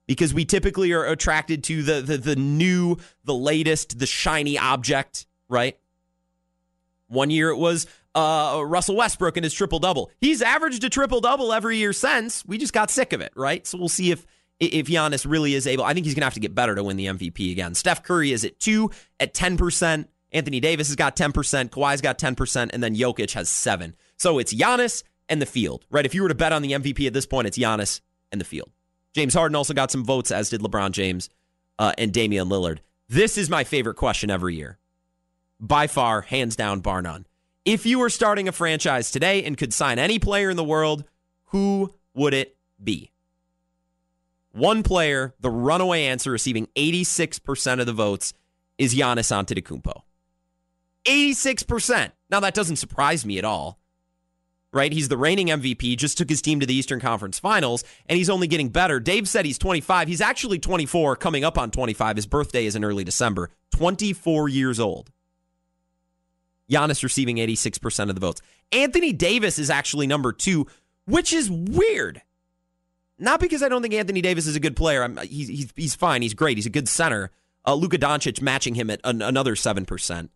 because 0.07 0.35
we 0.35 0.45
typically 0.45 0.93
are 0.93 1.07
attracted 1.07 1.65
to 1.65 1.83
the, 1.83 2.03
the 2.03 2.19
the 2.19 2.37
new, 2.37 2.97
the 3.25 3.35
latest, 3.35 3.99
the 3.99 4.07
shiny 4.07 4.59
object, 4.59 5.25
right? 5.49 5.79
One 7.09 7.31
year 7.31 7.51
it 7.51 7.57
was 7.57 7.87
uh, 8.15 8.63
Russell 8.65 8.97
Westbrook 8.97 9.37
and 9.37 9.45
his 9.45 9.55
triple 9.55 9.79
double. 9.79 10.11
He's 10.21 10.43
averaged 10.43 10.83
a 10.85 10.91
triple 10.91 11.21
double 11.21 11.53
every 11.53 11.79
year 11.79 11.93
since. 11.93 12.45
We 12.45 12.59
just 12.59 12.73
got 12.73 12.91
sick 12.91 13.13
of 13.13 13.21
it, 13.21 13.33
right? 13.37 13.67
So 13.67 13.79
we'll 13.79 13.89
see 13.89 14.11
if 14.11 14.27
if 14.59 14.87
Giannis 14.89 15.25
really 15.29 15.55
is 15.55 15.67
able. 15.67 15.85
I 15.85 15.95
think 15.95 16.05
he's 16.05 16.15
going 16.15 16.21
to 16.21 16.27
have 16.27 16.35
to 16.35 16.41
get 16.41 16.55
better 16.55 16.75
to 16.75 16.85
win 16.85 16.97
the 16.97 17.07
MVP 17.07 17.51
again. 17.51 17.75
Steph 17.75 18.03
Curry 18.03 18.33
is 18.33 18.45
at 18.45 18.59
two 18.59 18.91
at 19.19 19.33
ten 19.35 19.57
percent. 19.57 20.11
Anthony 20.33 20.61
Davis 20.61 20.89
has 20.89 20.97
got 20.97 21.17
10%, 21.17 21.71
Kawhi's 21.71 22.01
got 22.01 22.19
10%, 22.19 22.71
and 22.73 22.83
then 22.83 22.95
Jokic 22.95 23.33
has 23.33 23.49
7. 23.49 23.97
So 24.17 24.39
it's 24.39 24.55
Giannis 24.55 25.03
and 25.29 25.41
the 25.41 25.47
field, 25.47 25.85
right? 25.91 26.07
If 26.07 26.15
you 26.15 26.23
were 26.23 26.29
to 26.29 26.35
bet 26.35 26.53
on 26.53 26.63
the 26.63 26.73
MVP 26.73 27.07
at 27.07 27.13
this 27.13 27.27
point, 27.27 27.47
it's 27.47 27.59
Giannis 27.59 28.01
and 28.31 28.41
the 28.41 28.45
field. 28.45 28.71
James 29.15 29.35
Harden 29.35 29.57
also 29.57 29.75
got 29.75 29.91
some 29.91 30.05
votes, 30.05 30.31
as 30.31 30.51
did 30.51 30.61
LeBron 30.61 30.93
James 30.93 31.31
uh, 31.79 31.93
and 31.99 32.13
Damian 32.13 32.49
Lillard. 32.49 32.79
This 33.09 33.37
is 33.37 33.51
my 33.51 33.65
favorite 33.65 33.97
question 33.97 34.31
every 34.31 34.55
year. 34.55 34.79
By 35.59 35.89
far, 35.89 36.21
hands 36.21 36.55
down, 36.55 36.81
bar 36.81 37.03
none. 37.03 37.27
If 37.65 37.85
you 37.85 37.99
were 37.99 38.09
starting 38.09 38.49
a 38.49 38.53
franchise 38.53 39.11
today 39.11 39.45
and 39.45 39.57
could 39.57 39.75
sign 39.75 39.99
any 39.99 40.19
player 40.19 40.49
in 40.51 40.57
the 40.57 40.65
world, 40.65 41.05
who 41.47 41.95
would 42.15 42.33
it 42.33 42.57
be? 42.83 43.11
One 44.53 44.83
player, 44.83 45.35
the 45.41 45.51
runaway 45.51 46.05
answer, 46.05 46.31
receiving 46.31 46.69
86% 46.75 47.81
of 47.81 47.87
the 47.87 47.93
votes, 47.93 48.33
is 48.79 48.95
Giannis 48.95 49.31
Antetokounmpo. 49.31 50.03
86%. 51.05 52.13
Now, 52.31 52.41
that 52.41 52.55
doesn't 52.55 52.77
surprise 52.77 53.27
me 53.27 53.39
at 53.39 53.45
all, 53.45 53.79
right? 54.73 54.93
He's 54.93 55.09
the 55.09 55.19
reigning 55.19 55.49
MVP, 55.49 55.99
just 55.99 56.17
took 56.17 56.31
his 56.31 56.43
team 56.43 56.61
to 56.61 56.67
the 56.67 56.75
Eastern 56.75 56.99
Conference 56.99 57.39
Finals, 57.39 57.85
and 58.07 58.17
he's 58.17 58.31
only 58.31 58.47
getting 58.47 58.71
better. 58.71 59.01
Dave 59.01 59.29
said 59.29 59.45
he's 59.45 59.59
25. 59.59 60.09
He's 60.09 60.21
actually 60.21 60.59
24, 60.59 61.17
coming 61.17 61.45
up 61.45 61.59
on 61.59 61.71
25. 61.71 62.17
His 62.17 62.27
birthday 62.27 62.65
is 62.65 62.75
in 62.75 62.85
early 62.85 63.05
December. 63.05 63.51
24 63.73 64.49
years 64.49 64.81
old. 64.81 65.11
Giannis 66.71 67.03
receiving 67.03 67.37
86% 67.37 68.09
of 68.09 68.15
the 68.15 68.21
votes. 68.21 68.41
Anthony 68.73 69.13
Davis 69.13 69.59
is 69.59 69.71
actually 69.71 70.07
number 70.07 70.33
two, 70.33 70.67
which 71.07 71.33
is 71.33 71.51
weird. 71.51 72.23
Not 73.19 73.41
because 73.41 73.63
I 73.63 73.69
don't 73.69 73.83
think 73.83 73.95
Anthony 73.95 74.23
Davis 74.23 74.47
is 74.47 74.57
a 74.57 74.61
good 74.61 74.77
player. 74.77 75.07
He's, 75.23 75.49
he's, 75.49 75.73
he's 75.77 75.95
fine. 75.95 76.23
He's 76.23 76.35
great. 76.35 76.57
He's 76.57 76.67
a 76.67 76.71
good 76.71 76.89
center. 76.89 77.31
Uh, 77.67 77.75
Luka 77.75 77.99
Doncic 77.99 78.41
matching 78.41 78.75
him 78.75 78.89
at 78.89 79.01
an, 79.05 79.21
another 79.21 79.55
7%. 79.55 80.29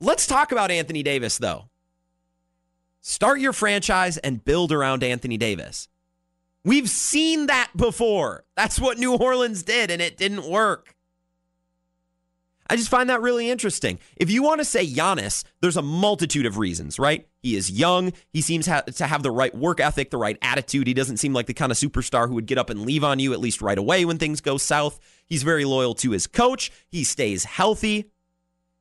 Let's 0.00 0.26
talk 0.26 0.52
about 0.52 0.70
Anthony 0.70 1.02
Davis, 1.02 1.38
though. 1.38 1.68
Start 3.00 3.40
your 3.40 3.52
franchise 3.52 4.18
and 4.18 4.44
build 4.44 4.70
around 4.70 5.02
Anthony 5.02 5.36
Davis. 5.36 5.88
We've 6.64 6.88
seen 6.88 7.46
that 7.46 7.70
before. 7.76 8.44
That's 8.56 8.78
what 8.78 8.98
New 8.98 9.16
Orleans 9.16 9.64
did, 9.64 9.90
and 9.90 10.00
it 10.00 10.16
didn't 10.16 10.44
work. 10.44 10.91
I 12.70 12.76
just 12.76 12.88
find 12.88 13.10
that 13.10 13.20
really 13.20 13.50
interesting. 13.50 13.98
If 14.16 14.30
you 14.30 14.42
want 14.42 14.60
to 14.60 14.64
say 14.64 14.86
Giannis, 14.86 15.44
there's 15.60 15.76
a 15.76 15.82
multitude 15.82 16.46
of 16.46 16.58
reasons, 16.58 16.98
right? 16.98 17.26
He 17.40 17.56
is 17.56 17.70
young. 17.70 18.12
He 18.30 18.40
seems 18.40 18.66
ha- 18.66 18.82
to 18.82 19.06
have 19.06 19.22
the 19.22 19.30
right 19.30 19.54
work 19.54 19.80
ethic, 19.80 20.10
the 20.10 20.18
right 20.18 20.38
attitude. 20.40 20.86
He 20.86 20.94
doesn't 20.94 21.16
seem 21.16 21.32
like 21.32 21.46
the 21.46 21.54
kind 21.54 21.72
of 21.72 21.78
superstar 21.78 22.28
who 22.28 22.34
would 22.34 22.46
get 22.46 22.58
up 22.58 22.70
and 22.70 22.82
leave 22.82 23.04
on 23.04 23.18
you, 23.18 23.32
at 23.32 23.40
least 23.40 23.60
right 23.60 23.78
away 23.78 24.04
when 24.04 24.18
things 24.18 24.40
go 24.40 24.56
south. 24.56 25.00
He's 25.26 25.42
very 25.42 25.64
loyal 25.64 25.94
to 25.96 26.12
his 26.12 26.26
coach. 26.26 26.70
He 26.88 27.04
stays 27.04 27.44
healthy. 27.44 28.10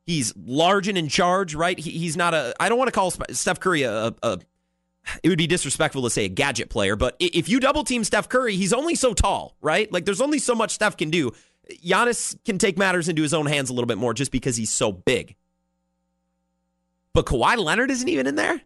He's 0.05 0.33
large 0.35 0.87
and 0.87 0.97
in 0.97 1.07
charge, 1.07 1.55
right? 1.55 1.77
He, 1.77 1.91
he's 1.91 2.17
not 2.17 2.33
a. 2.33 2.53
I 2.59 2.69
don't 2.69 2.77
want 2.77 2.87
to 2.87 2.91
call 2.91 3.11
Steph 3.11 3.59
Curry 3.59 3.83
a, 3.83 4.13
a. 4.21 4.39
It 5.23 5.29
would 5.29 5.37
be 5.37 5.47
disrespectful 5.47 6.03
to 6.03 6.09
say 6.09 6.25
a 6.25 6.29
gadget 6.29 6.69
player, 6.69 6.95
but 6.95 7.15
if 7.19 7.49
you 7.49 7.59
double 7.59 7.83
team 7.83 8.03
Steph 8.03 8.29
Curry, 8.29 8.55
he's 8.55 8.71
only 8.71 8.93
so 8.93 9.15
tall, 9.15 9.55
right? 9.59 9.91
Like 9.91 10.05
there's 10.05 10.21
only 10.21 10.37
so 10.37 10.53
much 10.53 10.71
Steph 10.71 10.95
can 10.95 11.09
do. 11.09 11.31
Giannis 11.83 12.37
can 12.45 12.57
take 12.57 12.77
matters 12.77 13.09
into 13.09 13.21
his 13.21 13.33
own 13.33 13.45
hands 13.45 13.69
a 13.69 13.73
little 13.73 13.87
bit 13.87 13.97
more 13.97 14.13
just 14.13 14.31
because 14.31 14.57
he's 14.57 14.71
so 14.71 14.91
big. 14.91 15.35
But 17.13 17.25
Kawhi 17.25 17.57
Leonard 17.57 17.91
isn't 17.91 18.07
even 18.07 18.27
in 18.27 18.35
there. 18.35 18.61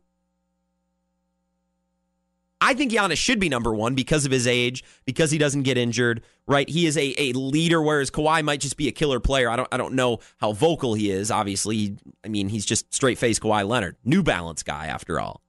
I 2.62 2.74
think 2.74 2.92
Giannis 2.92 3.18
should 3.18 3.40
be 3.40 3.50
number 3.50 3.74
one 3.76 3.96
because 3.96 4.26
of 4.26 4.32
his 4.32 4.48
age, 4.48 4.84
because 5.06 5.30
he 5.30 5.38
doesn't 5.38 5.64
get 5.64 5.78
injured, 5.78 6.24
right? 6.48 6.68
He 6.68 6.86
is 6.88 6.98
a, 6.98 7.14
a 7.22 7.34
leader, 7.34 7.82
whereas 7.82 8.10
Kawhi 8.10 8.44
might 8.44 8.62
just 8.62 8.78
be 8.78 8.88
a 8.88 8.92
killer 8.92 9.20
player. 9.20 9.50
I 9.50 9.56
don't 9.56 9.68
I 9.72 9.78
don't 9.78 9.94
know 9.94 10.20
how 10.38 10.54
vocal 10.54 10.94
he 10.94 11.12
is, 11.12 11.30
obviously. 11.30 11.98
I 12.24 12.28
mean, 12.28 12.50
he's 12.50 12.66
just 12.66 12.92
straight 12.94 13.18
face 13.18 13.40
Kawhi 13.40 13.68
Leonard. 13.68 13.98
New 14.04 14.24
Balance 14.24 14.64
guy, 14.64 14.88
after 14.88 15.20
all. 15.20 15.42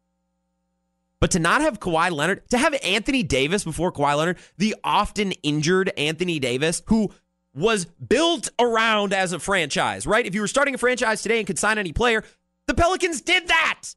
But 1.19 1.31
to 1.31 1.39
not 1.39 1.63
have 1.63 1.81
Kawhi 1.81 2.11
Leonard, 2.11 2.49
to 2.51 2.59
have 2.59 2.75
Anthony 2.85 3.23
Davis 3.23 3.65
before 3.65 3.93
Kawhi 3.93 4.17
Leonard, 4.17 4.39
the 4.59 4.75
often 4.85 5.33
injured 5.43 5.91
Anthony 5.97 6.39
Davis, 6.39 6.83
who 6.87 7.13
was 7.57 7.87
built 7.87 8.51
around 8.59 9.15
as 9.15 9.33
a 9.33 9.39
franchise, 9.39 10.07
right? 10.07 10.27
If 10.27 10.35
you 10.35 10.43
were 10.43 10.47
starting 10.47 10.75
a 10.75 10.79
franchise 10.79 11.23
today 11.23 11.39
and 11.39 11.47
could 11.47 11.59
sign 11.59 11.79
any 11.79 11.93
player, 11.93 12.23
the 12.67 12.75
Pelicans 12.75 13.23
did 13.23 13.49
that. 13.49 13.95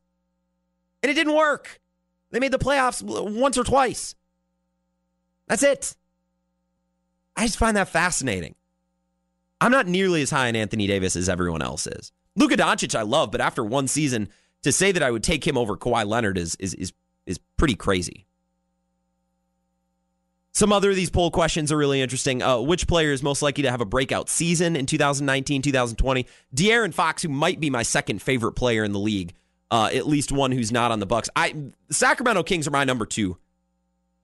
And 1.03 1.11
it 1.11 1.15
didn't 1.15 1.35
work. 1.35 1.79
They 2.31 2.39
made 2.39 2.53
the 2.53 2.57
playoffs 2.57 3.03
once 3.03 3.57
or 3.57 3.65
twice. 3.65 4.15
That's 5.47 5.63
it. 5.63 5.95
I 7.35 7.45
just 7.45 7.57
find 7.57 7.75
that 7.75 7.89
fascinating. 7.89 8.55
I'm 9.59 9.71
not 9.71 9.87
nearly 9.87 10.21
as 10.21 10.29
high 10.29 10.47
on 10.47 10.55
Anthony 10.55 10.87
Davis 10.87 11.17
as 11.17 11.27
everyone 11.27 11.61
else 11.61 11.85
is. 11.85 12.13
Luka 12.35 12.55
Doncic, 12.55 12.95
I 12.95 13.01
love, 13.01 13.31
but 13.31 13.41
after 13.41 13.63
one 13.63 13.87
season, 13.87 14.29
to 14.63 14.71
say 14.71 14.93
that 14.93 15.03
I 15.03 15.11
would 15.11 15.23
take 15.23 15.45
him 15.45 15.57
over 15.57 15.75
Kawhi 15.75 16.05
Leonard 16.05 16.37
is 16.37 16.55
is 16.55 16.73
is 16.75 16.93
is 17.25 17.39
pretty 17.57 17.75
crazy. 17.75 18.25
Some 20.51 20.73
other 20.73 20.89
of 20.89 20.95
these 20.95 21.09
poll 21.09 21.31
questions 21.31 21.71
are 21.71 21.77
really 21.77 22.01
interesting. 22.01 22.41
Uh, 22.41 22.59
which 22.59 22.87
player 22.87 23.11
is 23.11 23.21
most 23.21 23.41
likely 23.41 23.63
to 23.63 23.71
have 23.71 23.81
a 23.81 23.85
breakout 23.85 24.29
season 24.29 24.75
in 24.75 24.85
2019, 24.85 25.61
2020? 25.61 26.25
De'Aaron 26.55 26.93
Fox, 26.93 27.21
who 27.21 27.29
might 27.29 27.59
be 27.59 27.69
my 27.69 27.83
second 27.83 28.21
favorite 28.21 28.53
player 28.53 28.83
in 28.83 28.91
the 28.91 28.99
league, 28.99 29.33
uh, 29.71 29.89
at 29.93 30.07
least 30.07 30.31
one 30.31 30.51
who's 30.51 30.71
not 30.71 30.91
on 30.91 30.99
the 30.99 31.05
Bucks. 31.05 31.29
I 31.35 31.55
Sacramento 31.91 32.43
Kings 32.43 32.67
are 32.67 32.71
my 32.71 32.83
number 32.83 33.05
two. 33.05 33.37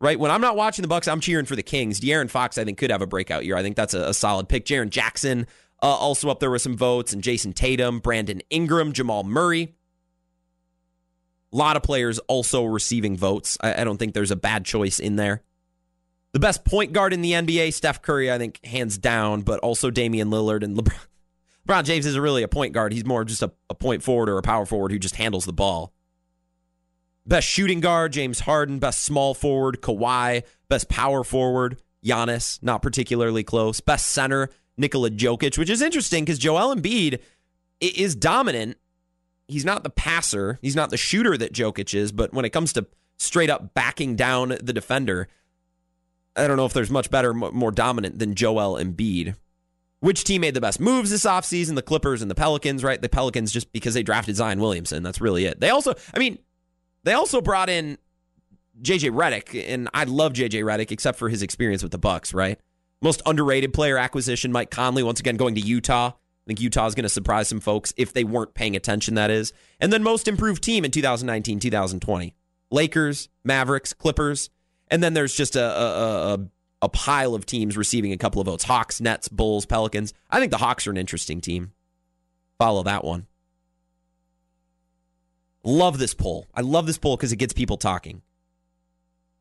Right 0.01 0.19
when 0.19 0.29
I'm 0.29 0.41
not 0.41 0.57
watching 0.57 0.81
the 0.81 0.89
Bucks, 0.89 1.07
I'm 1.07 1.21
cheering 1.21 1.45
for 1.45 1.55
the 1.55 1.63
Kings. 1.63 2.01
De'Aaron 2.01 2.29
Fox, 2.29 2.57
I 2.57 2.65
think, 2.65 2.77
could 2.77 2.91
have 2.91 3.01
a 3.01 3.07
breakout 3.07 3.45
year. 3.45 3.55
I 3.55 3.61
think 3.61 3.75
that's 3.75 3.93
a, 3.93 4.09
a 4.09 4.13
solid 4.13 4.49
pick. 4.49 4.65
Jaren 4.65 4.89
Jackson 4.89 5.47
uh, 5.81 5.87
also 5.87 6.29
up 6.29 6.39
there 6.39 6.51
with 6.51 6.61
some 6.61 6.75
votes, 6.75 7.13
and 7.13 7.21
Jayson 7.21 7.53
Tatum, 7.53 7.99
Brandon 7.99 8.41
Ingram, 8.49 8.91
Jamal 8.91 9.23
Murray. 9.23 9.75
A 11.53 11.55
lot 11.55 11.77
of 11.77 11.83
players 11.83 12.19
also 12.19 12.65
receiving 12.65 13.15
votes. 13.15 13.57
I, 13.61 13.81
I 13.81 13.83
don't 13.83 13.97
think 13.97 14.13
there's 14.13 14.31
a 14.31 14.35
bad 14.35 14.65
choice 14.65 14.99
in 14.99 15.15
there. 15.15 15.43
The 16.35 16.39
best 16.39 16.65
point 16.65 16.91
guard 16.91 17.13
in 17.13 17.21
the 17.21 17.31
NBA, 17.31 17.73
Steph 17.73 18.01
Curry, 18.01 18.29
I 18.29 18.37
think, 18.37 18.59
hands 18.65 18.97
down, 18.97 19.43
but 19.43 19.61
also 19.61 19.89
Damian 19.89 20.29
Lillard 20.29 20.63
and 20.63 20.75
LeBron. 20.75 20.99
LeBron 21.65 21.85
James 21.85 22.05
isn't 22.05 22.21
really 22.21 22.43
a 22.43 22.49
point 22.49 22.73
guard. 22.73 22.91
He's 22.91 23.05
more 23.05 23.23
just 23.23 23.41
a, 23.41 23.53
a 23.69 23.73
point 23.73 24.03
forward 24.03 24.27
or 24.27 24.37
a 24.37 24.41
power 24.41 24.65
forward 24.65 24.91
who 24.91 24.99
just 24.99 25.15
handles 25.15 25.45
the 25.45 25.53
ball. 25.53 25.93
Best 27.25 27.47
shooting 27.47 27.79
guard, 27.79 28.11
James 28.11 28.41
Harden. 28.41 28.79
Best 28.79 29.03
small 29.03 29.33
forward, 29.33 29.81
Kawhi. 29.81 30.43
Best 30.67 30.89
power 30.89 31.23
forward, 31.23 31.81
Giannis, 32.03 32.61
not 32.61 32.81
particularly 32.81 33.45
close. 33.45 33.79
Best 33.79 34.07
center, 34.07 34.49
Nikola 34.75 35.11
Jokic, 35.11 35.57
which 35.57 35.69
is 35.69 35.81
interesting 35.81 36.25
because 36.25 36.37
Joel 36.37 36.75
Embiid 36.75 37.21
is 37.79 38.13
dominant. 38.13 38.75
He's 39.47 39.63
not 39.63 39.83
the 39.83 39.89
passer, 39.89 40.59
he's 40.61 40.75
not 40.75 40.89
the 40.89 40.97
shooter 40.97 41.37
that 41.37 41.53
Jokic 41.53 41.97
is, 41.97 42.11
but 42.11 42.33
when 42.33 42.43
it 42.43 42.49
comes 42.49 42.73
to 42.73 42.87
straight 43.15 43.49
up 43.49 43.73
backing 43.73 44.17
down 44.17 44.49
the 44.49 44.73
defender, 44.73 45.29
I 46.35 46.47
don't 46.47 46.57
know 46.57 46.65
if 46.65 46.73
there's 46.73 46.91
much 46.91 47.09
better, 47.09 47.33
more 47.33 47.71
dominant 47.71 48.19
than 48.19 48.35
Joel 48.35 48.77
Embiid. 48.81 49.35
Which 50.01 50.23
team 50.23 50.41
made 50.41 50.53
the 50.53 50.61
best 50.61 50.79
moves 50.79 51.09
this 51.09 51.25
offseason? 51.25 51.75
The 51.75 51.81
Clippers 51.81 52.21
and 52.21 52.29
the 52.29 52.35
Pelicans, 52.35 52.83
right? 52.83 53.01
The 53.01 53.09
Pelicans 53.09 53.51
just 53.51 53.71
because 53.71 53.93
they 53.93 54.03
drafted 54.03 54.35
Zion 54.35 54.59
Williamson. 54.59 55.01
That's 55.01 55.21
really 55.21 55.45
it. 55.45 55.59
They 55.59 55.69
also, 55.69 55.95
I 56.13 56.19
mean, 56.19 56.37
they 57.03 57.13
also 57.13 57.41
brought 57.41 57.69
in 57.69 57.97
JJ 58.81 59.11
Redick, 59.11 59.65
and 59.67 59.89
I 59.93 60.03
love 60.03 60.33
JJ 60.33 60.63
Redick 60.63 60.91
except 60.91 61.17
for 61.17 61.29
his 61.29 61.41
experience 61.41 61.81
with 61.81 61.91
the 61.91 61.97
Bucks, 61.97 62.33
right? 62.33 62.59
Most 63.01 63.21
underrated 63.25 63.73
player 63.73 63.97
acquisition, 63.97 64.51
Mike 64.51 64.69
Conley, 64.69 65.03
once 65.03 65.19
again 65.19 65.37
going 65.37 65.55
to 65.55 65.61
Utah. 65.61 66.07
I 66.07 66.47
think 66.47 66.61
Utah 66.61 66.85
is 66.85 66.93
going 66.93 67.03
to 67.03 67.09
surprise 67.09 67.47
some 67.47 67.59
folks 67.59 67.93
if 67.97 68.13
they 68.13 68.23
weren't 68.23 68.53
paying 68.53 68.75
attention, 68.75 69.15
that 69.15 69.31
is. 69.31 69.53
And 69.79 69.91
then 69.91 70.03
most 70.03 70.27
improved 70.27 70.63
team 70.63 70.85
in 70.85 70.91
2019 70.91 71.59
2020 71.59 72.35
Lakers, 72.69 73.29
Mavericks, 73.43 73.93
Clippers. 73.93 74.49
And 74.89 75.03
then 75.03 75.13
there's 75.13 75.35
just 75.35 75.55
a, 75.55 75.63
a, 75.63 76.33
a, 76.33 76.39
a 76.83 76.89
pile 76.89 77.33
of 77.33 77.45
teams 77.45 77.77
receiving 77.77 78.11
a 78.11 78.17
couple 78.17 78.41
of 78.41 78.45
votes 78.45 78.63
Hawks, 78.63 79.01
Nets, 79.01 79.27
Bulls, 79.27 79.65
Pelicans. 79.65 80.13
I 80.29 80.39
think 80.39 80.51
the 80.51 80.57
Hawks 80.57 80.87
are 80.87 80.91
an 80.91 80.97
interesting 80.97 81.41
team. 81.41 81.71
Follow 82.57 82.83
that 82.83 83.03
one. 83.03 83.27
Love 85.63 85.97
this 85.97 86.13
poll. 86.13 86.47
I 86.53 86.61
love 86.61 86.85
this 86.85 86.97
poll 86.97 87.17
because 87.17 87.31
it 87.31 87.37
gets 87.37 87.53
people 87.53 87.77
talking. 87.77 88.21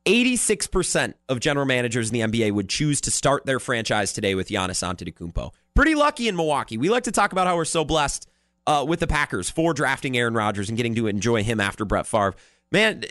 86% 0.06 1.14
of 1.28 1.40
general 1.40 1.66
managers 1.66 2.10
in 2.10 2.14
the 2.14 2.20
NBA 2.20 2.52
would 2.52 2.68
choose 2.68 3.00
to 3.02 3.10
start 3.10 3.46
their 3.46 3.58
franchise 3.58 4.12
today 4.12 4.34
with 4.34 4.48
Giannis 4.48 4.82
Antetokounmpo. 4.82 5.50
Pretty 5.74 5.94
lucky 5.94 6.28
in 6.28 6.36
Milwaukee. 6.36 6.76
We 6.76 6.90
like 6.90 7.04
to 7.04 7.12
talk 7.12 7.32
about 7.32 7.46
how 7.46 7.56
we're 7.56 7.64
so 7.64 7.84
blessed 7.84 8.28
uh, 8.66 8.84
with 8.86 9.00
the 9.00 9.06
Packers 9.06 9.48
for 9.48 9.72
drafting 9.72 10.16
Aaron 10.16 10.34
Rodgers 10.34 10.68
and 10.68 10.76
getting 10.76 10.94
to 10.96 11.06
enjoy 11.06 11.42
him 11.42 11.60
after 11.60 11.84
Brett 11.84 12.06
Favre. 12.06 12.34
Man, 12.70 13.04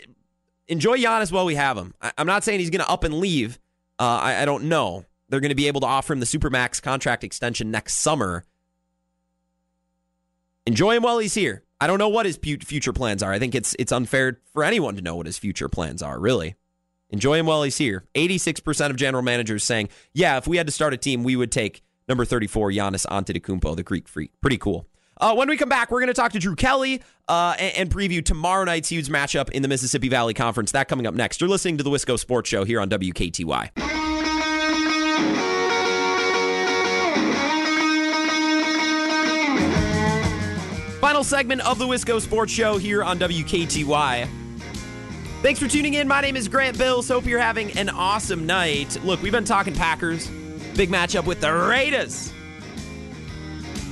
enjoy 0.68 0.98
Giannis 0.98 1.32
while 1.32 1.44
we 1.44 1.54
have 1.54 1.76
him. 1.76 1.94
I- 2.00 2.12
am 2.18 2.26
not 2.26 2.44
saying 2.44 2.60
he's 2.60 2.70
going 2.70 2.84
to 2.84 2.90
up 2.90 3.04
and 3.04 3.14
leave. 3.14 3.58
Uh, 3.98 4.04
I-, 4.22 4.42
I 4.42 4.44
don't 4.44 4.64
know. 4.64 5.04
They're 5.28 5.40
going 5.40 5.50
to 5.50 5.54
be 5.54 5.68
able 5.68 5.80
to 5.80 5.86
offer 5.86 6.12
him 6.12 6.20
the 6.20 6.26
Supermax 6.26 6.82
contract 6.82 7.24
extension 7.24 7.70
next 7.70 7.94
summer. 7.94 8.44
Enjoy 10.66 10.96
him 10.96 11.02
while 11.02 11.18
he's 11.18 11.34
here. 11.34 11.62
I 11.80 11.86
don't 11.86 11.98
know 11.98 12.08
what 12.08 12.24
his 12.24 12.36
future 12.36 12.92
plans 12.92 13.22
are. 13.22 13.32
I 13.32 13.38
think 13.38 13.54
it's 13.54 13.74
it's 13.78 13.92
unfair 13.92 14.40
for 14.52 14.64
anyone 14.64 14.96
to 14.96 15.02
know 15.02 15.16
what 15.16 15.26
his 15.26 15.36
future 15.36 15.68
plans 15.68 16.02
are, 16.02 16.18
really. 16.18 16.54
Enjoy 17.10 17.34
him 17.34 17.46
while 17.46 17.62
he's 17.62 17.76
here. 17.76 18.04
86% 18.14 18.90
of 18.90 18.96
general 18.96 19.22
managers 19.22 19.62
saying, 19.62 19.88
yeah, 20.14 20.38
if 20.38 20.48
we 20.48 20.56
had 20.56 20.66
to 20.66 20.72
start 20.72 20.94
a 20.94 20.96
team, 20.96 21.22
we 21.22 21.36
would 21.36 21.52
take 21.52 21.82
number 22.08 22.24
34, 22.24 22.70
Giannis 22.70 23.06
Antetokounmpo, 23.06 23.76
the 23.76 23.82
Greek 23.82 24.08
freak. 24.08 24.30
Pretty 24.40 24.58
cool. 24.58 24.88
Uh, 25.24 25.34
when 25.34 25.48
we 25.48 25.56
come 25.56 25.70
back, 25.70 25.90
we're 25.90 26.00
going 26.00 26.08
to 26.08 26.12
talk 26.12 26.32
to 26.32 26.38
Drew 26.38 26.54
Kelly 26.54 27.00
uh, 27.28 27.56
and, 27.58 27.76
and, 27.78 27.90
preview 27.90 28.22
tomorrow 28.22 28.62
night's 28.64 28.90
huge 28.90 29.08
matchup 29.08 29.48
in 29.52 29.62
the 29.62 29.68
Mississippi 29.68 30.10
Valley 30.10 30.34
Conference. 30.34 30.72
That 30.72 30.86
coming 30.86 31.06
up 31.06 31.14
next. 31.14 31.40
You're 31.40 31.48
listening 31.48 31.78
to 31.78 31.82
the 31.82 31.88
Wisco 31.88 32.18
Sports 32.18 32.50
Show 32.50 32.64
here 32.64 32.78
on 32.78 32.90
WKTY. 32.90 33.70
Final 41.00 41.24
segment 41.24 41.66
of 41.66 41.78
the 41.78 41.86
Wisco 41.86 42.20
Sports 42.20 42.52
Show 42.52 42.76
here 42.76 43.02
on 43.02 43.18
WKTY. 43.18 44.28
Thanks 45.40 45.58
for 45.58 45.68
tuning 45.68 45.94
in. 45.94 46.06
My 46.06 46.20
name 46.20 46.36
is 46.36 46.48
Grant 46.48 46.76
Bills. 46.76 47.08
Hope 47.08 47.24
you're 47.24 47.40
having 47.40 47.70
an 47.78 47.88
awesome 47.88 48.44
night. 48.44 49.02
Look, 49.02 49.22
we've 49.22 49.32
been 49.32 49.44
talking 49.44 49.72
Packers. 49.72 50.28
Big 50.76 50.90
matchup 50.90 51.24
with 51.24 51.40
the 51.40 51.50
Raiders. 51.50 52.33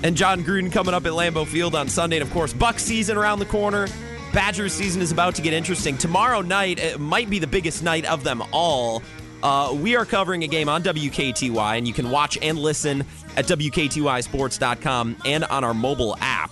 And 0.03 0.17
Jon 0.17 0.43
Gruden 0.43 0.73
coming 0.73 0.95
up 0.95 1.07
at 1.07 1.13
Lambeau 1.13 1.47
Field 1.47 1.75
on 1.75 1.89
Sunday. 1.89 2.17
And 2.17 2.27
of 2.27 2.33
course, 2.33 2.53
Buck 2.53 2.79
season 2.79 3.17
around 3.17 3.39
the 3.39 3.47
corner. 3.47 3.87
Badgers 4.33 4.73
season 4.73 5.03
is 5.03 5.13
about 5.13 5.35
to 5.37 5.43
get 5.43 5.53
interesting. 5.53 5.99
Tomorrow 5.99 6.41
night 6.41 6.79
it 6.79 6.99
might 6.99 7.29
be 7.29 7.39
the 7.39 7.47
biggest 7.47 7.83
night 7.83 8.05
of 8.07 8.25
them 8.25 8.43
all. 8.53 9.03
Uh, 9.43 9.77
we 9.77 9.97
are 9.97 10.07
covering 10.07 10.45
a 10.45 10.47
game 10.47 10.69
on 10.69 10.83
WKTY, 10.83 11.77
and 11.77 11.87
you 11.87 11.93
can 11.93 12.11
watch 12.11 12.39
and 12.41 12.59
listen 12.59 13.05
at 13.37 13.47
WKTYSports.com 13.47 15.17
and 15.25 15.45
on 15.45 15.65
our 15.65 15.75
mobile 15.75 16.17
app. 16.21 16.51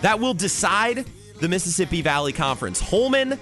That 0.00 0.20
will 0.20 0.34
decide 0.34 1.04
the 1.40 1.48
Mississippi 1.48 2.02
Valley 2.02 2.32
Conference. 2.32 2.80
Holmen 2.80 3.38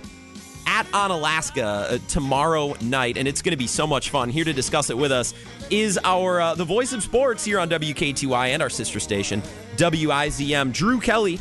at 0.71 0.87
Onalaska 0.93 1.93
uh, 1.93 1.99
tomorrow 2.07 2.75
night, 2.81 3.19
and 3.19 3.27
it's 3.27 3.43
going 3.43 3.51
to 3.51 3.57
be 3.57 3.67
so 3.67 3.89
much 3.89 4.11
fun. 4.11 4.31
Here 4.31 4.45
to 4.45 4.53
discuss 4.53 4.89
it 4.89 4.97
with 4.97 5.11
us 5.11 5.35
is 5.69 5.99
our 6.05 6.41
uh, 6.41 6.55
the 6.55 6.65
voice 6.65 6.93
of 6.93 7.03
sports 7.03 7.45
here 7.45 7.59
on 7.59 7.69
WKTY 7.69 8.49
and 8.51 8.63
our 8.63 8.71
sister 8.71 9.01
station 9.01 9.43
WIZM, 9.77 10.73
Drew 10.73 11.01
Kelly. 11.01 11.41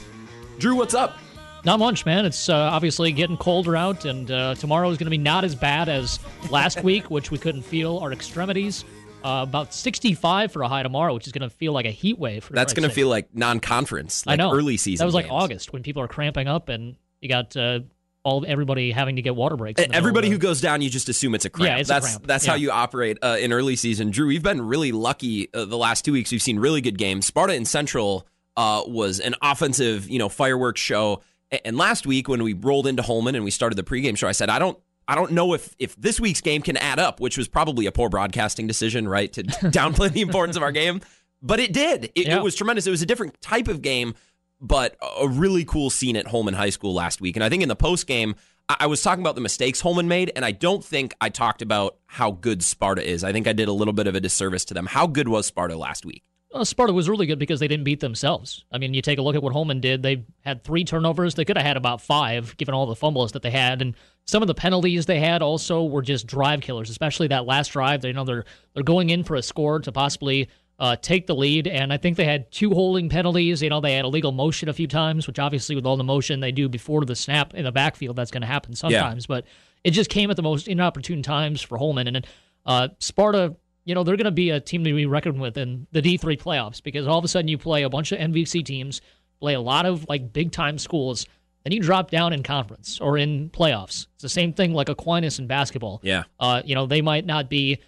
Drew, 0.57 0.75
what's 0.75 0.95
up? 0.95 1.19
Not 1.63 1.77
much, 1.77 2.07
man. 2.07 2.25
It's 2.25 2.49
uh, 2.49 2.55
obviously 2.55 3.11
getting 3.11 3.37
colder 3.37 3.75
out, 3.77 4.05
and 4.05 4.31
uh, 4.31 4.55
tomorrow 4.55 4.89
is 4.89 4.97
going 4.97 5.05
to 5.05 5.11
be 5.11 5.17
not 5.19 5.43
as 5.43 5.53
bad 5.53 5.89
as 5.89 6.19
last 6.49 6.83
week, 6.83 7.11
which 7.11 7.29
we 7.29 7.37
couldn't 7.37 7.61
feel 7.61 7.99
our 7.99 8.11
extremities. 8.11 8.83
Uh, 9.23 9.45
about 9.47 9.73
65 9.73 10.51
for 10.51 10.63
a 10.63 10.67
high 10.67 10.81
tomorrow, 10.81 11.13
which 11.13 11.27
is 11.27 11.33
going 11.33 11.47
to 11.47 11.55
feel 11.55 11.73
like 11.73 11.85
a 11.85 11.91
heat 11.91 12.17
wave. 12.17 12.49
That's 12.49 12.73
going 12.73 12.87
to 12.87 12.95
feel 12.95 13.09
like 13.09 13.35
non-conference, 13.35 14.25
like 14.25 14.39
I 14.39 14.43
know. 14.43 14.53
early 14.53 14.77
season. 14.77 15.03
That 15.03 15.07
was 15.07 15.13
like 15.13 15.25
games. 15.25 15.43
August 15.43 15.73
when 15.73 15.83
people 15.83 16.01
are 16.01 16.07
cramping 16.07 16.47
up, 16.47 16.69
and 16.69 16.95
you 17.21 17.27
got 17.29 17.55
uh, 17.57 17.81
all 18.23 18.43
everybody 18.47 18.91
having 18.91 19.15
to 19.15 19.21
get 19.21 19.35
water 19.35 19.55
breaks. 19.55 19.81
Everybody 19.91 20.29
who 20.29 20.37
goes 20.37 20.61
down, 20.61 20.81
you 20.81 20.89
just 20.89 21.09
assume 21.09 21.35
it's 21.35 21.45
a 21.45 21.49
cramp. 21.49 21.69
Yeah, 21.69 21.77
it's 21.77 21.89
that's 21.89 22.05
a 22.05 22.09
cramp. 22.11 22.27
that's 22.27 22.45
yeah. 22.45 22.51
how 22.51 22.57
you 22.57 22.71
operate 22.71 23.17
uh, 23.21 23.37
in 23.39 23.53
early 23.53 23.75
season. 23.75 24.11
Drew, 24.11 24.27
we've 24.27 24.43
been 24.43 24.61
really 24.61 24.91
lucky 24.91 25.53
uh, 25.53 25.65
the 25.65 25.77
last 25.77 26.05
two 26.05 26.13
weeks. 26.13 26.31
We've 26.31 26.41
seen 26.41 26.59
really 26.59 26.81
good 26.81 26.97
games. 26.97 27.25
Sparta 27.25 27.53
and 27.53 27.67
Central 27.67 28.27
uh, 28.57 28.83
was 28.85 29.19
an 29.19 29.35
offensive, 29.41 30.09
you 30.09 30.19
know, 30.19 30.29
fireworks 30.29 30.81
show. 30.81 31.21
And 31.65 31.77
last 31.77 32.05
week 32.05 32.27
when 32.27 32.43
we 32.43 32.53
rolled 32.53 32.85
into 32.87 33.01
Holmen 33.01 33.35
and 33.35 33.43
we 33.43 33.51
started 33.51 33.75
the 33.75 33.83
pregame 33.83 34.17
show, 34.17 34.27
I 34.27 34.33
said, 34.33 34.49
I 34.49 34.59
don't. 34.59 34.77
I 35.07 35.15
don't 35.15 35.31
know 35.31 35.55
if, 35.55 35.75
if 35.79 35.95
this 35.95 36.19
week's 36.19 36.39
game 36.39 36.61
can 36.61 36.77
add 36.77 36.99
up, 36.99 37.19
which 37.19 37.35
was 37.35 37.47
probably 37.47 37.87
a 37.87 37.91
poor 37.91 38.09
broadcasting 38.09 38.67
decision, 38.67 39.07
right? 39.07 39.33
To 39.33 39.41
downplay 39.43 40.11
the 40.11 40.21
importance 40.21 40.55
of 40.55 40.61
our 40.61 40.71
game. 40.71 41.01
But 41.41 41.59
it 41.59 41.73
did. 41.73 42.11
It, 42.13 42.27
Yeah. 42.27 42.37
it 42.37 42.43
was 42.43 42.53
tremendous. 42.53 42.85
It 42.85 42.91
was 42.91 43.01
a 43.01 43.07
different 43.07 43.41
type 43.41 43.67
of 43.67 43.81
game, 43.81 44.13
but 44.61 44.97
a 45.19 45.27
really 45.27 45.65
cool 45.65 45.89
scene 45.89 46.15
at 46.15 46.27
Holmen 46.27 46.53
High 46.53 46.69
School 46.69 46.93
last 46.93 47.21
week. 47.21 47.35
And 47.35 47.43
I 47.43 47.49
think 47.49 47.63
in 47.63 47.69
the 47.69 47.75
post 47.75 48.07
game, 48.07 48.35
I 48.79 48.85
was 48.85 49.01
talking 49.01 49.23
about 49.23 49.33
the 49.33 49.41
mistakes 49.41 49.81
Holmen 49.81 50.07
made, 50.07 50.31
and 50.35 50.45
I 50.45 50.51
don't 50.51 50.85
think 50.85 51.15
I 51.19 51.29
talked 51.29 51.63
about 51.63 51.97
how 52.05 52.31
good 52.31 52.61
Sparta 52.63 53.07
is. 53.07 53.23
I 53.23 53.31
think 53.31 53.47
I 53.47 53.53
did 53.53 53.67
a 53.67 53.73
little 53.73 53.93
bit 53.93 54.05
of 54.05 54.13
a 54.13 54.19
disservice 54.19 54.63
to 54.65 54.75
them. 54.75 54.85
How 54.85 55.07
good 55.07 55.27
was 55.27 55.47
Sparta 55.47 55.75
last 55.75 56.05
week? 56.05 56.23
Uh, 56.53 56.63
Sparta 56.63 56.93
was 56.93 57.09
really 57.09 57.25
good 57.25 57.39
because 57.39 57.59
they 57.59 57.67
didn't 57.67 57.83
beat 57.83 57.99
themselves. 57.99 58.65
I 58.71 58.77
mean, 58.77 58.93
you 58.93 59.01
take 59.01 59.17
a 59.17 59.21
look 59.21 59.35
at 59.35 59.41
what 59.41 59.53
Holmen 59.53 59.81
did. 59.81 60.03
They 60.03 60.25
had 60.41 60.63
three 60.63 60.83
turnovers. 60.83 61.35
They 61.35 61.45
could 61.45 61.57
have 61.57 61.65
had 61.65 61.77
about 61.77 62.01
five, 62.01 62.57
given 62.57 62.73
all 62.73 62.85
the 62.85 62.95
fumbles 62.95 63.31
that 63.31 63.43
they 63.43 63.51
had, 63.51 63.81
and 63.81 63.95
some 64.25 64.43
of 64.43 64.47
the 64.47 64.55
penalties 64.55 65.05
they 65.05 65.19
had 65.19 65.41
also 65.41 65.83
were 65.83 66.01
just 66.01 66.27
drive 66.27 66.61
killers. 66.61 66.89
Especially 66.89 67.27
that 67.27 67.45
last 67.45 67.69
drive. 67.69 68.01
They 68.01 68.09
you 68.09 68.13
know 68.15 68.23
they're 68.23 68.45
they're 68.73 68.83
going 68.83 69.09
in 69.09 69.23
for 69.23 69.35
a 69.35 69.41
score 69.41 69.79
to 69.79 69.91
possibly 69.91 70.47
uh, 70.79 70.95
take 70.95 71.27
the 71.27 71.35
lead, 71.35 71.67
and 71.67 71.91
I 71.91 71.97
think 71.97 72.17
they 72.17 72.25
had 72.25 72.51
two 72.51 72.71
holding 72.71 73.09
penalties. 73.09 73.61
You 73.61 73.69
know, 73.69 73.81
they 73.81 73.93
had 73.93 74.05
illegal 74.05 74.31
motion 74.31 74.69
a 74.69 74.73
few 74.73 74.87
times, 74.87 75.27
which 75.27 75.37
obviously 75.37 75.75
with 75.75 75.85
all 75.85 75.97
the 75.97 76.03
motion 76.03 76.39
they 76.39 76.51
do 76.51 76.69
before 76.69 77.05
the 77.05 77.15
snap 77.15 77.53
in 77.53 77.65
the 77.65 77.71
backfield, 77.71 78.15
that's 78.15 78.31
going 78.31 78.41
to 78.41 78.47
happen 78.47 78.73
sometimes. 78.73 79.25
But 79.27 79.45
it 79.83 79.91
just 79.91 80.09
came 80.09 80.29
at 80.29 80.37
the 80.37 80.43
most 80.43 80.67
inopportune 80.67 81.21
times 81.21 81.61
for 81.61 81.77
Holmen, 81.77 82.07
and 82.07 82.15
then 82.15 82.25
uh, 82.65 82.87
Sparta 82.99 83.55
you 83.89 83.95
know, 83.95 84.03
they're 84.03 84.17
going 84.17 84.25
to 84.25 84.31
be 84.31 84.51
a 84.51 84.59
team 84.59 84.83
to 84.83 84.93
be 84.93 85.07
reckoned 85.07 85.41
with 85.41 85.57
in 85.57 85.87
the 85.91 86.01
D3 86.01 86.39
playoffs 86.39 86.83
because 86.83 87.07
all 87.07 87.17
of 87.17 87.25
a 87.25 87.27
sudden 87.27 87.47
you 87.47 87.57
play 87.57 87.81
a 87.81 87.89
bunch 87.89 88.11
of 88.11 88.19
MVC 88.19 88.63
teams, 88.63 89.01
play 89.39 89.55
a 89.55 89.59
lot 89.59 89.87
of 89.87 90.07
like 90.07 90.31
big 90.31 90.51
time 90.51 90.77
schools, 90.77 91.25
then 91.63 91.73
you 91.73 91.81
drop 91.81 92.11
down 92.11 92.31
in 92.31 92.43
conference 92.43 92.99
or 93.01 93.17
in 93.17 93.49
playoffs. 93.49 94.05
It's 94.13 94.21
the 94.21 94.29
same 94.29 94.53
thing 94.53 94.73
like 94.73 94.89
Aquinas 94.89 95.39
in 95.39 95.47
basketball. 95.47 96.01
Yeah. 96.03 96.25
Uh, 96.39 96.61
you 96.63 96.75
know, 96.75 96.85
they 96.85 97.01
might 97.01 97.25
not 97.25 97.49
be 97.49 97.79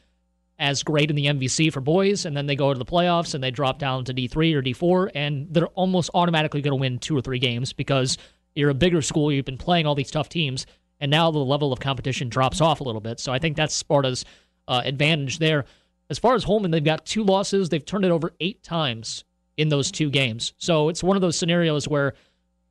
as 0.62 0.84
great 0.84 1.10
in 1.10 1.16
the 1.16 1.26
MVC 1.26 1.74
for 1.74 1.82
boys, 1.82 2.24
and 2.24 2.38
then 2.38 2.46
they 2.46 2.56
go 2.56 2.72
to 2.72 2.78
the 2.78 2.86
playoffs 2.86 3.34
and 3.34 3.44
they 3.44 3.50
drop 3.50 3.80
down 3.80 4.06
to 4.06 4.14
D3 4.14 4.54
or 4.54 4.62
D4, 4.62 5.10
and 5.16 5.48
they're 5.52 5.66
almost 5.70 6.12
automatically 6.14 6.62
going 6.62 6.72
to 6.72 6.80
win 6.80 7.00
two 7.00 7.18
or 7.18 7.22
three 7.22 7.40
games 7.40 7.74
because 7.74 8.20
you're 8.54 8.70
a 8.70 8.76
bigger 8.76 9.02
school, 9.02 9.32
you've 9.32 9.44
been 9.44 9.58
playing 9.58 9.88
all 9.88 9.96
these 9.96 10.12
tough 10.12 10.30
teams, 10.30 10.68
and 11.00 11.10
now 11.10 11.32
the 11.32 11.40
level 11.40 11.74
of 11.74 11.80
competition 11.80 12.30
drops 12.30 12.62
off 12.62 12.80
a 12.80 12.84
little 12.84 13.02
bit. 13.02 13.20
So 13.20 13.34
I 13.34 13.40
think 13.40 13.58
that's 13.58 13.74
Sparta's 13.74 14.24
uh, 14.68 14.84
advantage 14.86 15.40
there. 15.40 15.66
As 16.12 16.20
far 16.20 16.36
as 16.36 16.44
Holmen, 16.44 16.70
they've 16.70 16.84
got 16.84 17.08
two 17.08 17.24
losses. 17.24 17.70
They've 17.70 17.84
turned 17.84 18.06
it 18.06 18.12
over 18.12 18.32
eight 18.40 18.62
times 18.62 19.24
in 19.58 19.70
those 19.70 19.92
two 19.92 20.12
games. 20.12 20.54
So 20.60 20.90
it's 20.90 21.04
one 21.04 21.18
of 21.18 21.22
those 21.22 21.38
scenarios 21.38 21.88
where 21.88 22.14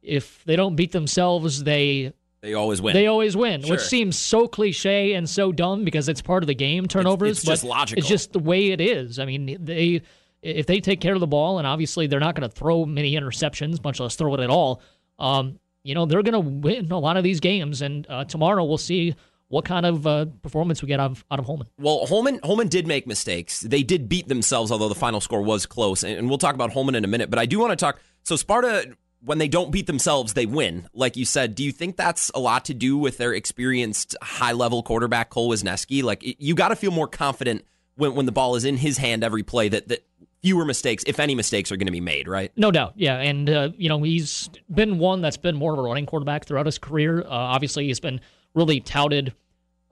if 0.00 0.44
they 0.44 0.54
don't 0.54 0.76
beat 0.76 0.92
themselves, 0.92 1.64
they 1.64 2.12
They 2.42 2.54
always 2.54 2.80
win. 2.80 2.94
they 2.94 3.06
always 3.06 3.36
win, 3.36 3.60
Sure. 3.62 3.72
which 3.72 3.80
seems 3.82 4.16
so 4.16 4.48
cliche 4.48 5.12
and 5.12 5.28
so 5.28 5.52
dumb 5.52 5.84
because 5.84 6.08
it's 6.08 6.22
part 6.22 6.42
of 6.42 6.46
the 6.46 6.54
game. 6.54 6.86
Turnovers, 6.86 7.38
it's 7.38 7.46
just 7.46 7.62
but 7.62 7.68
logical. 7.68 8.00
It's 8.00 8.08
just 8.08 8.32
the 8.32 8.38
way 8.38 8.70
it 8.72 8.80
is. 8.80 9.18
I 9.18 9.26
mean, 9.26 9.58
they 9.60 10.02
if 10.42 10.64
they 10.66 10.80
take 10.80 11.00
care 11.02 11.12
of 11.12 11.20
the 11.20 11.26
ball, 11.26 11.58
and 11.58 11.66
obviously 11.66 12.06
they're 12.06 12.18
not 12.20 12.34
going 12.34 12.48
to 12.48 12.54
throw 12.54 12.86
many 12.86 13.14
interceptions, 13.14 13.82
much 13.84 14.00
less 14.00 14.16
throw 14.16 14.32
it 14.34 14.40
at 14.40 14.48
all. 14.48 14.80
Um, 15.18 15.58
you 15.82 15.94
know, 15.94 16.06
they're 16.06 16.22
going 16.22 16.32
to 16.32 16.40
win 16.40 16.90
a 16.90 16.98
lot 16.98 17.18
of 17.18 17.24
these 17.24 17.40
games, 17.40 17.82
and 17.82 18.06
uh, 18.08 18.24
tomorrow 18.24 18.64
we'll 18.64 18.78
see 18.78 19.14
what 19.48 19.64
kind 19.66 19.84
of 19.84 20.06
uh, 20.06 20.26
performance 20.42 20.80
we 20.80 20.88
get 20.88 20.98
out 21.00 21.10
of 21.10 21.24
out 21.30 21.38
of 21.40 21.44
Holmen. 21.44 21.66
Well, 21.78 22.06
Holmen 22.06 22.40
Holmen 22.42 22.68
did 22.68 22.86
make 22.86 23.06
mistakes. 23.06 23.60
They 23.60 23.82
did 23.82 24.08
beat 24.08 24.28
themselves, 24.28 24.72
although 24.72 24.88
the 24.88 24.94
final 24.94 25.20
score 25.20 25.42
was 25.42 25.66
close. 25.66 26.02
And, 26.04 26.16
and 26.16 26.28
we'll 26.30 26.38
talk 26.38 26.54
about 26.54 26.72
Holmen 26.72 26.94
in 26.94 27.04
a 27.04 27.08
minute. 27.08 27.28
But 27.28 27.38
I 27.38 27.44
do 27.44 27.58
want 27.58 27.72
to 27.72 27.76
talk. 27.76 28.00
So 28.22 28.36
Sparta, 28.36 28.94
when 29.22 29.38
they 29.38 29.48
don't 29.48 29.70
beat 29.70 29.86
themselves, 29.86 30.32
they 30.34 30.46
win. 30.46 30.88
Like 30.94 31.16
you 31.16 31.24
said, 31.24 31.54
do 31.54 31.62
you 31.62 31.72
think 31.72 31.96
that's 31.96 32.30
a 32.34 32.40
lot 32.40 32.64
to 32.66 32.74
do 32.74 32.96
with 32.96 33.18
their 33.18 33.32
experienced 33.32 34.16
high 34.22 34.52
level 34.52 34.82
quarterback 34.82 35.30
Cole 35.30 35.50
Wisniewski? 35.50 36.02
Like 36.02 36.22
you 36.22 36.54
got 36.54 36.68
to 36.68 36.76
feel 36.76 36.90
more 36.90 37.08
confident 37.08 37.64
when 37.96 38.14
when 38.14 38.26
the 38.26 38.32
ball 38.32 38.56
is 38.56 38.64
in 38.64 38.76
his 38.76 38.98
hand 38.98 39.22
every 39.22 39.42
play 39.42 39.68
that 39.68 39.88
that 39.88 40.06
fewer 40.42 40.64
mistakes, 40.64 41.04
if 41.06 41.20
any 41.20 41.34
mistakes, 41.34 41.70
are 41.70 41.76
going 41.76 41.86
to 41.86 41.92
be 41.92 42.00
made. 42.00 42.26
Right? 42.26 42.50
No 42.56 42.70
doubt, 42.70 42.94
yeah, 42.96 43.18
and 43.18 43.48
uh, 43.48 43.70
you 43.76 43.88
know 43.88 44.02
he's 44.02 44.48
been 44.72 44.98
one 44.98 45.20
that's 45.20 45.36
been 45.36 45.56
more 45.56 45.72
of 45.72 45.78
a 45.78 45.82
running 45.82 46.06
quarterback 46.06 46.46
throughout 46.46 46.66
his 46.66 46.78
career. 46.78 47.20
Uh, 47.20 47.28
obviously, 47.28 47.86
he's 47.86 48.00
been 48.00 48.20
really 48.54 48.80
touted 48.80 49.34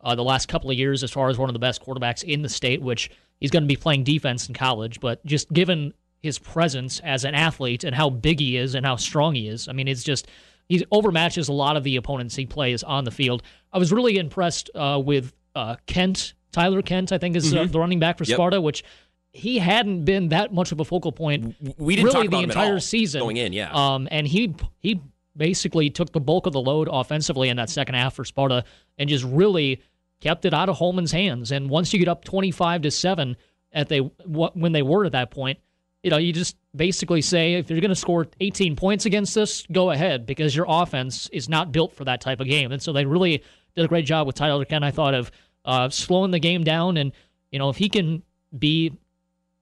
uh, 0.03 0.14
the 0.14 0.24
last 0.24 0.49
couple 0.49 0.70
of 0.70 0.76
years 0.76 1.03
as 1.03 1.11
far 1.11 1.29
as 1.29 1.39
one 1.39 1.49
of 1.49 1.53
the 1.53 1.61
best 1.61 1.85
quarterbacks 1.85 2.24
in 2.24 2.43
the 2.43 2.49
state. 2.49 2.81
Which 2.81 3.11
he's 3.41 3.51
going 3.51 3.64
to 3.64 3.68
be 3.68 3.76
playing 3.76 4.05
defense 4.05 4.49
in 4.49 4.55
college, 4.55 5.01
but 5.01 5.24
just 5.26 5.53
given 5.53 5.93
his 6.21 6.39
presence 6.39 7.01
as 7.01 7.25
an 7.25 7.35
athlete 7.35 7.85
and 7.85 7.95
how 7.95 8.11
big 8.11 8.41
he 8.41 8.57
is 8.57 8.75
and 8.75 8.85
how 8.85 8.97
strong 8.97 9.35
he 9.35 9.49
is, 9.49 9.69
I 9.69 9.73
mean, 9.73 9.89
it's 9.89 10.03
just 10.03 10.27
he 10.69 10.85
overmatches 10.93 11.49
a 11.49 11.53
lot 11.53 11.77
of 11.77 11.85
the 11.85 11.97
opponents 11.97 12.35
he 12.37 12.47
plays 12.47 12.83
on 12.83 13.05
the 13.05 13.11
field. 13.11 13.43
I 13.73 13.79
was 13.79 13.93
really 13.93 14.19
impressed 14.19 14.71
uh, 14.75 15.01
with 15.05 15.33
uh, 15.55 15.77
Kent, 15.87 16.35
Tyler 16.53 16.83
Kent, 16.83 17.12
I 17.12 17.19
think 17.19 17.37
is 17.37 17.55
uh, 17.55 17.64
the 17.64 17.79
running 17.79 17.99
back 17.99 18.19
for 18.19 18.25
Yep. 18.25 18.37
Sparta, 18.37 18.61
which. 18.61 18.85
He 19.31 19.59
hadn't 19.59 20.07
been 20.07 20.31
that 20.31 20.55
much 20.55 20.73
of 20.73 20.81
a 20.81 20.85
focal 20.87 21.12
point 21.12 21.55
We 21.77 21.95
didn't 21.95 22.07
really 22.07 22.14
talk 22.14 22.27
about 22.29 22.39
the 22.39 22.45
entire 22.45 22.81
season 22.81 23.21
going 23.21 23.37
in. 23.37 23.53
Yeah. 23.53 23.71
Um, 23.73 24.09
and 24.11 24.27
he 24.27 24.55
he 24.81 25.03
basically 25.37 25.91
took 25.91 26.12
the 26.12 26.19
bulk 26.19 26.47
of 26.47 26.55
the 26.55 26.61
load 26.61 26.89
offensively 26.91 27.51
in 27.51 27.59
that 27.59 27.69
second 27.69 27.95
half 27.95 28.14
for 28.14 28.25
Sparta 28.25 28.64
and 28.97 29.09
just 29.09 29.25
really 29.25 29.83
kept 30.21 30.47
it 30.47 30.55
out 30.55 30.71
of 30.71 30.77
Holmen's 30.77 31.12
hands. 31.12 31.53
And 31.53 31.69
once 31.69 31.93
you 31.93 31.99
get 31.99 32.09
up 32.09 32.25
twenty 32.25 32.51
five 32.51 32.83
to 32.83 32.91
seven 32.91 33.37
at 33.71 33.91
they 33.91 33.99
when 33.99 34.73
they 34.73 34.83
were 34.83 35.05
at 35.05 35.12
that 35.12 35.31
point, 35.31 35.59
you 36.03 36.11
know 36.11 36.16
you 36.16 36.32
just 36.32 36.57
basically 36.74 37.22
say 37.22 37.55
if 37.55 37.70
you're 37.70 37.80
going 37.80 37.90
to 37.90 37.94
score 37.94 38.26
18 38.40 38.76
points 38.76 39.07
against 39.07 39.36
us, 39.36 39.64
go 39.72 39.90
ahead 39.90 40.26
because 40.26 40.55
your 40.55 40.66
offense 40.68 41.28
is 41.32 41.49
not 41.49 41.72
built 41.72 41.94
for 41.94 42.05
that 42.05 42.20
type 42.20 42.40
of 42.40 42.46
game. 42.46 42.72
And 42.72 42.80
so 42.80 42.92
they 42.92 43.05
really 43.05 43.42
did 43.74 43.84
a 43.84 43.88
great 43.88 44.07
job 44.07 44.26
with 44.26 44.36
Tyler 44.36 44.64
Kent. 44.64 44.84
I 44.84 44.90
thought 44.90 45.14
of 45.14 45.30
uh, 45.64 45.88
slowing 45.88 46.30
the 46.30 46.38
game 46.38 46.64
down 46.64 46.96
and 46.96 47.12
you 47.51 47.59
know 47.59 47.68
if 47.68 47.76
he 47.76 47.88
can 47.88 48.22
be 48.57 48.92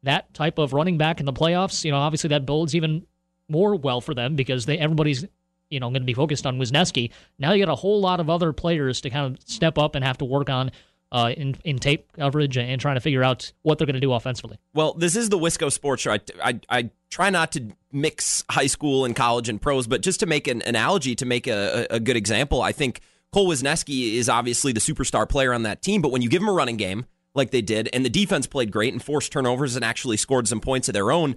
that 0.03 0.33
type 0.35 0.59
of 0.59 0.73
running 0.73 0.99
back 0.99 1.21
in 1.21 1.27
the 1.27 1.33
playoffs, 1.33 1.85
you 1.85 1.91
know, 1.91 1.99
obviously 1.99 2.29
that 2.29 2.47
builds 2.47 2.75
even 2.75 3.05
more 3.49 3.77
well 3.77 4.01
for 4.01 4.15
them 4.15 4.37
because 4.37 4.67
they 4.67 4.79
everybody's 4.79 5.25
you 5.71 5.81
know 5.81 5.89
going 5.89 6.03
to 6.03 6.07
be 6.07 6.15
focused 6.15 6.47
on 6.47 6.59
Wisniewski. 6.59 7.11
Now 7.39 7.53
you 7.53 7.65
got 7.65 7.73
a 7.73 7.77
whole 7.77 8.01
lot 8.01 8.21
of 8.21 8.31
other 8.31 8.53
players 8.53 9.01
to 9.03 9.11
kind 9.11 9.35
of 9.35 9.43
step 9.49 9.79
up 9.79 9.95
and 9.95 10.05
have 10.05 10.19
to 10.19 10.25
work 10.25 10.51
on 10.51 10.71
uh, 11.13 11.33
in 11.37 11.57
in 11.65 11.79
tape 11.79 12.13
coverage 12.13 12.57
and 12.59 12.81
trying 12.81 12.97
to 12.97 13.01
figure 13.01 13.23
out 13.23 13.53
what 13.63 13.79
they're 13.79 13.87
going 13.87 13.95
to 13.95 14.01
do 14.01 14.13
offensively. 14.13 14.59
Well, 14.75 14.95
this 14.95 15.17
is 15.17 15.29
the 15.29 15.39
Wisco 15.39 15.71
Sports 15.71 16.03
Show. 16.03 16.13
I, 16.13 16.21
I, 16.43 16.61
I 16.69 16.91
try 17.11 17.31
not 17.31 17.53
to 17.53 17.69
mix 17.93 18.45
high 18.51 18.67
school 18.67 19.05
and 19.05 19.15
college 19.15 19.49
and 19.49 19.61
pros, 19.61 19.87
but 19.87 20.03
just 20.03 20.21
to 20.21 20.27
make 20.27 20.49
an 20.49 20.63
analogy, 20.67 21.15
to 21.17 21.25
make 21.25 21.47
a, 21.47 21.87
a 21.91 22.01
good 22.01 22.17
example, 22.17 22.61
I 22.61 22.73
think 22.73 23.01
Cole 23.33 23.49
Wisniewski 23.49 24.15
is 24.15 24.29
obviously 24.29 24.73
the 24.73 24.81
superstar 24.81 25.29
player 25.29 25.53
on 25.53 25.63
that 25.63 25.83
team, 25.83 26.03
but 26.03 26.11
when 26.11 26.23
you 26.23 26.29
give 26.29 26.43
him 26.43 26.49
a 26.49 26.53
running 26.53 26.77
game 26.77 27.07
like 27.35 27.51
they 27.51 27.63
did, 27.63 27.89
and 27.93 28.05
the 28.05 28.11
defense 28.11 28.47
played 28.47 28.71
great 28.71 28.93
and 28.93 29.03
forced 29.03 29.31
turnovers 29.31 29.77
and 29.77 29.85
actually 29.85 30.17
scored 30.17 30.49
some 30.49 30.61
points 30.61 30.89
of 30.89 30.95
their 30.95 31.13
own, 31.13 31.37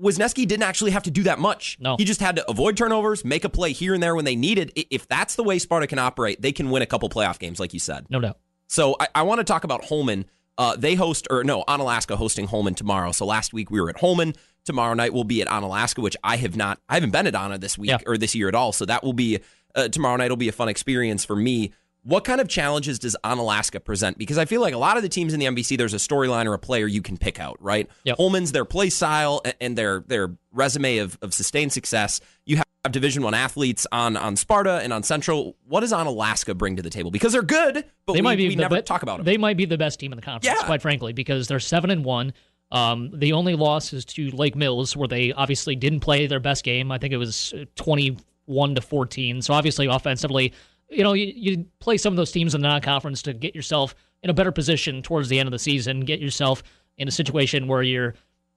Wisniewski 0.00 0.46
didn't 0.46 0.62
actually 0.62 0.90
have 0.90 1.02
to 1.04 1.10
do 1.10 1.22
that 1.22 1.38
much. 1.38 1.78
No. 1.80 1.96
He 1.96 2.04
just 2.04 2.20
had 2.20 2.36
to 2.36 2.50
avoid 2.50 2.76
turnovers, 2.76 3.24
make 3.24 3.44
a 3.44 3.48
play 3.48 3.72
here 3.72 3.94
and 3.94 4.02
there 4.02 4.14
when 4.14 4.24
they 4.24 4.36
needed. 4.36 4.72
If 4.74 5.08
that's 5.08 5.36
the 5.36 5.42
way 5.42 5.58
Sparta 5.58 5.86
can 5.86 5.98
operate, 5.98 6.42
they 6.42 6.52
can 6.52 6.70
win 6.70 6.82
a 6.82 6.86
couple 6.86 7.08
playoff 7.08 7.38
games, 7.38 7.58
like 7.60 7.72
you 7.72 7.80
said. 7.80 8.06
No 8.10 8.20
doubt. 8.20 8.38
So 8.68 8.96
I, 9.00 9.08
I 9.16 9.22
want 9.22 9.38
to 9.40 9.44
talk 9.44 9.64
about 9.64 9.84
Holmen. 9.84 10.26
Uh, 10.58 10.74
they 10.76 10.94
host, 10.94 11.26
or 11.30 11.44
no, 11.44 11.64
Onalaska 11.68 12.16
hosting 12.16 12.46
Holmen 12.46 12.74
tomorrow. 12.74 13.12
So 13.12 13.26
last 13.26 13.52
week 13.52 13.70
we 13.70 13.80
were 13.80 13.90
at 13.90 13.98
Holmen. 13.98 14.34
Tomorrow 14.64 14.94
night 14.94 15.12
we'll 15.12 15.24
be 15.24 15.40
at 15.42 15.48
Onalaska, 15.48 16.02
which 16.02 16.16
I 16.24 16.36
have 16.38 16.56
not, 16.56 16.80
I 16.88 16.94
haven't 16.94 17.10
been 17.10 17.26
at 17.26 17.34
Anna 17.34 17.58
this 17.58 17.76
week 17.78 17.90
Yeah. 17.90 17.98
or 18.06 18.16
this 18.18 18.34
year 18.34 18.48
at 18.48 18.54
all. 18.54 18.72
So 18.72 18.84
that 18.86 19.04
will 19.04 19.12
be 19.12 19.38
uh, 19.74 19.88
tomorrow 19.88 20.16
night 20.16 20.30
will 20.30 20.36
be 20.36 20.48
a 20.48 20.52
fun 20.52 20.68
experience 20.68 21.24
for 21.24 21.36
me. 21.36 21.72
What 22.02 22.22
kind 22.24 22.40
of 22.40 22.48
challenges 22.48 22.98
does 23.00 23.16
Onalaska 23.24 23.84
present? 23.84 24.16
Because 24.16 24.38
I 24.38 24.44
feel 24.44 24.60
like 24.60 24.74
a 24.74 24.78
lot 24.78 24.96
of 24.96 25.02
the 25.02 25.08
teams 25.08 25.34
in 25.34 25.40
the 25.40 25.46
MVC, 25.46 25.76
there's 25.76 25.92
a 25.92 25.96
storyline 25.98 26.46
or 26.46 26.54
a 26.54 26.58
player 26.58 26.86
you 26.86 27.02
can 27.02 27.16
pick 27.16 27.40
out, 27.40 27.56
right? 27.60 27.88
Yep. 28.04 28.16
Holmen's 28.16 28.52
their 28.52 28.64
play 28.64 28.90
style 28.90 29.42
and 29.60 29.76
their 29.76 30.00
their 30.06 30.30
resume 30.52 30.98
of, 30.98 31.18
of 31.20 31.34
sustained 31.34 31.72
success. 31.72 32.20
You 32.44 32.56
have 32.58 32.65
Division 32.92 33.22
One 33.22 33.34
athletes 33.34 33.86
on 33.92 34.16
on 34.16 34.36
Sparta 34.36 34.80
and 34.82 34.92
on 34.92 35.02
Central. 35.02 35.56
What 35.66 35.80
does 35.80 35.92
Onalaska 35.92 36.56
bring 36.56 36.76
to 36.76 36.82
the 36.82 36.90
table? 36.90 37.10
Because 37.10 37.32
they're 37.32 37.42
good, 37.42 37.84
but 38.06 38.12
they 38.14 38.20
we, 38.20 38.22
might 38.22 38.36
be 38.36 38.48
we 38.48 38.54
the 38.56 38.62
never 38.62 38.82
talk 38.82 39.02
about 39.02 39.18
them. 39.18 39.24
They 39.26 39.36
might 39.36 39.56
be 39.56 39.64
the 39.64 39.78
best 39.78 40.00
team 40.00 40.12
in 40.12 40.16
the 40.16 40.22
conference, 40.22 40.58
Yeah. 40.60 40.66
quite 40.66 40.82
frankly, 40.82 41.12
because 41.12 41.48
they're 41.48 41.60
seven 41.60 41.90
and 41.90 42.04
one. 42.04 42.32
Um, 42.72 43.10
the 43.14 43.32
only 43.32 43.54
loss 43.54 43.92
is 43.92 44.04
to 44.06 44.30
Lake 44.32 44.56
Mills, 44.56 44.96
where 44.96 45.06
they 45.06 45.32
obviously 45.32 45.76
didn't 45.76 46.00
play 46.00 46.26
their 46.26 46.40
best 46.40 46.64
game. 46.64 46.90
I 46.90 46.98
think 46.98 47.12
it 47.14 47.16
was 47.18 47.54
twenty-one 47.76 48.74
to 48.74 48.80
fourteen. 48.80 49.40
So 49.42 49.54
obviously, 49.54 49.86
offensively, 49.86 50.52
you 50.90 51.02
know, 51.02 51.12
you, 51.12 51.32
you 51.34 51.66
play 51.78 51.96
some 51.96 52.12
of 52.12 52.16
those 52.16 52.32
teams 52.32 52.54
in 52.54 52.60
the 52.60 52.68
non-conference 52.68 53.22
to 53.22 53.32
get 53.32 53.54
yourself 53.54 53.94
in 54.22 54.30
a 54.30 54.34
better 54.34 54.52
position 54.52 55.02
towards 55.02 55.28
the 55.28 55.38
end 55.38 55.46
of 55.46 55.52
the 55.52 55.58
season, 55.58 56.00
get 56.00 56.20
yourself 56.20 56.62
in 56.98 57.06
a 57.06 57.10
situation 57.10 57.68
where 57.68 57.82
you're, 57.82 58.14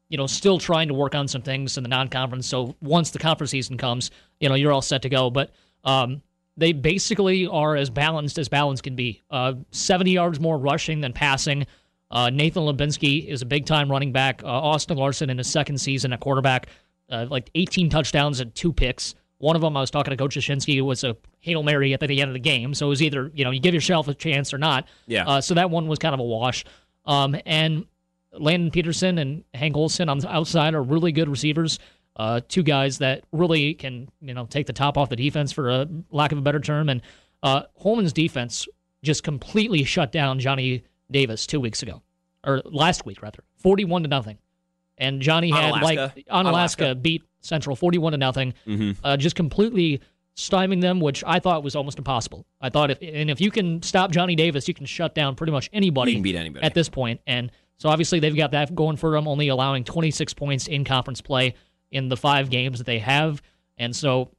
you 0.10 0.18
know, 0.18 0.28
still 0.28 0.60
trying 0.60 0.88
to 0.88 0.94
work 0.94 1.16
on 1.16 1.28
some 1.28 1.42
things 1.42 1.78
in 1.78 1.84
the 1.84 1.90
non-conference. 1.90 2.48
So 2.48 2.76
once 2.82 3.12
the 3.12 3.20
conference 3.20 3.52
season 3.52 3.78
comes, 3.78 4.12
you 4.40 4.50
know, 4.50 4.56
you're 4.56 4.72
all 4.72 4.82
set 4.82 5.04
to 5.04 5.10
go. 5.10 5.30
But 5.30 5.52
um, 5.84 6.22
they 6.58 6.74
basically 6.74 7.48
are 7.48 7.76
as 7.76 7.90
balanced 7.90 8.38
as 8.38 8.50
balance 8.50 8.82
can 8.82 8.96
be. 8.96 9.22
Uh, 9.30 9.54
70 9.72 10.12
yards 10.12 10.40
more 10.40 10.58
rushing 10.58 11.00
than 11.00 11.14
passing. 11.14 11.66
Uh, 12.12 12.30
Nathan 12.32 12.64
Lubinsky 12.64 13.28
is 13.28 13.42
a 13.42 13.46
big 13.46 13.66
time 13.66 13.90
running 13.90 14.12
back. 14.12 14.44
Uh, 14.44 14.48
Austin 14.48 14.98
Larson 14.98 15.30
in 15.30 15.38
his 15.38 15.50
second 15.50 15.78
season 15.78 16.12
at 16.12 16.20
quarterback, 16.20 16.68
uh, 17.10 17.28
like 17.30 17.50
18 17.54 17.90
touchdowns 17.90 18.40
and 18.40 18.54
two 18.56 18.74
picks. 18.74 19.14
One 19.38 19.56
of 19.56 19.62
them, 19.62 19.78
I 19.78 19.82
was 19.82 19.92
talking 19.92 20.12
to 20.12 20.18
Coach 20.18 20.36
Yashinsky, 20.36 20.82
was 20.82 21.04
a 21.04 21.16
Hail 21.40 21.64
Mary 21.64 21.94
at 21.94 22.02
the 22.02 22.22
end 22.22 22.30
of 22.30 22.34
the 22.34 22.42
game. 22.42 22.74
So 22.74 22.88
it 22.88 22.90
was 22.90 23.02
either, 23.02 23.32
you 23.34 23.46
know, 23.46 23.52
you 23.52 23.62
give 23.62 23.74
yourself 23.74 24.08
a 24.08 24.14
chance 24.14 24.54
or 24.54 24.58
not. 24.58 24.88
Yeah. 25.08 25.26
Uh, 25.26 25.40
so 25.40 25.54
that 25.54 25.70
one 25.70 25.88
was 25.88 26.00
kind 26.00 26.14
of 26.14 26.20
a 26.20 26.24
wash. 26.24 26.66
Um, 27.06 27.38
and 27.46 27.86
Landon 28.34 28.72
Peterson 28.72 29.18
and 29.18 29.44
Hank 29.54 29.76
Olson 29.76 30.10
on 30.10 30.20
the 30.20 30.30
outside 30.32 30.74
are 30.74 30.84
really 30.84 31.12
good 31.12 31.30
receivers. 31.30 31.80
Uh, 32.16 32.42
two 32.48 32.64
guys 32.64 32.98
that 32.98 33.24
really 33.32 33.74
can, 33.74 34.10
you 34.22 34.34
know, 34.34 34.46
take 34.46 34.68
the 34.68 34.74
top 34.74 34.98
off 34.98 35.10
the 35.10 35.16
defense 35.16 35.52
for 35.52 35.70
a 35.70 35.88
lack 36.12 36.32
of 36.32 36.38
a 36.38 36.42
better 36.42 36.60
term. 36.60 36.90
And 36.90 37.02
uh, 37.44 37.64
Holmen's 37.76 38.12
defense 38.14 38.68
just 39.04 39.24
completely 39.24 39.84
shut 39.86 40.12
down 40.12 40.40
Johnny 40.40 40.84
Davis 41.10 41.48
two 41.48 41.60
weeks 41.62 41.82
ago, 41.82 42.02
or 42.46 42.62
last 42.66 43.06
week 43.06 43.22
rather, 43.22 43.44
forty-one 43.58 44.04
to 44.04 44.10
nothing. 44.10 44.38
And 44.98 45.22
Johnny 45.22 45.50
had 45.50 45.82
like 45.82 45.98
on 46.30 46.46
Alaska 46.46 46.84
Onalaska. 46.96 47.02
beat 47.02 47.24
Central 47.40 47.76
forty-one 47.78 48.12
to 48.12 48.18
nothing, 48.18 48.54
Mm-hmm. 48.68 48.92
uh, 49.06 49.16
just 49.16 49.36
completely 49.38 50.02
stymieing 50.36 50.82
them, 50.82 51.00
which 51.00 51.24
I 51.26 51.40
thought 51.40 51.64
was 51.64 51.76
almost 51.76 51.98
impossible. 51.98 52.46
I 52.60 52.70
thought 52.70 52.92
if 52.92 52.98
and 53.02 53.30
if 53.30 53.40
you 53.40 53.50
can 53.50 53.82
stop 53.82 54.12
Johnny 54.12 54.36
Davis, 54.36 54.68
you 54.68 54.74
can 54.74 54.86
shut 54.86 55.16
down 55.16 55.36
pretty 55.36 55.52
much 55.54 55.70
anybody 55.72 56.12
You 56.12 56.18
can 56.18 56.24
beat 56.24 56.36
anybody. 56.36 56.66
at 56.66 56.74
this. 56.74 56.90
And 57.26 57.50
so 57.80 57.90
obviously 57.90 58.20
they've 58.20 58.36
got 58.36 58.52
that 58.52 58.76
going 58.76 58.98
for 58.98 59.12
them, 59.12 59.28
only 59.28 59.48
allowing 59.48 59.84
26 59.84 60.34
points 60.36 60.68
in 60.68 60.84
conference 60.84 61.22
play 61.22 61.56
in 61.92 62.10
the 62.10 62.18
five 62.18 62.50
games 62.50 62.78
that 62.78 62.84
they 62.84 63.00
have. 63.00 63.42
And 63.78 63.96
so 63.96 64.30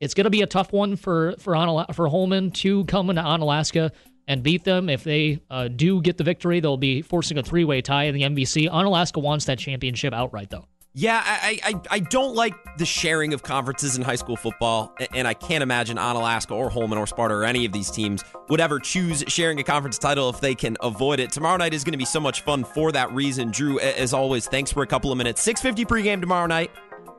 it's 0.00 0.14
going 0.14 0.24
to 0.24 0.30
be 0.30 0.42
a 0.42 0.46
tough 0.46 0.72
one 0.72 0.96
for 0.96 1.34
for 1.38 1.54
for 1.94 2.08
Holmen 2.08 2.50
to 2.50 2.84
come 2.84 3.08
into 3.08 3.22
Onalaska 3.22 3.92
and 4.26 4.42
beat 4.42 4.64
them. 4.64 4.88
If 4.90 5.04
they 5.04 5.40
uh, 5.48 5.68
do 5.68 6.02
get 6.02 6.18
the 6.18 6.24
victory, 6.24 6.58
they'll 6.58 6.76
be 6.76 7.00
forcing 7.02 7.38
a 7.38 7.42
three 7.42 7.64
way 7.64 7.80
tie 7.80 8.04
in 8.04 8.14
the 8.14 8.22
MVC. 8.22 8.68
Onalaska 8.68 9.22
wants 9.22 9.44
that 9.46 9.58
championship 9.58 10.12
outright, 10.12 10.50
though. 10.50 10.66
Yeah, 10.94 11.22
I, 11.24 11.60
I 11.62 11.80
I 11.90 11.98
don't 12.00 12.34
like 12.34 12.54
the 12.78 12.86
sharing 12.86 13.32
of 13.32 13.42
conferences 13.42 13.96
in 13.96 14.02
high 14.02 14.16
school 14.16 14.36
football, 14.36 14.92
and 15.14 15.28
I 15.28 15.34
can't 15.34 15.62
imagine 15.62 15.96
Onalaska 15.96 16.50
or 16.50 16.70
Holmen 16.70 16.98
or 16.98 17.06
Sparta 17.06 17.34
or 17.34 17.44
any 17.44 17.64
of 17.66 17.72
these 17.72 17.90
teams 17.90 18.24
would 18.48 18.60
ever 18.60 18.80
choose 18.80 19.22
sharing 19.28 19.60
a 19.60 19.62
conference 19.62 19.98
title 19.98 20.28
if 20.30 20.40
they 20.40 20.54
can 20.54 20.76
avoid 20.80 21.20
it. 21.20 21.30
Tomorrow 21.30 21.58
night 21.58 21.74
is 21.74 21.84
going 21.84 21.92
to 21.92 21.98
be 21.98 22.06
so 22.06 22.18
much 22.18 22.40
fun 22.40 22.64
for 22.64 22.90
that 22.92 23.12
reason. 23.12 23.50
Drew, 23.50 23.78
as 23.78 24.12
always, 24.12 24.48
thanks 24.48 24.72
for 24.72 24.82
a 24.82 24.86
couple 24.86 25.12
of 25.12 25.18
minutes. 25.18 25.46
6:50 25.46 25.86
pregame 25.86 26.20
tomorrow 26.20 26.46
night. 26.46 26.70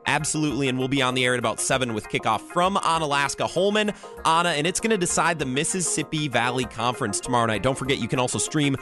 Absolutely, 0.06 0.68
and 0.68 0.78
we'll 0.78 0.88
be 0.88 1.02
on 1.02 1.14
the 1.14 1.24
air 1.24 1.34
at 1.34 1.38
about 1.38 1.60
7 1.60 1.94
with 1.94 2.08
kickoff 2.08 2.40
from 2.40 2.76
Onalaska 2.76 3.48
Holmen, 3.48 3.92
Anna, 4.24 4.50
and 4.50 4.66
it's 4.66 4.80
going 4.80 4.90
to 4.90 4.98
decide 4.98 5.38
the 5.38 5.46
Mississippi 5.46 6.26
Valley 6.28 6.64
Conference 6.64 7.20
tomorrow 7.20 7.46
night. 7.46 7.62
Don't 7.62 7.78
forget, 7.78 7.98
you 7.98 8.08
can 8.08 8.18
also 8.18 8.38
stream 8.38 8.76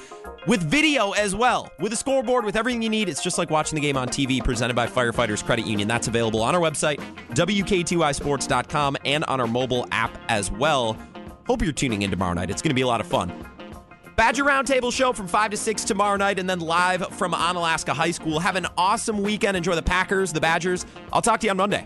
with 0.47 0.62
video 0.62 1.11
as 1.12 1.35
well, 1.35 1.71
with 1.79 1.93
a 1.93 1.97
scoreboard, 1.97 2.45
with 2.45 2.57
everything 2.57 2.83
you 2.83 2.89
need. 2.89 3.09
It's 3.09 3.23
just 3.23 3.37
like 3.37 3.51
watching 3.51 3.77
the 3.77 3.83
game 3.83 3.97
on 3.97 4.09
TV 4.09 4.43
presented 4.43 4.75
by 4.75 4.87
Firefighters 4.87 5.45
Credit 5.45 5.66
Union. 5.66 5.89
That's 5.89 6.09
available 6.09 6.41
on 6.41 6.55
our 6.55 6.61
website, 6.61 6.99
WKTYSports.com, 7.31 8.97
and 9.05 9.25
on 9.25 9.41
our 9.41 9.47
mobile 9.47 9.87
app 9.91 10.16
as 10.29 10.51
well. 10.51 10.97
Hope 11.47 11.62
you're 11.62 11.73
tuning 11.73 12.03
in 12.03 12.11
tomorrow 12.11 12.35
night. 12.35 12.51
It's 12.51 12.62
going 12.62 12.71
to 12.71 12.75
be 12.75 12.83
a 12.83 12.87
lot 12.87 13.01
of 13.01 13.07
fun. 13.07 13.57
Badger 14.19 14.43
Roundtable 14.43 14.93
show 14.93 15.12
from 15.12 15.29
5 15.29 15.53
to 15.53 15.57
6 15.57 15.85
tomorrow 15.85 16.16
night, 16.16 16.41
and 16.41 16.51
then 16.51 16.59
live 16.59 17.07
from 17.14 17.33
Onalaska 17.33 17.93
High 17.93 18.11
School. 18.11 18.41
Have 18.41 18.57
an 18.57 18.66
awesome 18.77 19.23
weekend. 19.23 19.57
Enjoy 19.57 19.77
the 19.77 19.83
Packers, 19.83 20.33
the 20.33 20.41
Badgers. 20.41 20.85
I'll 21.12 21.23
talk 21.23 21.39
to 21.39 21.47
you 21.47 21.53
on 21.53 21.57
Monday. 21.57 21.85